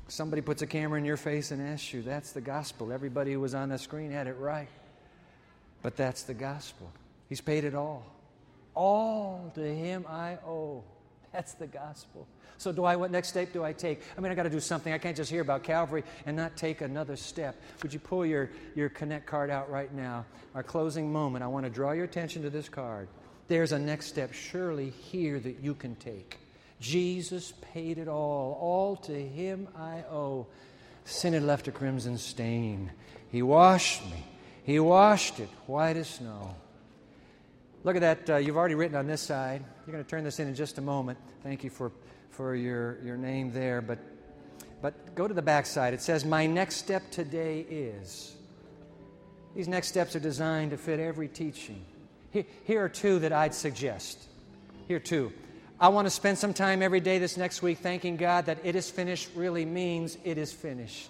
Somebody 0.10 0.43
puts 0.43 0.62
a 0.62 0.68
camera 0.68 0.99
in 0.99 1.06
your 1.06 1.18
face 1.18 1.49
and 1.49 1.60
asks 1.60 1.91
you, 1.91 2.03
that's 2.03 2.34
the 2.34 2.39
gospel. 2.39 2.91
Everybody 2.91 3.34
who 3.34 3.39
was 3.39 3.56
on 3.56 3.70
the 3.70 3.80
screen 3.80 4.12
had 4.12 4.28
it 4.28 4.38
right. 4.38 4.68
But 5.82 5.97
that's 5.97 6.22
the 6.22 6.36
gospel. 6.36 6.91
He's 7.30 7.41
paid 7.41 7.64
it 7.64 7.74
all. 7.74 8.06
All 8.76 9.51
to 9.56 9.62
Him 9.62 10.06
I 10.08 10.38
owe. 10.45 10.84
That's 11.34 11.53
the 11.56 11.66
gospel. 11.66 12.28
So, 12.60 12.72
do 12.72 12.84
I? 12.84 12.95
What 12.95 13.10
next 13.10 13.30
step 13.30 13.51
do 13.51 13.64
I 13.64 13.74
take? 13.74 14.03
I 14.16 14.22
mean, 14.22 14.32
I 14.32 14.36
got 14.36 14.43
to 14.43 14.51
do 14.51 14.60
something. 14.60 14.93
I 14.93 14.99
can't 14.99 15.18
just 15.18 15.32
hear 15.32 15.41
about 15.41 15.64
Calvary 15.64 16.03
and 16.28 16.38
not 16.38 16.56
take 16.56 16.82
another 16.82 17.16
step. 17.16 17.60
Would 17.82 17.91
you 17.91 17.99
pull 17.99 18.24
your, 18.24 18.51
your 18.76 18.89
Connect 18.89 19.26
card 19.26 19.49
out 19.49 19.72
right 19.72 19.91
now? 19.91 20.26
Our 20.53 20.62
closing 20.62 21.12
moment. 21.12 21.43
I 21.43 21.47
want 21.47 21.66
to 21.66 21.72
draw 21.72 21.91
your 21.93 22.06
attention 22.06 22.43
to 22.43 22.51
this 22.51 22.70
card. 22.70 23.08
There's 23.47 23.72
a 23.72 23.80
next 23.80 24.06
step, 24.06 24.32
surely 24.32 24.91
here, 24.91 25.39
that 25.39 25.60
you 25.60 25.74
can 25.74 25.95
take. 25.95 26.38
Jesus 26.80 27.53
paid 27.73 27.97
it 27.97 28.07
all. 28.07 28.57
All 28.59 28.95
to 28.97 29.13
him 29.13 29.67
I 29.76 30.03
owe. 30.11 30.47
Sin 31.05 31.34
had 31.34 31.43
left 31.43 31.67
a 31.67 31.71
crimson 31.71 32.17
stain. 32.17 32.91
He 33.30 33.41
washed 33.41 34.03
me. 34.05 34.23
He 34.63 34.80
washed 34.80 35.39
it 35.39 35.49
white 35.67 35.97
as 35.97 36.07
snow. 36.07 36.55
Look 37.84 37.95
at 37.95 38.01
that. 38.01 38.30
Uh, 38.30 38.38
you've 38.38 38.57
already 38.57 38.73
written 38.73 38.97
on 38.97 39.05
this 39.05 39.21
side. 39.21 39.63
You're 39.86 39.93
going 39.93 40.03
to 40.03 40.09
turn 40.09 40.23
this 40.23 40.39
in 40.39 40.47
in 40.47 40.55
just 40.55 40.80
a 40.80 40.82
moment. 40.82 41.19
Thank 41.43 41.63
you 41.63 41.69
for, 41.69 41.91
for 42.32 42.55
your, 42.55 42.97
your 43.03 43.15
name 43.15 43.51
there. 43.51 43.82
But, 43.82 43.99
but 44.82 45.13
go 45.13 45.28
to 45.28 45.34
the 45.34 45.43
back 45.43 45.67
side. 45.67 45.93
It 45.93 46.01
says, 46.01 46.26
My 46.26 46.47
next 46.47 46.78
step 46.78 47.11
today 47.11 47.59
is. 47.69 48.36
These 49.55 49.67
next 49.67 49.88
steps 49.88 50.15
are 50.15 50.19
designed 50.19 50.71
to 50.71 50.78
fit 50.78 50.99
every 50.99 51.28
teaching. 51.28 51.86
Here, 52.32 52.45
here 52.65 52.84
are 52.84 52.89
two 52.89 53.19
that 53.19 53.32
I'd 53.32 53.53
suggest. 53.53 54.28
Here 54.88 54.99
two. 54.99 55.32
I 55.80 55.89
want 55.89 56.05
to 56.05 56.09
spend 56.09 56.38
some 56.38 56.53
time 56.53 56.82
every 56.82 57.01
day 57.01 57.19
this 57.19 57.36
next 57.36 57.61
week 57.61 57.80
thanking 57.80 58.15
God 58.15 58.45
that 58.45 58.59
it 58.63 58.76
is 58.76 58.89
finished 58.89 59.30
really 59.36 59.65
means 59.65 60.17
it 60.23 60.38
is 60.38 60.53
finished. 60.53 61.09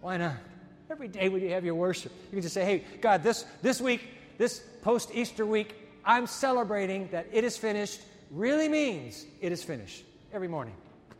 Why 0.00 0.16
not? 0.16 0.34
Every 0.90 1.08
day 1.08 1.28
when 1.28 1.40
you 1.40 1.50
have 1.50 1.64
your 1.64 1.76
worship, 1.76 2.12
you 2.26 2.32
can 2.32 2.42
just 2.42 2.54
say, 2.54 2.64
hey, 2.64 2.84
God, 3.00 3.22
this, 3.22 3.44
this 3.62 3.80
week, 3.80 4.02
this 4.38 4.60
post 4.82 5.10
Easter 5.14 5.46
week, 5.46 5.74
I'm 6.04 6.26
celebrating 6.26 7.08
that 7.12 7.26
it 7.32 7.44
is 7.44 7.56
finished 7.56 8.00
really 8.30 8.68
means 8.68 9.24
it 9.40 9.52
is 9.52 9.62
finished. 9.62 10.04
Every 10.32 10.48
morning. 10.48 10.74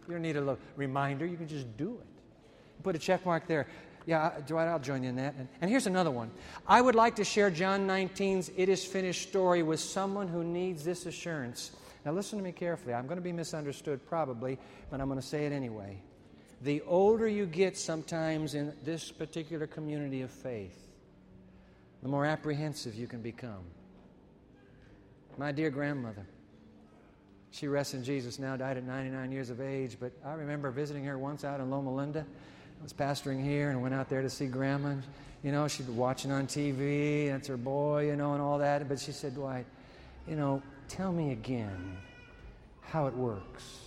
You 0.08 0.14
don't 0.14 0.22
need 0.22 0.36
a 0.36 0.56
reminder, 0.76 1.24
you 1.26 1.36
can 1.36 1.48
just 1.48 1.76
do 1.76 1.98
it. 2.00 2.82
Put 2.82 2.96
a 2.96 2.98
check 2.98 3.24
mark 3.24 3.46
there. 3.46 3.66
Yeah, 4.06 4.32
Dwight, 4.46 4.68
I'll 4.68 4.78
join 4.78 5.02
you 5.02 5.08
in 5.08 5.16
that. 5.16 5.34
And, 5.36 5.48
and 5.60 5.68
here's 5.68 5.88
another 5.88 6.12
one. 6.12 6.30
I 6.66 6.80
would 6.80 6.94
like 6.94 7.16
to 7.16 7.24
share 7.24 7.50
John 7.50 7.88
19's 7.88 8.52
It 8.56 8.68
Is 8.68 8.84
Finished 8.84 9.28
story 9.28 9.64
with 9.64 9.80
someone 9.80 10.28
who 10.28 10.44
needs 10.44 10.84
this 10.84 11.06
assurance. 11.06 11.72
Now, 12.06 12.12
listen 12.12 12.38
to 12.38 12.44
me 12.44 12.52
carefully. 12.52 12.94
I'm 12.94 13.08
going 13.08 13.18
to 13.18 13.22
be 13.22 13.32
misunderstood 13.32 14.06
probably, 14.06 14.58
but 14.90 15.00
I'm 15.00 15.08
going 15.08 15.20
to 15.20 15.26
say 15.26 15.44
it 15.44 15.50
anyway. 15.50 16.00
The 16.62 16.80
older 16.82 17.26
you 17.26 17.46
get 17.46 17.76
sometimes 17.76 18.54
in 18.54 18.72
this 18.84 19.10
particular 19.10 19.66
community 19.66 20.22
of 20.22 20.30
faith, 20.30 20.86
the 22.04 22.08
more 22.08 22.24
apprehensive 22.24 22.94
you 22.94 23.08
can 23.08 23.22
become. 23.22 23.64
My 25.36 25.50
dear 25.50 25.68
grandmother, 25.68 26.24
she 27.50 27.66
rests 27.66 27.94
in 27.94 28.04
Jesus 28.04 28.38
now, 28.38 28.56
died 28.56 28.76
at 28.76 28.84
99 28.84 29.32
years 29.32 29.50
of 29.50 29.60
age, 29.60 29.96
but 29.98 30.12
I 30.24 30.34
remember 30.34 30.70
visiting 30.70 31.04
her 31.06 31.18
once 31.18 31.44
out 31.44 31.58
in 31.58 31.70
Loma 31.70 31.92
Linda. 31.92 32.24
I 32.78 32.82
was 32.84 32.92
pastoring 32.92 33.42
here 33.42 33.70
and 33.70 33.82
went 33.82 33.94
out 33.94 34.08
there 34.08 34.22
to 34.22 34.30
see 34.30 34.46
grandma. 34.46 34.94
You 35.42 35.50
know, 35.50 35.66
she'd 35.66 35.86
be 35.86 35.92
watching 35.92 36.30
on 36.30 36.46
TV, 36.46 37.30
that's 37.30 37.48
her 37.48 37.56
boy, 37.56 38.06
you 38.06 38.14
know, 38.14 38.34
and 38.34 38.40
all 38.40 38.58
that. 38.58 38.88
But 38.88 39.00
she 39.00 39.10
said, 39.10 39.34
Dwight, 39.34 39.66
you 40.28 40.36
know, 40.36 40.62
tell 40.88 41.12
me 41.12 41.32
again 41.32 41.96
how 42.82 43.06
it 43.06 43.14
works. 43.14 43.80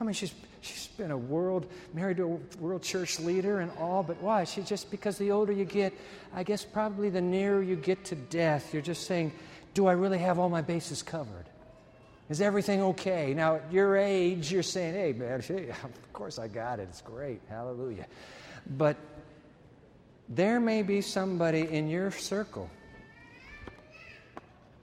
I 0.00 0.04
mean, 0.04 0.14
she's, 0.14 0.32
she's 0.60 0.88
been 0.88 1.10
a 1.10 1.18
world, 1.18 1.66
married 1.92 2.18
to 2.18 2.24
a 2.24 2.62
world 2.62 2.82
church 2.82 3.18
leader 3.18 3.60
and 3.60 3.70
all, 3.78 4.02
but 4.02 4.20
why? 4.22 4.44
She 4.44 4.62
just, 4.62 4.90
because 4.90 5.18
the 5.18 5.30
older 5.30 5.52
you 5.52 5.64
get, 5.64 5.92
I 6.34 6.44
guess 6.44 6.64
probably 6.64 7.10
the 7.10 7.20
nearer 7.20 7.62
you 7.62 7.76
get 7.76 8.04
to 8.06 8.14
death, 8.14 8.72
you're 8.72 8.82
just 8.82 9.06
saying, 9.06 9.32
do 9.74 9.86
I 9.86 9.92
really 9.92 10.18
have 10.18 10.38
all 10.38 10.48
my 10.48 10.62
bases 10.62 11.02
covered? 11.02 11.46
Is 12.28 12.40
everything 12.40 12.82
okay? 12.82 13.32
Now, 13.34 13.56
at 13.56 13.72
your 13.72 13.96
age, 13.96 14.52
you're 14.52 14.62
saying, 14.62 14.94
hey, 14.94 15.12
man, 15.12 15.40
of 15.84 16.12
course 16.12 16.38
I 16.38 16.48
got 16.48 16.78
it. 16.78 16.88
It's 16.90 17.00
great. 17.00 17.40
Hallelujah. 17.48 18.06
But 18.76 18.96
there 20.28 20.60
may 20.60 20.82
be 20.82 21.00
somebody 21.00 21.60
in 21.60 21.88
your 21.88 22.10
circle 22.10 22.68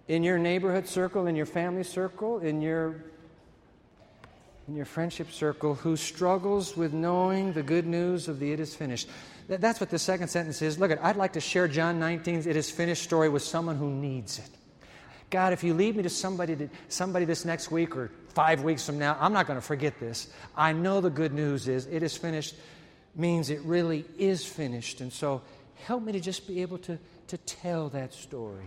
in 0.08 0.24
your 0.24 0.38
neighborhood 0.38 0.88
circle, 0.88 1.28
in 1.28 1.36
your 1.36 1.45
family 1.45 1.84
circle, 1.84 2.39
in 2.39 2.62
your 2.62 3.03
in 4.68 4.76
your 4.76 4.86
friendship 4.86 5.32
circle 5.32 5.76
who 5.76 5.95
struggles 5.95 6.76
with 6.76 6.91
knowing 6.91 7.53
the 7.53 7.62
good 7.62 7.86
news 7.86 8.28
of 8.28 8.39
the 8.39 8.51
it 8.51 8.60
is 8.60 8.76
finished. 8.76 9.08
That's 9.47 9.80
what 9.80 9.91
the 9.91 9.99
second 9.99 10.28
sentence 10.30 10.60
is. 10.64 10.80
Look, 10.80 10.89
at, 10.89 11.03
I'd 11.03 11.18
like 11.18 11.34
to 11.34 11.39
share 11.39 11.68
John 11.68 11.99
19's 11.99 12.47
it 12.47 12.56
is 12.56 12.72
finished 12.72 13.03
story 13.03 13.30
with 13.30 13.43
someone 13.43 13.76
who 13.76 13.91
needs 13.91 14.39
it. 14.39 14.49
God, 15.30 15.53
if 15.53 15.64
you 15.64 15.76
lead 15.76 15.95
me 15.95 16.03
to 16.03 16.10
somebody, 16.10 16.56
to, 16.56 16.70
somebody 16.88 17.26
this 17.26 17.45
next 17.45 17.70
week 17.70 17.95
or 17.95 18.10
five 18.30 18.64
weeks 18.64 18.86
from 18.86 18.97
now, 18.97 19.18
I'm 19.20 19.34
not 19.34 19.45
going 19.45 19.60
to 19.60 19.66
forget 19.66 19.99
this. 19.99 20.30
I 20.56 20.74
know 20.74 20.99
the 20.99 21.12
good 21.12 21.34
news 21.34 21.68
is 21.68 21.86
it 21.86 22.01
is 22.01 22.18
finished 22.18 22.56
means 23.16 23.49
it 23.49 23.62
really 23.62 24.03
is 24.18 24.45
finished. 24.45 24.99
And 25.01 25.12
so 25.12 25.41
help 25.86 26.03
me 26.03 26.12
to 26.12 26.20
just 26.20 26.47
be 26.47 26.62
able 26.62 26.78
to, 26.80 26.97
to 27.28 27.38
tell 27.38 27.89
that 27.89 28.14
story. 28.14 28.66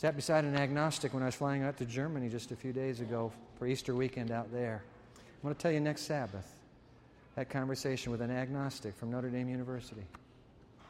Sat 0.00 0.16
beside 0.16 0.46
an 0.46 0.56
agnostic 0.56 1.12
when 1.12 1.22
I 1.22 1.26
was 1.26 1.34
flying 1.34 1.62
out 1.62 1.76
to 1.76 1.84
Germany 1.84 2.30
just 2.30 2.52
a 2.52 2.56
few 2.56 2.72
days 2.72 3.00
ago 3.00 3.30
for 3.58 3.66
Easter 3.66 3.94
weekend 3.94 4.30
out 4.30 4.50
there. 4.50 4.82
I'm 5.14 5.42
going 5.42 5.54
to 5.54 5.60
tell 5.60 5.70
you 5.70 5.78
next 5.78 6.06
Sabbath 6.06 6.50
that 7.34 7.50
conversation 7.50 8.10
with 8.10 8.22
an 8.22 8.30
agnostic 8.30 8.96
from 8.96 9.10
Notre 9.10 9.28
Dame 9.28 9.50
University. 9.50 10.00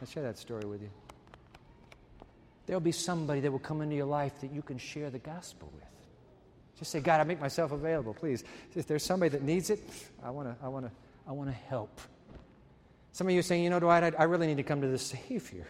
I'll 0.00 0.06
share 0.06 0.22
that 0.22 0.38
story 0.38 0.64
with 0.64 0.80
you. 0.80 0.90
There'll 2.66 2.78
be 2.78 2.92
somebody 2.92 3.40
that 3.40 3.50
will 3.50 3.58
come 3.58 3.80
into 3.80 3.96
your 3.96 4.06
life 4.06 4.40
that 4.42 4.52
you 4.52 4.62
can 4.62 4.78
share 4.78 5.10
the 5.10 5.18
gospel 5.18 5.68
with. 5.74 6.78
Just 6.78 6.92
say, 6.92 7.00
God, 7.00 7.20
I 7.20 7.24
make 7.24 7.40
myself 7.40 7.72
available, 7.72 8.14
please. 8.14 8.44
If 8.76 8.86
there's 8.86 9.02
somebody 9.02 9.30
that 9.30 9.42
needs 9.42 9.70
it, 9.70 9.82
I 10.22 10.30
want 10.30 10.46
to 10.46 10.64
I 10.64 10.68
wanna, 10.68 10.92
I 11.26 11.32
wanna 11.32 11.50
help. 11.50 12.00
Some 13.10 13.26
of 13.26 13.32
you 13.32 13.40
are 13.40 13.42
saying, 13.42 13.64
you 13.64 13.70
know, 13.70 13.80
Dwight, 13.80 14.04
I, 14.04 14.12
I 14.16 14.22
really 14.22 14.46
need 14.46 14.58
to 14.58 14.62
come 14.62 14.80
to 14.82 14.86
the 14.86 14.98
Savior. 14.98 15.66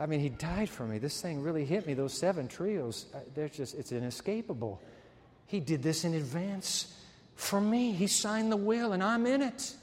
I 0.00 0.06
mean, 0.06 0.20
He 0.20 0.30
died 0.30 0.70
for 0.70 0.86
me. 0.86 0.98
This 0.98 1.20
thing 1.20 1.42
really 1.42 1.64
hit 1.64 1.86
me. 1.86 1.94
Those 1.94 2.14
seven 2.14 2.48
trios, 2.48 3.06
uh, 3.14 3.18
they're 3.34 3.50
just, 3.50 3.74
it's 3.74 3.92
inescapable. 3.92 4.80
He 5.46 5.60
did 5.60 5.82
this 5.82 6.04
in 6.04 6.14
advance 6.14 6.96
for 7.34 7.60
me. 7.60 7.92
He 7.92 8.06
signed 8.06 8.50
the 8.50 8.56
will, 8.56 8.92
and 8.92 9.02
I'm 9.02 9.26
in 9.26 9.42
it. 9.42 9.74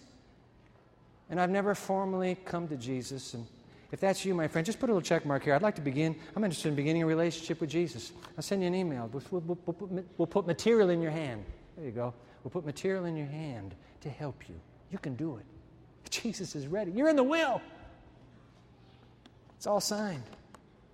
And 1.29 1.39
I've 1.39 1.49
never 1.49 1.75
formally 1.75 2.37
come 2.45 2.67
to 2.69 2.77
Jesus. 2.77 3.33
And 3.33 3.45
if 3.91 3.99
that's 3.99 4.25
you, 4.25 4.33
my 4.33 4.47
friend, 4.47 4.65
just 4.65 4.79
put 4.79 4.89
a 4.89 4.93
little 4.93 5.01
check 5.01 5.25
mark 5.25 5.43
here. 5.43 5.53
I'd 5.53 5.61
like 5.61 5.75
to 5.75 5.81
begin. 5.81 6.15
I'm 6.35 6.43
interested 6.43 6.69
in 6.69 6.75
beginning 6.75 7.03
a 7.03 7.05
relationship 7.05 7.61
with 7.61 7.69
Jesus. 7.69 8.11
I'll 8.37 8.43
send 8.43 8.61
you 8.61 8.67
an 8.67 8.75
email. 8.75 9.09
We'll, 9.13 9.23
we'll, 9.29 9.59
we'll, 9.65 10.03
we'll 10.17 10.27
put 10.27 10.47
material 10.47 10.89
in 10.89 11.01
your 11.01 11.11
hand. 11.11 11.45
There 11.75 11.85
you 11.85 11.91
go. 11.91 12.13
We'll 12.43 12.51
put 12.51 12.65
material 12.65 13.05
in 13.05 13.15
your 13.15 13.27
hand 13.27 13.75
to 14.01 14.09
help 14.09 14.47
you. 14.49 14.55
You 14.91 14.97
can 14.97 15.15
do 15.15 15.37
it. 15.37 15.45
Jesus 16.09 16.55
is 16.55 16.67
ready. 16.67 16.91
You're 16.91 17.09
in 17.09 17.17
the 17.17 17.23
will. 17.23 17.61
It's 19.57 19.67
all 19.67 19.81
signed, 19.81 20.23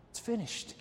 it's 0.09 0.20
finished. 0.20 0.76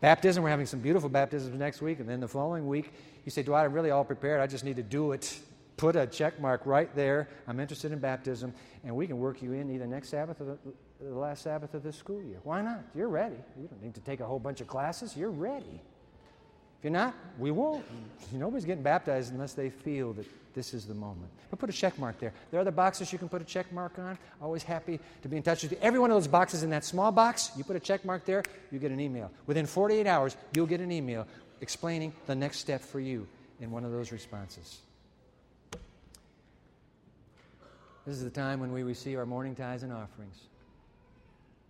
Baptism, 0.00 0.42
we're 0.42 0.50
having 0.50 0.66
some 0.66 0.80
beautiful 0.80 1.08
baptisms 1.08 1.58
next 1.58 1.80
week, 1.80 1.98
and 1.98 2.08
then 2.08 2.20
the 2.20 2.28
following 2.28 2.68
week, 2.68 2.92
you 3.24 3.30
say, 3.30 3.42
Dwight, 3.42 3.64
I'm 3.64 3.72
really 3.72 3.90
all 3.90 4.04
prepared. 4.04 4.40
I 4.40 4.46
just 4.46 4.62
need 4.62 4.76
to 4.76 4.82
do 4.82 5.12
it. 5.12 5.38
Put 5.76 5.96
a 5.96 6.06
check 6.06 6.38
mark 6.40 6.66
right 6.66 6.94
there. 6.94 7.28
I'm 7.48 7.58
interested 7.58 7.90
in 7.90 7.98
baptism, 7.98 8.52
and 8.84 8.94
we 8.94 9.06
can 9.06 9.18
work 9.18 9.42
you 9.42 9.54
in 9.54 9.74
either 9.74 9.86
next 9.86 10.10
Sabbath 10.10 10.40
or 10.40 10.44
the, 10.44 10.58
the 11.00 11.14
last 11.14 11.42
Sabbath 11.42 11.74
of 11.74 11.82
this 11.82 11.96
school 11.96 12.22
year. 12.22 12.38
Why 12.44 12.62
not? 12.62 12.80
You're 12.94 13.08
ready. 13.08 13.38
You 13.58 13.66
don't 13.66 13.82
need 13.82 13.94
to 13.94 14.00
take 14.02 14.20
a 14.20 14.26
whole 14.26 14.38
bunch 14.38 14.60
of 14.60 14.68
classes. 14.68 15.16
You're 15.16 15.30
ready. 15.30 15.80
If 16.78 16.84
you're 16.84 16.92
not, 16.92 17.14
we 17.38 17.50
won't. 17.50 17.84
Nobody's 18.30 18.66
getting 18.66 18.84
baptized 18.84 19.32
unless 19.32 19.54
they 19.54 19.70
feel 19.70 20.12
that 20.12 20.26
this 20.54 20.72
is 20.72 20.86
the 20.86 20.94
moment. 20.94 21.30
But 21.50 21.58
put 21.58 21.70
a 21.70 21.72
check 21.72 21.98
mark 21.98 22.18
there. 22.18 22.32
There 22.50 22.58
are 22.58 22.62
other 22.62 22.70
boxes 22.70 23.12
you 23.12 23.18
can 23.18 23.28
put 23.28 23.42
a 23.42 23.44
check 23.44 23.72
mark 23.72 23.98
on. 23.98 24.18
Always 24.40 24.62
happy 24.62 25.00
to 25.22 25.28
be 25.28 25.36
in 25.36 25.42
touch 25.42 25.62
with 25.62 25.72
you. 25.72 25.78
Every 25.82 25.98
one 25.98 26.10
of 26.10 26.16
those 26.16 26.28
boxes 26.28 26.62
in 26.62 26.70
that 26.70 26.84
small 26.84 27.12
box, 27.12 27.50
you 27.56 27.64
put 27.64 27.76
a 27.76 27.80
check 27.80 28.04
mark 28.04 28.24
there, 28.24 28.42
you 28.70 28.78
get 28.78 28.92
an 28.92 29.00
email. 29.00 29.30
Within 29.46 29.66
48 29.66 30.06
hours, 30.06 30.36
you'll 30.54 30.66
get 30.66 30.80
an 30.80 30.92
email 30.92 31.26
explaining 31.60 32.12
the 32.26 32.34
next 32.34 32.58
step 32.58 32.80
for 32.80 33.00
you 33.00 33.26
in 33.60 33.70
one 33.70 33.84
of 33.84 33.92
those 33.92 34.12
responses. 34.12 34.78
This 38.06 38.16
is 38.16 38.24
the 38.24 38.30
time 38.30 38.60
when 38.60 38.72
we 38.72 38.82
receive 38.82 39.18
our 39.18 39.26
morning 39.26 39.54
tithes 39.54 39.82
and 39.82 39.92
offerings. 39.92 40.36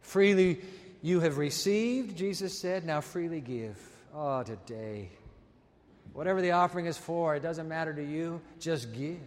Freely 0.01 0.61
you 1.01 1.21
have 1.21 1.39
received, 1.39 2.17
Jesus 2.17 2.59
said, 2.59 2.85
now 2.85 3.01
freely 3.01 3.41
give. 3.41 3.79
Oh, 4.15 4.43
today. 4.43 5.11
Whatever 6.15 6.41
the 6.41 6.53
offering 6.53 6.87
is 6.87 6.97
for, 6.97 7.35
it 7.35 7.43
doesn't 7.43 7.69
matter 7.69 7.93
to 7.93 8.03
you. 8.03 8.41
Just 8.61 8.93
give. 8.95 9.19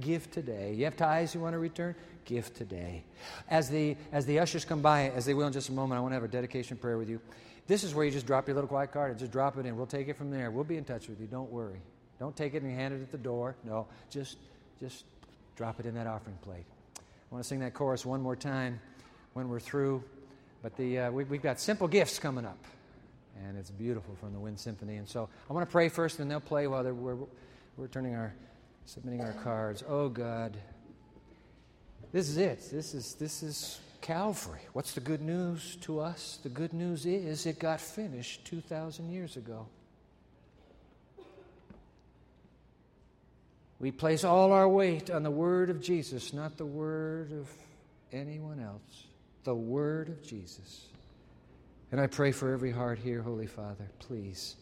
Give 0.00 0.28
today. 0.32 0.74
You 0.74 0.84
have 0.84 0.96
tithes 0.96 1.32
you 1.32 1.40
want 1.40 1.54
to 1.54 1.58
return? 1.58 1.94
Give 2.24 2.52
today. 2.52 3.04
As 3.48 3.70
the, 3.70 3.96
as 4.10 4.26
the 4.26 4.40
ushers 4.40 4.64
come 4.64 4.82
by, 4.82 5.10
as 5.10 5.24
they 5.24 5.32
will 5.32 5.46
in 5.46 5.52
just 5.52 5.68
a 5.68 5.72
moment, 5.72 5.96
I 5.96 6.00
want 6.00 6.10
to 6.10 6.16
have 6.16 6.24
a 6.24 6.28
dedication 6.28 6.76
prayer 6.76 6.98
with 6.98 7.08
you. 7.08 7.20
This 7.68 7.84
is 7.84 7.94
where 7.94 8.04
you 8.04 8.10
just 8.10 8.26
drop 8.26 8.48
your 8.48 8.56
little 8.56 8.68
quiet 8.68 8.90
card 8.90 9.10
and 9.10 9.18
just 9.18 9.30
drop 9.30 9.56
it 9.58 9.64
in. 9.64 9.76
We'll 9.76 9.86
take 9.86 10.08
it 10.08 10.18
from 10.18 10.32
there. 10.32 10.50
We'll 10.50 10.64
be 10.64 10.76
in 10.76 10.84
touch 10.84 11.08
with 11.08 11.20
you. 11.20 11.28
Don't 11.28 11.50
worry. 11.50 11.80
Don't 12.18 12.36
take 12.36 12.54
it 12.54 12.62
and 12.62 12.74
hand 12.74 12.94
it 12.94 13.00
at 13.00 13.12
the 13.12 13.18
door. 13.18 13.54
No, 13.62 13.86
just, 14.10 14.38
just 14.80 15.04
drop 15.54 15.78
it 15.78 15.86
in 15.86 15.94
that 15.94 16.08
offering 16.08 16.36
plate. 16.42 16.64
I 16.96 17.00
want 17.30 17.44
to 17.44 17.48
sing 17.48 17.60
that 17.60 17.74
chorus 17.74 18.04
one 18.04 18.20
more 18.20 18.36
time 18.36 18.80
when 19.34 19.48
we're 19.48 19.60
through. 19.60 20.02
But 20.62 20.76
the, 20.76 20.98
uh, 20.98 21.10
we, 21.12 21.24
we've 21.24 21.42
got 21.42 21.60
simple 21.60 21.86
gifts 21.86 22.18
coming 22.18 22.44
up 22.44 22.58
and 23.42 23.56
it's 23.58 23.70
beautiful 23.70 24.14
from 24.16 24.32
the 24.32 24.38
Wind 24.38 24.58
Symphony. 24.58 24.96
And 24.96 25.08
so 25.08 25.28
I 25.48 25.52
want 25.52 25.66
to 25.66 25.72
pray 25.72 25.88
first, 25.88 26.20
and 26.20 26.30
they'll 26.30 26.40
play 26.40 26.66
while 26.66 26.84
we're, 26.84 27.16
we're 27.76 27.88
turning 27.88 28.14
our, 28.14 28.34
submitting 28.86 29.20
our 29.20 29.32
cards. 29.32 29.82
Oh 29.88 30.08
God, 30.08 30.56
this 32.12 32.28
is 32.28 32.36
it. 32.36 32.68
This 32.70 32.94
is 32.94 33.14
this 33.14 33.42
is 33.42 33.80
Calvary. 34.00 34.60
What's 34.72 34.92
the 34.92 35.00
good 35.00 35.22
news 35.22 35.76
to 35.82 36.00
us? 36.00 36.38
The 36.42 36.48
good 36.48 36.72
news 36.72 37.06
is 37.06 37.46
it 37.46 37.58
got 37.58 37.80
finished 37.80 38.44
two 38.44 38.60
thousand 38.60 39.10
years 39.10 39.36
ago. 39.36 39.66
We 43.80 43.90
place 43.90 44.24
all 44.24 44.52
our 44.52 44.68
weight 44.68 45.10
on 45.10 45.24
the 45.24 45.30
word 45.30 45.68
of 45.68 45.80
Jesus, 45.80 46.32
not 46.32 46.56
the 46.56 46.64
word 46.64 47.32
of 47.32 47.50
anyone 48.12 48.60
else. 48.60 49.06
The 49.42 49.54
word 49.54 50.08
of 50.08 50.22
Jesus. 50.22 50.86
And 51.94 52.00
I 52.00 52.08
pray 52.08 52.32
for 52.32 52.52
every 52.52 52.72
heart 52.72 52.98
here, 52.98 53.22
Holy 53.22 53.46
Father, 53.46 53.88
please. 54.00 54.56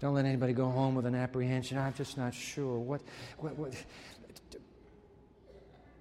Don't 0.00 0.12
let 0.12 0.26
anybody 0.26 0.52
go 0.52 0.68
home 0.68 0.94
with 0.94 1.06
an 1.06 1.14
apprehension. 1.14 1.78
I'm 1.78 1.94
just 1.94 2.18
not 2.18 2.34
sure. 2.34 2.78
What, 2.78 3.00
what, 3.38 3.56
what? 3.56 3.72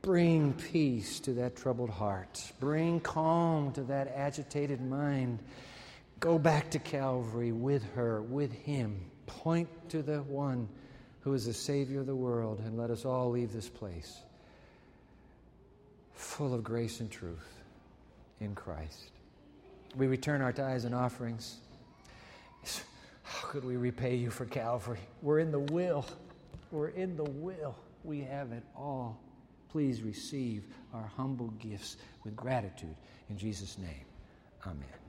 Bring 0.01 0.51
peace 0.51 1.21
to 1.21 1.31
that 1.35 1.55
troubled 1.55 1.89
heart. 1.89 2.51
Bring 2.59 2.99
calm 2.99 3.71
to 3.75 3.83
that 3.83 4.11
agitated 4.13 4.81
mind. 4.81 5.39
Go 6.19 6.37
back 6.37 6.69
to 6.71 6.79
Calvary 6.79 7.53
with 7.53 7.89
her, 7.93 8.21
with 8.21 8.51
him. 8.51 9.09
Point 9.25 9.69
to 9.91 10.01
the 10.01 10.17
one 10.23 10.67
who 11.21 11.33
is 11.33 11.45
the 11.45 11.53
Savior 11.53 12.01
of 12.01 12.07
the 12.07 12.13
world, 12.13 12.59
and 12.59 12.77
let 12.77 12.89
us 12.89 13.05
all 13.05 13.29
leave 13.29 13.53
this 13.53 13.69
place 13.69 14.19
full 16.11 16.53
of 16.53 16.61
grace 16.61 16.99
and 16.99 17.09
truth 17.09 17.53
in 18.41 18.53
Christ. 18.53 19.11
We 19.95 20.07
return 20.07 20.41
our 20.41 20.53
tithes 20.53 20.85
and 20.85 20.93
offerings. 20.93 21.57
How 23.23 23.47
could 23.47 23.65
we 23.65 23.77
repay 23.77 24.15
you 24.15 24.29
for 24.29 24.45
Calvary? 24.45 24.99
We're 25.21 25.39
in 25.39 25.51
the 25.51 25.59
will. 25.59 26.05
We're 26.71 26.89
in 26.89 27.17
the 27.17 27.23
will. 27.23 27.75
We 28.03 28.21
have 28.21 28.51
it 28.51 28.63
all. 28.75 29.19
Please 29.69 30.01
receive 30.01 30.63
our 30.93 31.11
humble 31.17 31.49
gifts 31.59 31.97
with 32.23 32.35
gratitude. 32.35 32.95
In 33.29 33.37
Jesus' 33.37 33.77
name, 33.77 34.05
amen. 34.65 35.06